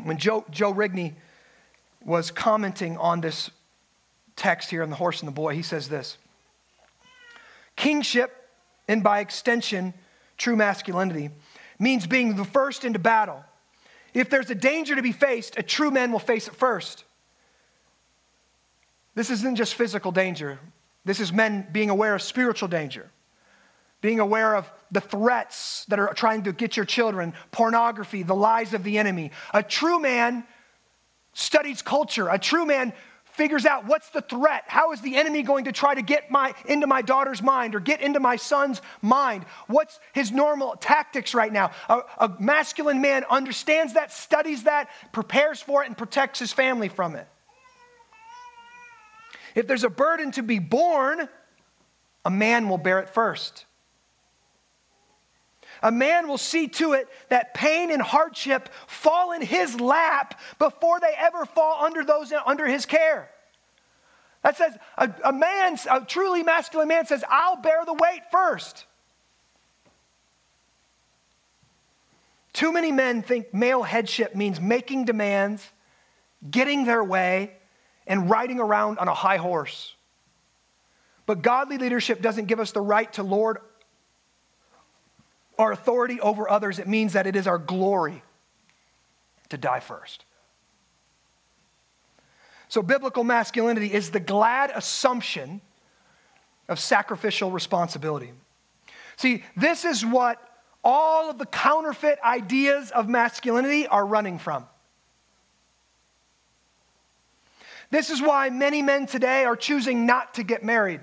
When 0.02 0.18
Joe, 0.18 0.44
Joe 0.50 0.72
Rigney 0.72 1.14
was 2.04 2.30
commenting 2.30 2.96
on 2.98 3.20
this 3.20 3.50
text 4.36 4.70
here 4.70 4.82
on 4.82 4.90
the 4.90 4.96
horse 4.96 5.20
and 5.20 5.26
the 5.26 5.32
boy, 5.32 5.54
he 5.54 5.62
says 5.62 5.88
this 5.88 6.18
Kingship, 7.76 8.50
and 8.88 9.02
by 9.02 9.20
extension, 9.20 9.94
true 10.38 10.56
masculinity, 10.56 11.30
means 11.78 12.06
being 12.06 12.36
the 12.36 12.44
first 12.44 12.84
into 12.84 12.98
battle. 12.98 13.44
If 14.14 14.30
there's 14.30 14.50
a 14.50 14.54
danger 14.54 14.96
to 14.96 15.02
be 15.02 15.12
faced, 15.12 15.58
a 15.58 15.62
true 15.62 15.90
man 15.90 16.12
will 16.12 16.18
face 16.18 16.48
it 16.48 16.54
first. 16.54 17.04
This 19.14 19.30
isn't 19.30 19.56
just 19.56 19.74
physical 19.74 20.12
danger, 20.12 20.58
this 21.04 21.20
is 21.20 21.32
men 21.32 21.66
being 21.72 21.90
aware 21.90 22.14
of 22.14 22.22
spiritual 22.22 22.68
danger, 22.68 23.10
being 24.00 24.20
aware 24.20 24.54
of 24.54 24.70
the 24.90 25.00
threats 25.00 25.84
that 25.86 25.98
are 25.98 26.12
trying 26.14 26.44
to 26.44 26.52
get 26.52 26.76
your 26.76 26.86
children, 26.86 27.34
pornography, 27.50 28.22
the 28.22 28.34
lies 28.34 28.74
of 28.74 28.84
the 28.84 28.98
enemy. 28.98 29.30
A 29.52 29.62
true 29.62 29.98
man 29.98 30.44
studies 31.32 31.82
culture, 31.82 32.28
a 32.28 32.38
true 32.38 32.64
man 32.64 32.92
figures 33.38 33.64
out 33.64 33.86
what's 33.86 34.10
the 34.10 34.20
threat. 34.20 34.64
How 34.66 34.92
is 34.92 35.00
the 35.00 35.16
enemy 35.16 35.42
going 35.42 35.64
to 35.64 35.72
try 35.72 35.94
to 35.94 36.02
get 36.02 36.30
my 36.30 36.52
into 36.66 36.86
my 36.86 37.00
daughter's 37.00 37.40
mind 37.40 37.74
or 37.74 37.80
get 37.80 38.02
into 38.02 38.20
my 38.20 38.36
son's 38.36 38.82
mind? 39.00 39.44
What's 39.68 39.98
his 40.12 40.30
normal 40.30 40.76
tactics 40.76 41.32
right 41.34 41.52
now? 41.52 41.70
A, 41.88 42.00
a 42.18 42.36
masculine 42.38 43.00
man 43.00 43.24
understands 43.30 43.94
that 43.94 44.12
studies 44.12 44.64
that 44.64 44.90
prepares 45.12 45.62
for 45.62 45.82
it 45.82 45.86
and 45.86 45.96
protects 45.96 46.38
his 46.38 46.52
family 46.52 46.88
from 46.88 47.16
it. 47.16 47.26
If 49.54 49.66
there's 49.66 49.84
a 49.84 49.90
burden 49.90 50.32
to 50.32 50.42
be 50.42 50.58
borne 50.58 51.28
a 52.24 52.30
man 52.30 52.68
will 52.68 52.76
bear 52.76 52.98
it 52.98 53.08
first 53.08 53.64
a 55.82 55.90
man 55.90 56.28
will 56.28 56.38
see 56.38 56.68
to 56.68 56.92
it 56.92 57.08
that 57.28 57.54
pain 57.54 57.90
and 57.90 58.02
hardship 58.02 58.68
fall 58.86 59.32
in 59.32 59.42
his 59.42 59.80
lap 59.80 60.38
before 60.58 61.00
they 61.00 61.12
ever 61.16 61.44
fall 61.44 61.84
under 61.84 62.04
those 62.04 62.32
under 62.46 62.66
his 62.66 62.86
care. 62.86 63.30
That 64.42 64.56
says 64.56 64.76
a, 64.96 65.12
a 65.24 65.32
man, 65.32 65.76
a 65.90 66.00
truly 66.02 66.42
masculine 66.42 66.88
man 66.88 67.06
says, 67.06 67.24
I'll 67.28 67.60
bear 67.60 67.84
the 67.84 67.94
weight 67.94 68.22
first. 68.30 68.86
Too 72.52 72.72
many 72.72 72.90
men 72.90 73.22
think 73.22 73.52
male 73.54 73.82
headship 73.82 74.34
means 74.34 74.60
making 74.60 75.04
demands, 75.04 75.64
getting 76.50 76.84
their 76.84 77.04
way, 77.04 77.52
and 78.06 78.28
riding 78.30 78.58
around 78.58 78.98
on 78.98 79.06
a 79.06 79.14
high 79.14 79.36
horse. 79.36 79.94
But 81.26 81.42
godly 81.42 81.78
leadership 81.78 82.22
doesn't 82.22 82.46
give 82.46 82.58
us 82.58 82.72
the 82.72 82.80
right 82.80 83.12
to 83.12 83.22
lord 83.22 83.58
our 85.58 85.72
authority 85.72 86.20
over 86.20 86.48
others, 86.48 86.78
it 86.78 86.86
means 86.86 87.14
that 87.14 87.26
it 87.26 87.36
is 87.36 87.46
our 87.46 87.58
glory 87.58 88.22
to 89.48 89.58
die 89.58 89.80
first. 89.80 90.24
So, 92.68 92.82
biblical 92.82 93.24
masculinity 93.24 93.92
is 93.92 94.10
the 94.10 94.20
glad 94.20 94.70
assumption 94.74 95.60
of 96.68 96.78
sacrificial 96.78 97.50
responsibility. 97.50 98.32
See, 99.16 99.42
this 99.56 99.84
is 99.84 100.04
what 100.04 100.38
all 100.84 101.30
of 101.30 101.38
the 101.38 101.46
counterfeit 101.46 102.18
ideas 102.22 102.90
of 102.90 103.08
masculinity 103.08 103.86
are 103.86 104.04
running 104.04 104.38
from. 104.38 104.66
This 107.90 108.10
is 108.10 108.20
why 108.20 108.50
many 108.50 108.82
men 108.82 109.06
today 109.06 109.44
are 109.44 109.56
choosing 109.56 110.04
not 110.04 110.34
to 110.34 110.42
get 110.42 110.62
married. 110.62 111.00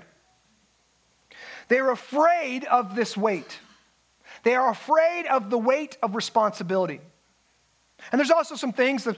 They're 1.68 1.90
afraid 1.90 2.64
of 2.64 2.94
this 2.94 3.16
weight. 3.16 3.58
They 4.46 4.54
are 4.54 4.70
afraid 4.70 5.26
of 5.26 5.50
the 5.50 5.58
weight 5.58 5.98
of 6.04 6.14
responsibility. 6.14 7.00
And 8.12 8.18
there's 8.20 8.30
also 8.30 8.54
some 8.54 8.72
things 8.72 9.02
that 9.02 9.16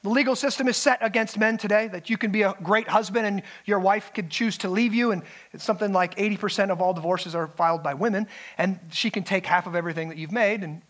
the 0.00 0.08
legal 0.08 0.34
system 0.34 0.66
is 0.66 0.78
set 0.78 0.98
against 1.02 1.36
men 1.36 1.58
today 1.58 1.88
that 1.88 2.08
you 2.08 2.16
can 2.16 2.30
be 2.30 2.40
a 2.40 2.54
great 2.62 2.88
husband 2.88 3.26
and 3.26 3.42
your 3.66 3.80
wife 3.80 4.12
could 4.14 4.30
choose 4.30 4.56
to 4.58 4.70
leave 4.70 4.94
you. 4.94 5.12
And 5.12 5.24
it's 5.52 5.62
something 5.62 5.92
like 5.92 6.14
80% 6.16 6.70
of 6.70 6.80
all 6.80 6.94
divorces 6.94 7.34
are 7.34 7.48
filed 7.48 7.82
by 7.82 7.92
women. 7.92 8.26
And 8.56 8.80
she 8.90 9.10
can 9.10 9.24
take 9.24 9.44
half 9.44 9.66
of 9.66 9.76
everything 9.76 10.08
that 10.08 10.16
you've 10.16 10.32
made 10.32 10.62
and 10.62 10.80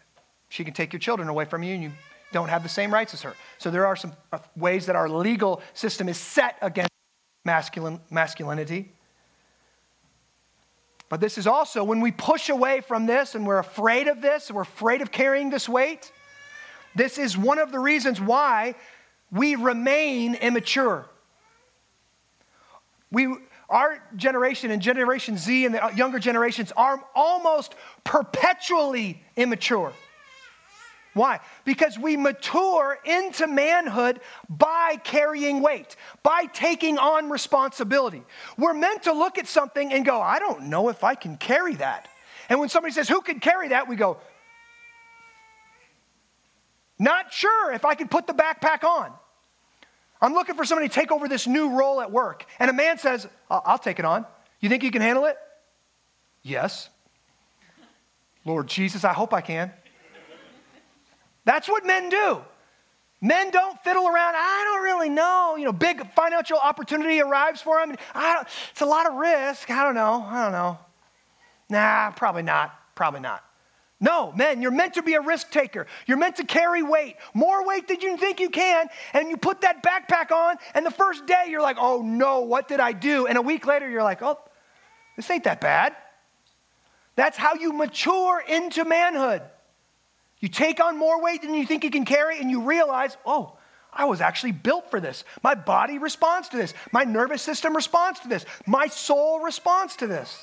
she 0.49 0.63
can 0.63 0.75
take 0.75 0.93
your 0.93 1.01
children 1.01 1.29
away 1.29 1.45
from 1.45 1.65
you 1.65 1.75
and 1.75 1.83
you 1.83 1.91
don't 2.33 2.51
have 2.51 2.63
the 2.63 2.69
same 2.69 2.95
rights 2.95 3.15
as 3.15 3.23
her. 3.23 3.35
So 3.59 3.73
there 3.73 3.89
are 3.89 3.97
some 3.97 4.13
uh, 4.33 4.39
ways 4.55 4.87
that 4.87 4.95
our 4.95 5.09
legal 5.09 5.61
system 5.75 6.09
is 6.09 6.19
set 6.19 6.57
against 6.63 6.93
masculine, 7.45 7.99
masculinity. 8.11 8.93
But 11.13 11.21
this 11.21 11.37
is 11.37 11.47
also 11.47 11.85
when 11.85 12.01
we 12.01 12.11
push 12.11 12.49
away 12.49 12.81
from 12.81 13.05
this 13.05 13.35
and 13.35 13.47
we're 13.47 13.59
afraid 13.59 14.09
of 14.09 14.23
this, 14.23 14.51
we're 14.51 14.63
afraid 14.63 15.03
of 15.03 15.13
carrying 15.13 15.51
this 15.51 15.69
weight. 15.69 16.11
This 16.95 17.19
is 17.19 17.37
one 17.37 17.59
of 17.59 17.71
the 17.71 17.79
reasons 17.79 18.19
why 18.19 18.77
we 19.31 19.55
remain 19.57 20.37
immature. 20.37 21.05
We, 23.11 23.27
our 23.69 24.03
generation 24.17 24.71
and 24.71 24.81
Generation 24.81 25.37
Z 25.37 25.67
and 25.67 25.75
the 25.75 25.93
younger 25.95 26.19
generations 26.19 26.73
are 26.79 27.05
almost 27.15 27.75
perpetually 28.05 29.23
immature. 29.37 29.93
Why? 31.15 31.41
Because 31.65 31.99
we 31.99 32.17
mature 32.17 32.99
into 33.05 33.47
manhood 33.47 34.21
by 34.49 34.97
carrying 35.05 35.61
weight, 35.61 35.97
by 36.23 36.47
taking 36.47 36.97
on 36.97 37.29
responsibility. 37.29 38.23
We're 38.57 38.73
meant 38.73 39.03
to 39.05 39.13
look 39.13 39.37
at 39.37 39.47
something 39.47 39.93
and 39.93 40.07
go, 40.07 40.21
I 40.21 40.39
don't 40.39 40.65
know 40.65 40.89
if 40.89 41.05
I 41.05 41.15
can 41.15 41.37
carry 41.37 41.75
that. 41.77 42.09
And 42.49 42.61
when 42.61 42.71
somebody 42.71 42.93
says, 42.93 43.09
Who 43.09 43.21
can 43.21 43.41
carry 43.41 43.69
that? 43.69 43.89
we 43.89 43.97
go, 43.97 44.19
Not 46.99 47.33
sure 47.33 47.73
if 47.73 47.85
I 47.85 47.95
can 47.95 48.09
put 48.09 48.27
the 48.27 48.35
backpack 48.35 48.83
on. 48.83 49.13
I'm 50.23 50.35
looking 50.35 50.55
for 50.55 50.65
somebody 50.65 50.89
to 50.89 50.95
take 50.95 51.11
over 51.11 51.29
this 51.29 51.47
new 51.47 51.77
role 51.77 52.01
at 52.01 52.11
work. 52.13 52.47
And 52.59 52.71
a 52.71 52.73
man 52.73 52.97
says, 52.97 53.27
I'll, 53.51 53.79
take 53.79 53.99
it 53.99 54.05
on. 54.05 54.25
You 54.61 54.69
think 54.69 54.85
you 54.85 54.93
can 54.93 55.03
handle 55.03 55.25
it? 55.25 55.37
Yes. 56.43 56.89
Lord 58.45 58.69
Jesus, 58.69 59.05
I 59.05 59.13
hope 59.13 59.35
I 59.35 59.41
can. 59.41 59.73
That's 61.45 61.69
what 61.69 61.87
men 61.87 62.09
do. 62.09 62.43
Men 63.21 63.51
don't 63.51 63.79
fiddle 63.85 64.07
around. 64.07 64.35
I 64.37 64.65
don't 64.65 64.83
really 64.83 65.09
know. 65.09 65.55
You 65.57 65.65
know, 65.67 65.73
big 65.73 66.13
financial 66.15 66.59
opportunity 66.59 67.21
arrives 67.21 67.61
for 67.61 67.79
them. 67.79 67.97
it's 68.71 68.81
a 68.81 68.87
lot 68.87 69.09
of 69.09 69.15
risk. 69.15 69.71
I 69.71 69.85
don't 69.85 69.95
know. 69.95 70.27
I 70.29 70.43
don't 70.43 70.53
know. 70.53 70.79
Nah, 71.71 72.11
probably 72.11 72.43
not. 72.43 72.75
Probably 72.95 73.21
not. 73.21 73.45
No, 74.03 74.33
men, 74.33 74.61
you're 74.61 74.73
meant 74.73 74.95
to 74.95 75.03
be 75.03 75.15
a 75.15 75.21
risk 75.21 75.53
taker. 75.53 75.87
You're 76.07 76.17
meant 76.17 76.35
to 76.37 76.45
carry 76.45 76.83
weight, 76.83 77.15
more 77.35 77.65
weight 77.65 77.87
than 77.87 78.01
you 78.01 78.17
think 78.17 78.41
you 78.41 78.51
can. 78.51 78.89
And 79.13 79.31
you 79.31 79.37
put 79.37 79.61
that 79.61 79.85
backpack 79.85 80.33
on, 80.33 80.57
and 80.75 80.85
the 80.85 80.91
first 80.91 81.25
day 81.25 81.45
you're 81.49 81.63
like, 81.63 81.77
oh 81.79 82.03
no, 82.03 82.41
what 82.41 82.67
did 82.67 82.81
I 82.81 82.91
do? 82.91 83.29
And 83.29 83.39
a 83.39 83.43
week 83.43 83.65
later 83.65 83.89
you're 83.89 84.03
like, 84.03 84.21
oh, 84.21 84.41
this 85.15 85.31
ain't 85.31 85.45
that 85.45 85.61
bad. 85.61 85.95
That's 87.15 87.37
how 87.37 87.55
you 87.55 87.73
mature 87.73 88.43
into 88.49 88.85
manhood. 88.85 89.43
You 90.43 90.49
take 90.49 90.83
on 90.83 90.99
more 90.99 91.23
weight 91.23 91.41
than 91.43 91.55
you 91.55 91.65
think 91.65 91.85
you 91.85 91.91
can 91.91 92.05
carry, 92.05 92.41
and 92.41 92.51
you 92.51 92.63
realize, 92.63 93.17
oh, 93.25 93.57
I 93.93 94.07
was 94.07 94.21
actually 94.21 94.51
built 94.53 94.91
for 94.91 94.99
this. 94.99 95.23
My 95.41 95.55
body 95.55 95.99
responds 95.99 96.49
to 96.49 96.57
this. 96.57 96.75
My 96.91 97.05
nervous 97.05 97.43
system 97.43 97.77
responds 97.77 98.19
to 98.21 98.29
this. 98.29 98.45
My 98.67 98.89
soul 98.89 99.39
responds 99.41 99.95
to 99.97 100.09
this. 100.09 100.37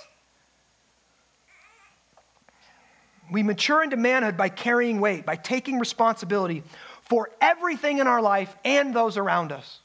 We 3.30 3.44
mature 3.44 3.84
into 3.84 3.98
manhood 3.98 4.38
by 4.38 4.48
carrying 4.48 5.02
weight, 5.02 5.26
by 5.26 5.36
taking 5.36 5.80
responsibility 5.80 6.64
for 7.04 7.30
everything 7.42 7.98
in 7.98 8.08
our 8.08 8.22
life 8.22 8.56
and 8.64 8.94
those 8.94 9.18
around 9.18 9.52
us. 9.52 9.82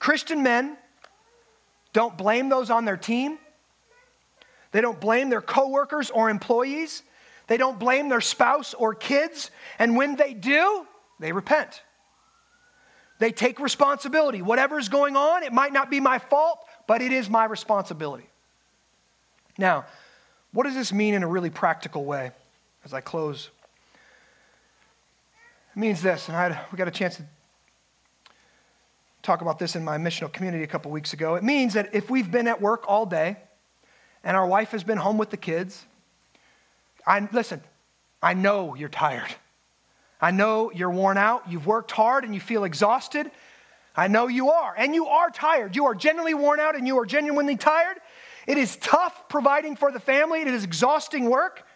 Christian 0.00 0.42
men 0.42 0.76
don't 1.92 2.18
blame 2.18 2.48
those 2.48 2.68
on 2.68 2.84
their 2.84 2.96
team. 2.96 3.38
They 4.72 4.80
don't 4.80 5.00
blame 5.00 5.28
their 5.28 5.40
coworkers 5.40 6.10
or 6.10 6.30
employees. 6.30 7.04
They 7.46 7.56
don't 7.56 7.78
blame 7.78 8.08
their 8.08 8.20
spouse 8.20 8.74
or 8.74 8.94
kids. 8.94 9.50
And 9.78 9.96
when 9.96 10.16
they 10.16 10.34
do, 10.34 10.86
they 11.20 11.32
repent. 11.32 11.82
They 13.18 13.30
take 13.30 13.60
responsibility. 13.60 14.42
Whatever 14.42 14.78
is 14.78 14.88
going 14.88 15.16
on, 15.16 15.42
it 15.42 15.52
might 15.52 15.72
not 15.72 15.90
be 15.90 16.00
my 16.00 16.18
fault, 16.18 16.58
but 16.86 17.02
it 17.02 17.12
is 17.12 17.30
my 17.30 17.44
responsibility. 17.44 18.28
Now, 19.56 19.84
what 20.52 20.64
does 20.64 20.74
this 20.74 20.92
mean 20.92 21.14
in 21.14 21.22
a 21.22 21.28
really 21.28 21.50
practical 21.50 22.04
way 22.04 22.32
as 22.84 22.92
I 22.92 23.00
close? 23.00 23.50
It 25.76 25.78
means 25.78 26.02
this, 26.02 26.28
and 26.28 26.36
I 26.36 26.60
we 26.70 26.78
got 26.78 26.88
a 26.88 26.92
chance 26.92 27.16
to 27.16 27.24
talk 29.22 29.40
about 29.40 29.58
this 29.58 29.74
in 29.74 29.84
my 29.84 29.96
missional 29.96 30.32
community 30.32 30.62
a 30.64 30.66
couple 30.66 30.90
weeks 30.90 31.12
ago. 31.12 31.34
It 31.34 31.42
means 31.42 31.74
that 31.74 31.94
if 31.94 32.10
we've 32.10 32.30
been 32.30 32.46
at 32.46 32.60
work 32.60 32.84
all 32.86 33.06
day 33.06 33.36
and 34.22 34.36
our 34.36 34.46
wife 34.46 34.70
has 34.70 34.84
been 34.84 34.98
home 34.98 35.18
with 35.18 35.30
the 35.30 35.36
kids, 35.36 35.86
I 37.06 37.28
listen, 37.32 37.62
I 38.22 38.34
know 38.34 38.74
you're 38.74 38.88
tired. 38.88 39.34
I 40.20 40.30
know 40.30 40.70
you're 40.72 40.90
worn 40.90 41.18
out. 41.18 41.50
You've 41.50 41.66
worked 41.66 41.90
hard 41.90 42.24
and 42.24 42.34
you 42.34 42.40
feel 42.40 42.64
exhausted. 42.64 43.30
I 43.96 44.08
know 44.08 44.26
you 44.26 44.50
are. 44.50 44.74
And 44.76 44.94
you 44.94 45.06
are 45.06 45.30
tired. 45.30 45.76
You 45.76 45.86
are 45.86 45.94
genuinely 45.94 46.34
worn 46.34 46.60
out 46.60 46.76
and 46.76 46.86
you 46.86 46.98
are 46.98 47.06
genuinely 47.06 47.56
tired. 47.56 47.98
It 48.46 48.58
is 48.58 48.76
tough 48.76 49.28
providing 49.28 49.76
for 49.76 49.92
the 49.92 50.00
family, 50.00 50.40
it 50.40 50.48
is 50.48 50.64
exhausting 50.64 51.28
work. 51.30 51.66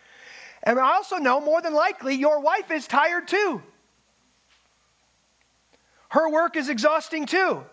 And 0.63 0.79
I 0.79 0.95
also 0.95 1.17
know 1.17 1.41
more 1.41 1.63
than 1.63 1.73
likely 1.73 2.15
your 2.15 2.41
wife 2.41 2.71
is 2.71 2.87
tired 2.87 3.29
too. 3.29 3.63
Her 6.11 6.31
work 6.31 6.57
is 6.57 6.69
exhausting 6.69 7.27
too. 7.27 7.65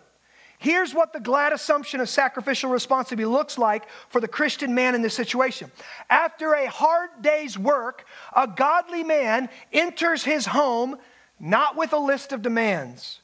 Here's 0.66 0.92
what 0.92 1.12
the 1.12 1.20
glad 1.20 1.52
assumption 1.52 2.00
of 2.00 2.08
sacrificial 2.08 2.70
responsibility 2.70 3.32
looks 3.32 3.56
like 3.56 3.88
for 4.08 4.20
the 4.20 4.26
Christian 4.26 4.74
man 4.74 4.96
in 4.96 5.00
this 5.00 5.14
situation. 5.14 5.70
After 6.10 6.54
a 6.54 6.68
hard 6.68 7.10
day's 7.22 7.56
work, 7.56 8.04
a 8.34 8.48
godly 8.48 9.04
man 9.04 9.48
enters 9.72 10.24
his 10.24 10.44
home 10.44 10.96
not 11.38 11.76
with 11.76 11.92
a 11.92 11.98
list 11.98 12.32
of 12.32 12.42
demands, 12.42 13.20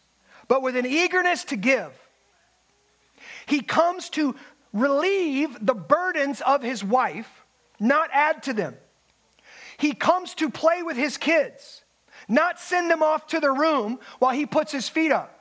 but 0.46 0.62
with 0.62 0.76
an 0.76 0.86
eagerness 0.86 1.42
to 1.46 1.56
give. 1.56 1.90
He 3.46 3.60
comes 3.60 4.08
to 4.10 4.36
relieve 4.72 5.58
the 5.60 5.74
burdens 5.74 6.42
of 6.42 6.62
his 6.62 6.84
wife, 6.84 7.44
not 7.80 8.08
add 8.12 8.44
to 8.44 8.52
them. 8.52 8.76
He 9.78 9.94
comes 9.94 10.36
to 10.36 10.48
play 10.48 10.84
with 10.84 10.96
his 10.96 11.16
kids, 11.16 11.82
not 12.28 12.60
send 12.60 12.88
them 12.88 13.02
off 13.02 13.26
to 13.26 13.40
their 13.40 13.52
room 13.52 13.98
while 14.20 14.32
he 14.32 14.46
puts 14.46 14.70
his 14.70 14.88
feet 14.88 15.10
up. 15.10 15.40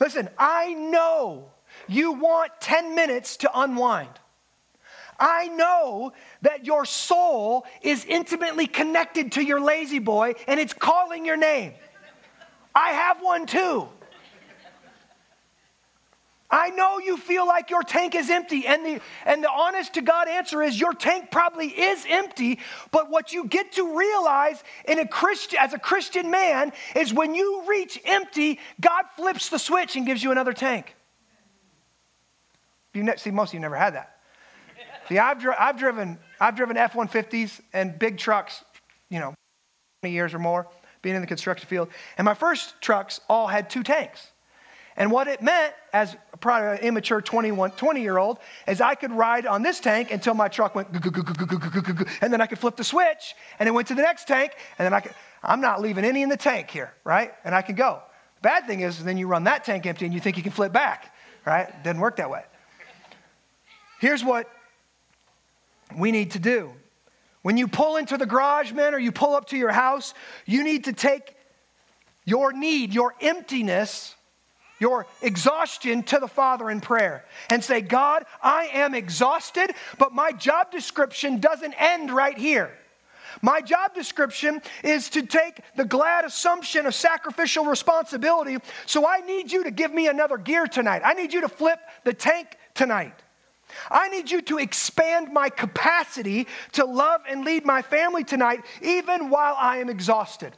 Listen, 0.00 0.28
I 0.38 0.74
know 0.74 1.50
you 1.88 2.12
want 2.12 2.52
10 2.60 2.94
minutes 2.94 3.38
to 3.38 3.50
unwind. 3.54 4.10
I 5.18 5.48
know 5.48 6.12
that 6.42 6.66
your 6.66 6.84
soul 6.84 7.64
is 7.80 8.04
intimately 8.04 8.66
connected 8.66 9.32
to 9.32 9.42
your 9.42 9.60
lazy 9.60 9.98
boy 9.98 10.34
and 10.46 10.60
it's 10.60 10.74
calling 10.74 11.24
your 11.24 11.36
name. 11.36 11.72
I 12.74 12.90
have 12.90 13.18
one 13.22 13.46
too. 13.46 13.88
I 16.50 16.70
know 16.70 16.98
you 16.98 17.16
feel 17.16 17.46
like 17.46 17.70
your 17.70 17.82
tank 17.82 18.14
is 18.14 18.30
empty, 18.30 18.66
and 18.66 18.84
the, 18.84 19.00
and 19.24 19.42
the 19.42 19.50
honest 19.50 19.94
to 19.94 20.02
God 20.02 20.28
answer 20.28 20.62
is 20.62 20.78
your 20.78 20.92
tank 20.94 21.30
probably 21.30 21.66
is 21.68 22.04
empty. 22.08 22.60
But 22.92 23.10
what 23.10 23.32
you 23.32 23.46
get 23.46 23.72
to 23.72 23.98
realize 23.98 24.62
in 24.86 24.98
a 24.98 25.06
Christian, 25.08 25.58
as 25.60 25.72
a 25.72 25.78
Christian 25.78 26.30
man 26.30 26.72
is 26.94 27.12
when 27.12 27.34
you 27.34 27.64
reach 27.66 28.00
empty, 28.04 28.60
God 28.80 29.04
flips 29.16 29.48
the 29.48 29.58
switch 29.58 29.96
and 29.96 30.06
gives 30.06 30.22
you 30.22 30.30
another 30.30 30.52
tank. 30.52 30.94
You 32.94 33.02
ne- 33.02 33.16
see, 33.16 33.30
most 33.30 33.50
of 33.50 33.54
you 33.54 33.60
never 33.60 33.76
had 33.76 33.94
that. 33.94 34.18
see, 35.08 35.18
I've, 35.18 35.40
dri- 35.40 35.54
I've 35.58 35.78
driven 35.78 36.18
I've 36.40 36.56
driven 36.56 36.76
F 36.76 36.92
150s 36.92 37.60
and 37.72 37.98
big 37.98 38.18
trucks, 38.18 38.62
you 39.08 39.18
know, 39.20 39.34
20 40.02 40.14
years 40.14 40.34
or 40.34 40.38
more, 40.38 40.68
being 41.02 41.14
in 41.16 41.22
the 41.22 41.26
construction 41.26 41.66
field. 41.68 41.88
And 42.18 42.24
my 42.24 42.34
first 42.34 42.80
trucks 42.80 43.20
all 43.28 43.46
had 43.46 43.70
two 43.70 43.82
tanks. 43.82 44.28
And 44.96 45.10
what 45.12 45.28
it 45.28 45.42
meant 45.42 45.74
as 45.92 46.16
probably 46.40 46.68
an 46.68 46.78
uh, 46.78 46.86
immature 46.86 47.20
21, 47.20 47.72
20 47.72 48.00
year 48.00 48.16
old 48.16 48.38
is 48.66 48.80
I 48.80 48.94
could 48.94 49.12
ride 49.12 49.46
on 49.46 49.62
this 49.62 49.78
tank 49.78 50.10
until 50.10 50.34
my 50.34 50.48
truck 50.48 50.74
went, 50.74 50.88
and 50.90 52.32
then 52.32 52.40
I 52.40 52.46
could 52.46 52.58
flip 52.58 52.76
the 52.76 52.84
switch 52.84 53.34
and 53.58 53.68
it 53.68 53.72
went 53.72 53.88
to 53.88 53.94
the 53.94 54.02
next 54.02 54.26
tank, 54.26 54.52
and 54.78 54.86
then 54.86 54.94
I 54.94 55.00
could, 55.00 55.12
I'm 55.42 55.60
not 55.60 55.82
leaving 55.82 56.04
any 56.04 56.22
in 56.22 56.28
the 56.28 56.36
tank 56.36 56.70
here, 56.70 56.92
right? 57.04 57.32
And 57.44 57.54
I 57.54 57.62
can 57.62 57.74
go. 57.74 58.00
The 58.36 58.42
bad 58.42 58.66
thing 58.66 58.80
is, 58.80 59.02
then 59.02 59.18
you 59.18 59.26
run 59.26 59.44
that 59.44 59.64
tank 59.64 59.86
empty 59.86 60.06
and 60.06 60.14
you 60.14 60.20
think 60.20 60.36
you 60.36 60.42
can 60.42 60.52
flip 60.52 60.72
back, 60.72 61.14
right? 61.44 61.68
It 61.68 61.82
doesn't 61.84 62.00
work 62.00 62.16
that 62.16 62.30
way. 62.30 62.44
Here's 64.00 64.24
what 64.24 64.50
we 65.96 66.10
need 66.10 66.32
to 66.32 66.38
do. 66.38 66.72
When 67.42 67.56
you 67.56 67.68
pull 67.68 67.96
into 67.96 68.16
the 68.16 68.26
garage, 68.26 68.72
men, 68.72 68.94
or 68.94 68.98
you 68.98 69.12
pull 69.12 69.36
up 69.36 69.48
to 69.48 69.56
your 69.56 69.70
house, 69.70 70.14
you 70.46 70.64
need 70.64 70.84
to 70.84 70.92
take 70.92 71.36
your 72.24 72.52
need, 72.52 72.92
your 72.92 73.14
emptiness, 73.20 74.15
your 74.78 75.06
exhaustion 75.22 76.02
to 76.04 76.18
the 76.18 76.28
Father 76.28 76.70
in 76.70 76.80
prayer 76.80 77.24
and 77.50 77.62
say, 77.62 77.80
God, 77.80 78.24
I 78.42 78.68
am 78.72 78.94
exhausted, 78.94 79.72
but 79.98 80.12
my 80.12 80.32
job 80.32 80.70
description 80.70 81.40
doesn't 81.40 81.74
end 81.74 82.10
right 82.10 82.36
here. 82.36 82.72
My 83.42 83.60
job 83.60 83.94
description 83.94 84.62
is 84.82 85.10
to 85.10 85.22
take 85.22 85.60
the 85.76 85.84
glad 85.84 86.24
assumption 86.24 86.86
of 86.86 86.94
sacrificial 86.94 87.64
responsibility. 87.66 88.56
So 88.86 89.06
I 89.06 89.20
need 89.20 89.52
you 89.52 89.64
to 89.64 89.70
give 89.70 89.92
me 89.92 90.08
another 90.08 90.38
gear 90.38 90.66
tonight. 90.66 91.02
I 91.04 91.14
need 91.14 91.32
you 91.32 91.42
to 91.42 91.48
flip 91.48 91.78
the 92.04 92.14
tank 92.14 92.56
tonight. 92.74 93.14
I 93.90 94.08
need 94.08 94.30
you 94.30 94.40
to 94.42 94.58
expand 94.58 95.32
my 95.32 95.48
capacity 95.48 96.46
to 96.72 96.84
love 96.84 97.22
and 97.28 97.44
lead 97.44 97.66
my 97.66 97.82
family 97.82 98.24
tonight, 98.24 98.64
even 98.80 99.28
while 99.28 99.56
I 99.58 99.78
am 99.78 99.90
exhausted. 99.90 100.56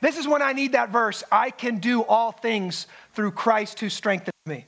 This 0.00 0.16
is 0.16 0.26
when 0.26 0.42
I 0.42 0.52
need 0.52 0.72
that 0.72 0.90
verse 0.90 1.22
I 1.30 1.50
can 1.50 1.78
do 1.78 2.02
all 2.02 2.32
things 2.32 2.86
through 3.14 3.32
Christ 3.32 3.80
who 3.80 3.88
strengthens 3.88 4.34
me. 4.46 4.64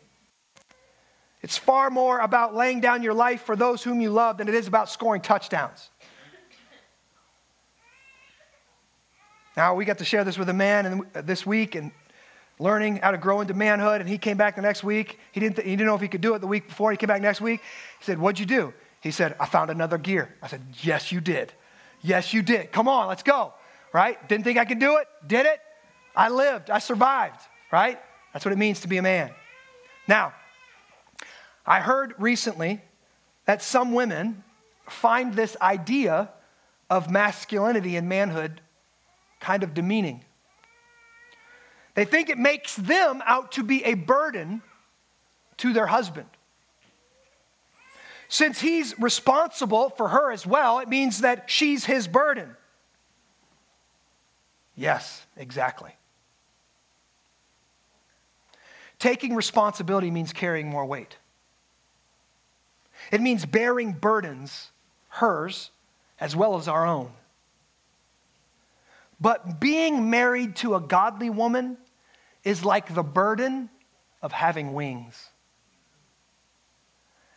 It's 1.41 1.59
far 1.59 1.91
more 1.91 2.21
about 2.21 2.55
laying 2.55 2.81
down 2.81 3.03
your 3.03 3.15
life 3.15 3.43
for 3.43 3.57
those 3.57 3.83
whom 3.83 4.01
you 4.01 4.11
love 4.11 4.39
than 4.39 4.49
it 4.49 4.55
is 4.55 4.69
about 4.69 4.89
scoring 4.89 5.23
touchdowns. 5.23 5.91
Now, 9.57 9.75
we 9.75 9.85
got 9.85 9.99
to 9.99 10.05
share 10.05 10.25
this 10.25 10.39
with 10.39 10.49
a 10.49 10.55
man 10.55 11.03
this 11.13 11.45
week 11.45 11.75
and 11.75 11.91
learning 12.59 12.97
how 12.97 13.11
to 13.11 13.19
grow 13.19 13.41
into 13.41 13.55
manhood. 13.55 14.01
And 14.01 14.09
he 14.09 14.17
came 14.17 14.37
back 14.37 14.57
the 14.57 14.63
next 14.63 14.85
week. 14.85 15.19
He 15.33 15.41
didn't, 15.41 15.59
he 15.59 15.73
didn't 15.73 15.87
know 15.87 15.95
if 15.95 16.01
he 16.01 16.09
could 16.09 16.21
do 16.21 16.35
it 16.35 16.39
the 16.39 16.47
week 16.47 16.69
before. 16.69 16.91
He 16.91 16.97
came 16.97 17.09
back 17.09 17.21
next 17.21 17.41
week. 17.41 17.61
He 17.99 18.05
said, 18.05 18.19
What'd 18.19 18.39
you 18.39 18.47
do? 18.47 18.73
He 19.01 19.11
said, 19.11 19.35
I 19.39 19.47
found 19.47 19.71
another 19.71 19.99
gear. 19.99 20.35
I 20.41 20.47
said, 20.47 20.63
Yes, 20.81 21.13
you 21.13 21.21
did. 21.21 21.53
Yes, 22.03 22.33
you 22.33 22.41
did. 22.41 22.73
Come 22.73 22.89
on, 22.89 23.09
let's 23.09 23.23
go 23.23 23.53
right? 23.93 24.29
Didn't 24.29 24.45
think 24.45 24.59
I 24.59 24.65
could 24.65 24.79
do 24.79 24.97
it, 24.99 25.07
did 25.27 25.47
it. 25.47 25.61
I 26.15 26.29
lived, 26.29 26.71
I 26.71 26.79
survived, 26.79 27.41
right? 27.71 27.99
That's 28.33 28.45
what 28.45 28.53
it 28.53 28.59
means 28.59 28.81
to 28.81 28.89
be 28.89 28.99
a 28.99 29.03
man. 29.03 29.31
Now, 30.09 30.35
I 31.67 31.81
heard 31.81 32.15
recently 32.19 32.81
that 33.47 33.63
some 33.63 33.93
women 33.93 34.43
find 34.89 35.35
this 35.35 35.57
idea 35.61 36.31
of 36.91 37.11
masculinity 37.11 37.97
and 37.97 38.09
manhood 38.09 38.61
kind 39.41 39.63
of 39.63 39.75
demeaning. 39.75 40.25
They 41.95 42.05
think 42.05 42.29
it 42.29 42.39
makes 42.39 42.77
them 42.77 43.23
out 43.27 43.53
to 43.53 43.63
be 43.63 43.85
a 43.85 43.95
burden 43.95 44.63
to 45.59 45.73
their 45.73 45.87
husband. 45.87 46.29
Since 48.29 48.61
he's 48.61 48.99
responsible 48.99 49.91
for 49.91 50.09
her 50.09 50.33
as 50.33 50.47
well, 50.47 50.79
it 50.79 50.89
means 50.89 51.21
that 51.21 51.51
she's 51.51 51.85
his 51.85 52.09
burden. 52.09 52.57
Yes, 54.83 55.25
exactly. 55.37 55.93
Taking 58.99 59.37
responsibility 59.37 60.11
means 60.11 60.33
carrying 60.33 60.69
more 60.69 60.85
weight. 60.85 61.19
It 63.13 63.21
means 63.21 63.47
bearing 63.47 63.93
burdens, 63.93 64.73
hers, 65.09 65.71
as 66.19 66.35
well 66.35 66.57
as 66.57 66.67
our 66.67 66.85
own. 66.85 67.13
But 69.21 69.61
being 69.61 70.11
married 70.11 70.57
to 70.57 70.75
a 70.75 70.81
godly 70.81 71.31
woman 71.31 71.79
is 72.43 72.65
like 72.65 72.93
the 72.93 73.05
burden 73.05 73.71
of 74.21 74.33
having 74.33 74.73
wings. 74.73 75.29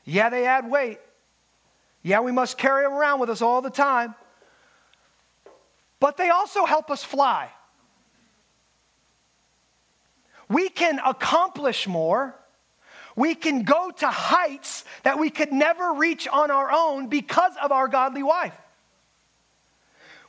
Yeah, 0.04 0.30
they 0.30 0.48
add 0.48 0.68
weight. 0.68 0.98
Yeah, 2.02 2.22
we 2.22 2.32
must 2.32 2.58
carry 2.58 2.86
them 2.86 2.94
around 2.94 3.20
with 3.20 3.30
us 3.30 3.44
all 3.44 3.62
the 3.62 3.70
time. 3.70 4.16
But 6.06 6.18
they 6.18 6.30
also 6.30 6.66
help 6.66 6.92
us 6.92 7.04
fly. 7.04 7.50
We 10.48 10.70
can 10.70 11.00
accomplish 11.04 11.88
more. 11.88 12.36
We 13.16 13.34
can 13.34 13.64
go 13.64 13.90
to 13.90 14.08
heights 14.08 14.86
that 15.02 15.18
we 15.18 15.32
could 15.32 15.52
never 15.52 15.94
reach 15.94 16.28
on 16.28 16.52
our 16.52 16.72
own 16.72 17.08
because 17.08 17.54
of 17.60 17.72
our 17.72 17.88
godly 17.88 18.22
wife. 18.22 18.54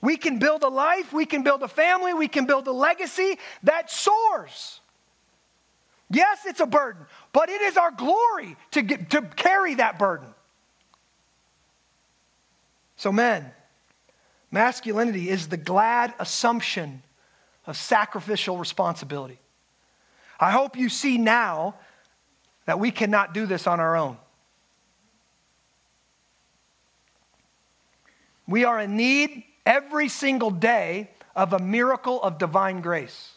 We 0.01 0.17
can 0.17 0.39
build 0.39 0.63
a 0.63 0.69
life, 0.69 1.13
we 1.13 1.27
can 1.27 1.43
build 1.43 1.63
a 1.63 1.69
family, 1.69 2.15
we 2.15 2.29
can 2.29 2.47
build 2.47 2.67
a 2.69 2.73
legacy 2.73 3.39
that 3.65 3.91
soars. 3.91 4.81
Yes, 6.09 6.47
it's 6.47 6.61
a 6.61 6.67
burden, 6.67 7.05
but 7.35 7.51
it 7.51 7.61
is 7.61 7.77
our 7.77 7.91
glory 7.91 8.57
to, 8.71 8.81
get, 8.81 9.11
to 9.11 9.21
carry 9.21 9.75
that 9.75 9.99
burden. 9.99 10.29
So, 12.97 13.13
men, 13.13 13.53
masculinity 14.57 15.29
is 15.29 15.49
the 15.49 15.59
glad 15.59 16.15
assumption 16.19 17.03
of 17.67 17.77
sacrificial 17.77 18.57
responsibility. 18.57 19.39
I 20.41 20.51
hope 20.51 20.79
you 20.79 20.89
see 20.89 21.19
now 21.19 21.75
that 22.65 22.81
we 22.81 22.91
cannot 22.91 23.35
do 23.35 23.45
this 23.45 23.67
on 23.67 23.81
our 23.81 23.99
own. 23.99 24.17
We 28.49 28.65
are 28.65 28.81
in 28.81 28.97
need 28.97 29.45
every 29.67 30.09
single 30.09 30.51
day 30.51 31.11
of 31.35 31.53
a 31.53 31.59
miracle 31.59 32.23
of 32.23 32.39
divine 32.39 32.81
grace 32.81 33.35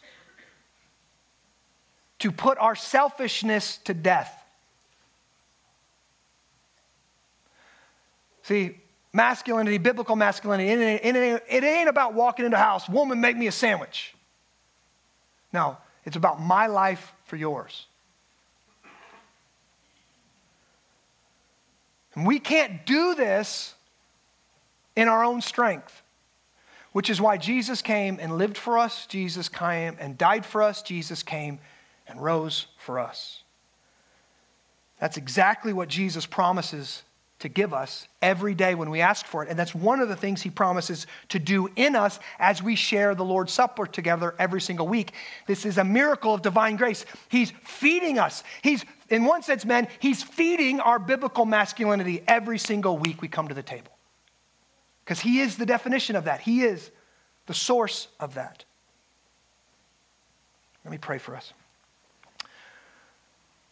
to 2.20 2.32
put 2.32 2.56
our 2.56 2.74
selfishness 2.74 3.76
to 3.84 3.92
death. 3.92 4.42
See, 8.42 8.79
masculinity, 9.12 9.78
biblical 9.78 10.16
masculinity, 10.16 10.70
it 10.70 11.16
ain't, 11.16 11.42
it 11.48 11.64
ain't 11.64 11.88
about 11.88 12.14
walking 12.14 12.44
into 12.44 12.56
a 12.56 12.60
house, 12.60 12.88
woman, 12.88 13.20
make 13.20 13.36
me 13.36 13.46
a 13.46 13.52
sandwich. 13.52 14.14
No, 15.52 15.76
it's 16.04 16.16
about 16.16 16.40
my 16.40 16.66
life 16.66 17.12
for 17.24 17.36
yours. 17.36 17.86
And 22.14 22.26
we 22.26 22.38
can't 22.38 22.84
do 22.86 23.14
this 23.14 23.74
in 24.96 25.08
our 25.08 25.24
own 25.24 25.40
strength, 25.40 26.02
which 26.92 27.08
is 27.08 27.20
why 27.20 27.36
Jesus 27.36 27.82
came 27.82 28.18
and 28.20 28.36
lived 28.36 28.56
for 28.56 28.78
us. 28.78 29.06
Jesus 29.06 29.48
came 29.48 29.96
and 30.00 30.18
died 30.18 30.44
for 30.44 30.62
us. 30.62 30.82
Jesus 30.82 31.22
came 31.22 31.60
and 32.06 32.22
rose 32.22 32.66
for 32.78 32.98
us. 32.98 33.42
That's 34.98 35.16
exactly 35.16 35.72
what 35.72 35.88
Jesus 35.88 36.26
promises 36.26 37.02
to 37.40 37.48
give 37.48 37.72
us 37.72 38.06
every 38.22 38.54
day 38.54 38.74
when 38.74 38.90
we 38.90 39.00
ask 39.00 39.26
for 39.26 39.42
it. 39.42 39.48
And 39.48 39.58
that's 39.58 39.74
one 39.74 40.00
of 40.00 40.08
the 40.08 40.16
things 40.16 40.42
he 40.42 40.50
promises 40.50 41.06
to 41.30 41.38
do 41.38 41.68
in 41.74 41.96
us 41.96 42.20
as 42.38 42.62
we 42.62 42.76
share 42.76 43.14
the 43.14 43.24
Lord's 43.24 43.52
Supper 43.52 43.86
together 43.86 44.34
every 44.38 44.60
single 44.60 44.86
week. 44.86 45.12
This 45.46 45.64
is 45.64 45.78
a 45.78 45.84
miracle 45.84 46.34
of 46.34 46.42
divine 46.42 46.76
grace. 46.76 47.04
He's 47.28 47.52
feeding 47.64 48.18
us. 48.18 48.44
He's, 48.62 48.84
in 49.08 49.24
one 49.24 49.42
sense, 49.42 49.64
men, 49.64 49.88
he's 49.98 50.22
feeding 50.22 50.80
our 50.80 50.98
biblical 50.98 51.46
masculinity 51.46 52.22
every 52.28 52.58
single 52.58 52.98
week 52.98 53.22
we 53.22 53.28
come 53.28 53.48
to 53.48 53.54
the 53.54 53.62
table. 53.62 53.92
Because 55.04 55.20
he 55.20 55.40
is 55.40 55.56
the 55.56 55.66
definition 55.66 56.16
of 56.16 56.24
that, 56.24 56.40
he 56.40 56.62
is 56.62 56.90
the 57.46 57.54
source 57.54 58.08
of 58.20 58.34
that. 58.34 58.64
Let 60.84 60.92
me 60.92 60.98
pray 60.98 61.18
for 61.18 61.34
us. 61.34 61.52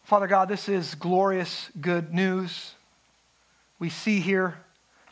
Father 0.05 0.27
God, 0.27 0.49
this 0.49 0.71
is 0.71 0.95
glorious 0.95 1.71
good 1.83 2.15
news. 2.15 2.73
We 3.79 3.91
see 3.91 4.21
here 4.21 4.59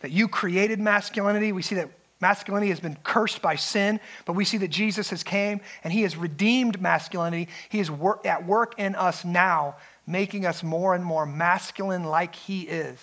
that 0.02 0.10
you 0.10 0.28
created 0.28 0.80
masculinity. 0.80 1.52
We 1.52 1.62
see 1.62 1.76
that 1.76 1.90
masculinity 2.20 2.70
has 2.70 2.80
been 2.80 2.96
cursed 3.02 3.42
by 3.42 3.56
sin, 3.56 4.00
but 4.24 4.34
we 4.34 4.44
see 4.44 4.58
that 4.58 4.68
Jesus 4.68 5.10
has 5.10 5.22
came 5.22 5.60
and 5.84 5.92
he 5.92 6.02
has 6.02 6.16
redeemed 6.16 6.80
masculinity. 6.80 7.48
He 7.68 7.80
is 7.80 7.90
wor- 7.90 8.20
at 8.26 8.46
work 8.46 8.78
in 8.78 8.94
us 8.94 9.24
now, 9.24 9.76
making 10.06 10.46
us 10.46 10.62
more 10.62 10.94
and 10.94 11.04
more 11.04 11.26
masculine 11.26 12.04
like 12.04 12.34
he 12.34 12.62
is. 12.62 12.98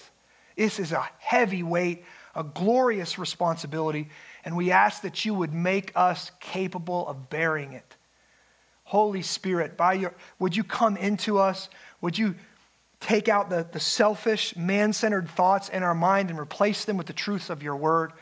This 0.56 0.80
is 0.80 0.92
a 0.92 1.08
heavy 1.20 1.64
weight, 1.64 2.06
a 2.36 2.44
glorious 2.44 3.18
responsibility, 3.18 4.10
and 4.46 4.56
we 4.56 4.72
ask 4.72 5.02
that 5.04 5.26
you 5.26 5.34
would 5.34 5.54
make 5.54 5.92
us 5.96 6.32
capable 6.40 7.08
of 7.08 7.30
bearing 7.30 7.74
it. 7.74 7.96
Holy 8.84 9.22
Spirit, 9.22 9.78
by 9.78 9.94
your, 9.94 10.14
would 10.40 10.56
you 10.56 10.64
come 10.64 10.98
into 10.98 11.40
us? 11.40 11.70
Would 12.02 12.18
you 12.18 12.36
take 13.04 13.28
out 13.28 13.50
the, 13.50 13.68
the 13.72 13.80
selfish, 13.80 14.56
man 14.56 14.94
centered 14.94 15.30
thoughts 15.30 15.70
in 15.70 15.84
our 15.84 15.94
mind 15.94 16.30
and 16.30 16.40
replace 16.40 16.86
them 16.86 16.98
with 16.98 17.08
the 17.08 17.14
truths 17.14 17.50
of 17.50 17.62
your 17.62 17.76
word? 17.76 18.14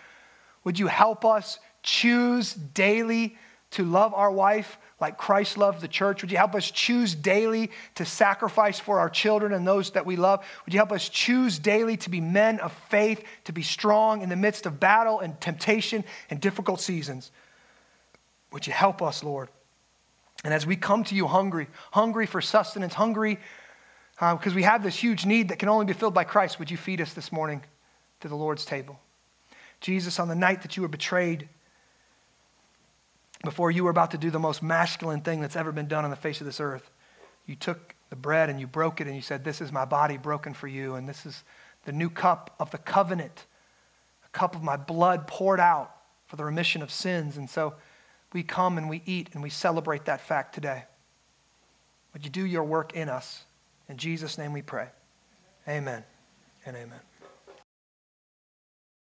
Would 0.63 0.79
you 0.79 0.87
help 0.87 1.23
us 1.23 1.59
choose 1.83 2.53
daily 2.53 3.37
to 3.71 3.85
love 3.85 4.13
our 4.13 4.31
wife 4.31 4.77
like 4.99 5.17
Christ 5.17 5.57
loved 5.57 5.81
the 5.81 5.87
church? 5.87 6.21
Would 6.21 6.31
you 6.31 6.37
help 6.37 6.55
us 6.55 6.69
choose 6.69 7.15
daily 7.15 7.71
to 7.95 8.05
sacrifice 8.05 8.79
for 8.79 8.99
our 8.99 9.09
children 9.09 9.53
and 9.53 9.65
those 9.65 9.91
that 9.91 10.05
we 10.05 10.15
love? 10.15 10.43
Would 10.65 10.73
you 10.73 10.79
help 10.79 10.91
us 10.91 11.07
choose 11.09 11.59
daily 11.59 11.97
to 11.97 12.09
be 12.09 12.19
men 12.19 12.59
of 12.59 12.73
faith, 12.89 13.23
to 13.45 13.53
be 13.53 13.63
strong 13.63 14.21
in 14.21 14.29
the 14.29 14.35
midst 14.35 14.65
of 14.65 14.79
battle 14.79 15.19
and 15.19 15.39
temptation 15.39 16.03
and 16.29 16.41
difficult 16.41 16.81
seasons? 16.81 17.31
Would 18.51 18.67
you 18.67 18.73
help 18.73 19.01
us, 19.01 19.23
Lord? 19.23 19.49
And 20.43 20.53
as 20.53 20.65
we 20.65 20.75
come 20.75 21.03
to 21.05 21.15
you 21.15 21.27
hungry, 21.27 21.67
hungry 21.91 22.25
for 22.25 22.41
sustenance, 22.41 22.93
hungry 22.93 23.39
because 24.21 24.53
uh, 24.53 24.55
we 24.55 24.61
have 24.63 24.83
this 24.83 24.95
huge 24.95 25.25
need 25.25 25.49
that 25.49 25.57
can 25.57 25.67
only 25.67 25.85
be 25.85 25.93
filled 25.93 26.13
by 26.13 26.23
Christ, 26.23 26.59
would 26.59 26.69
you 26.69 26.77
feed 26.77 27.01
us 27.01 27.13
this 27.13 27.31
morning 27.31 27.63
to 28.19 28.27
the 28.27 28.35
Lord's 28.35 28.65
table? 28.65 28.99
Jesus, 29.79 30.19
on 30.19 30.27
the 30.27 30.35
night 30.35 30.61
that 30.61 30.77
you 30.77 30.83
were 30.83 30.87
betrayed, 30.87 31.49
before 33.43 33.71
you 33.71 33.83
were 33.83 33.89
about 33.89 34.11
to 34.11 34.19
do 34.19 34.29
the 34.29 34.37
most 34.37 34.61
masculine 34.61 35.21
thing 35.21 35.41
that's 35.41 35.55
ever 35.55 35.71
been 35.71 35.87
done 35.87 36.03
on 36.05 36.11
the 36.11 36.15
face 36.15 36.39
of 36.39 36.45
this 36.45 36.59
earth, 36.59 36.91
you 37.47 37.55
took 37.55 37.95
the 38.11 38.15
bread 38.15 38.51
and 38.51 38.59
you 38.59 38.67
broke 38.67 39.01
it 39.01 39.07
and 39.07 39.15
you 39.15 39.23
said, 39.23 39.43
This 39.43 39.59
is 39.59 39.71
my 39.71 39.85
body 39.85 40.17
broken 40.17 40.53
for 40.53 40.67
you, 40.67 40.93
and 40.93 41.09
this 41.09 41.25
is 41.25 41.43
the 41.85 41.91
new 41.91 42.11
cup 42.11 42.53
of 42.59 42.69
the 42.69 42.77
covenant, 42.77 43.47
a 44.23 44.29
cup 44.37 44.55
of 44.55 44.61
my 44.61 44.77
blood 44.77 45.25
poured 45.25 45.59
out 45.59 45.95
for 46.27 46.35
the 46.35 46.45
remission 46.45 46.83
of 46.83 46.91
sins. 46.91 47.37
And 47.37 47.49
so 47.49 47.73
we 48.33 48.43
come 48.43 48.77
and 48.77 48.87
we 48.87 49.01
eat 49.07 49.29
and 49.33 49.41
we 49.41 49.49
celebrate 49.49 50.05
that 50.05 50.21
fact 50.21 50.53
today. 50.53 50.83
Would 52.13 52.23
you 52.23 52.29
do 52.29 52.45
your 52.45 52.63
work 52.63 52.93
in 52.93 53.09
us? 53.09 53.45
In 53.91 53.97
Jesus' 53.97 54.37
name 54.37 54.53
we 54.53 54.61
pray. 54.61 54.87
Amen 55.67 56.05
and 56.65 56.77
amen. 56.77 57.01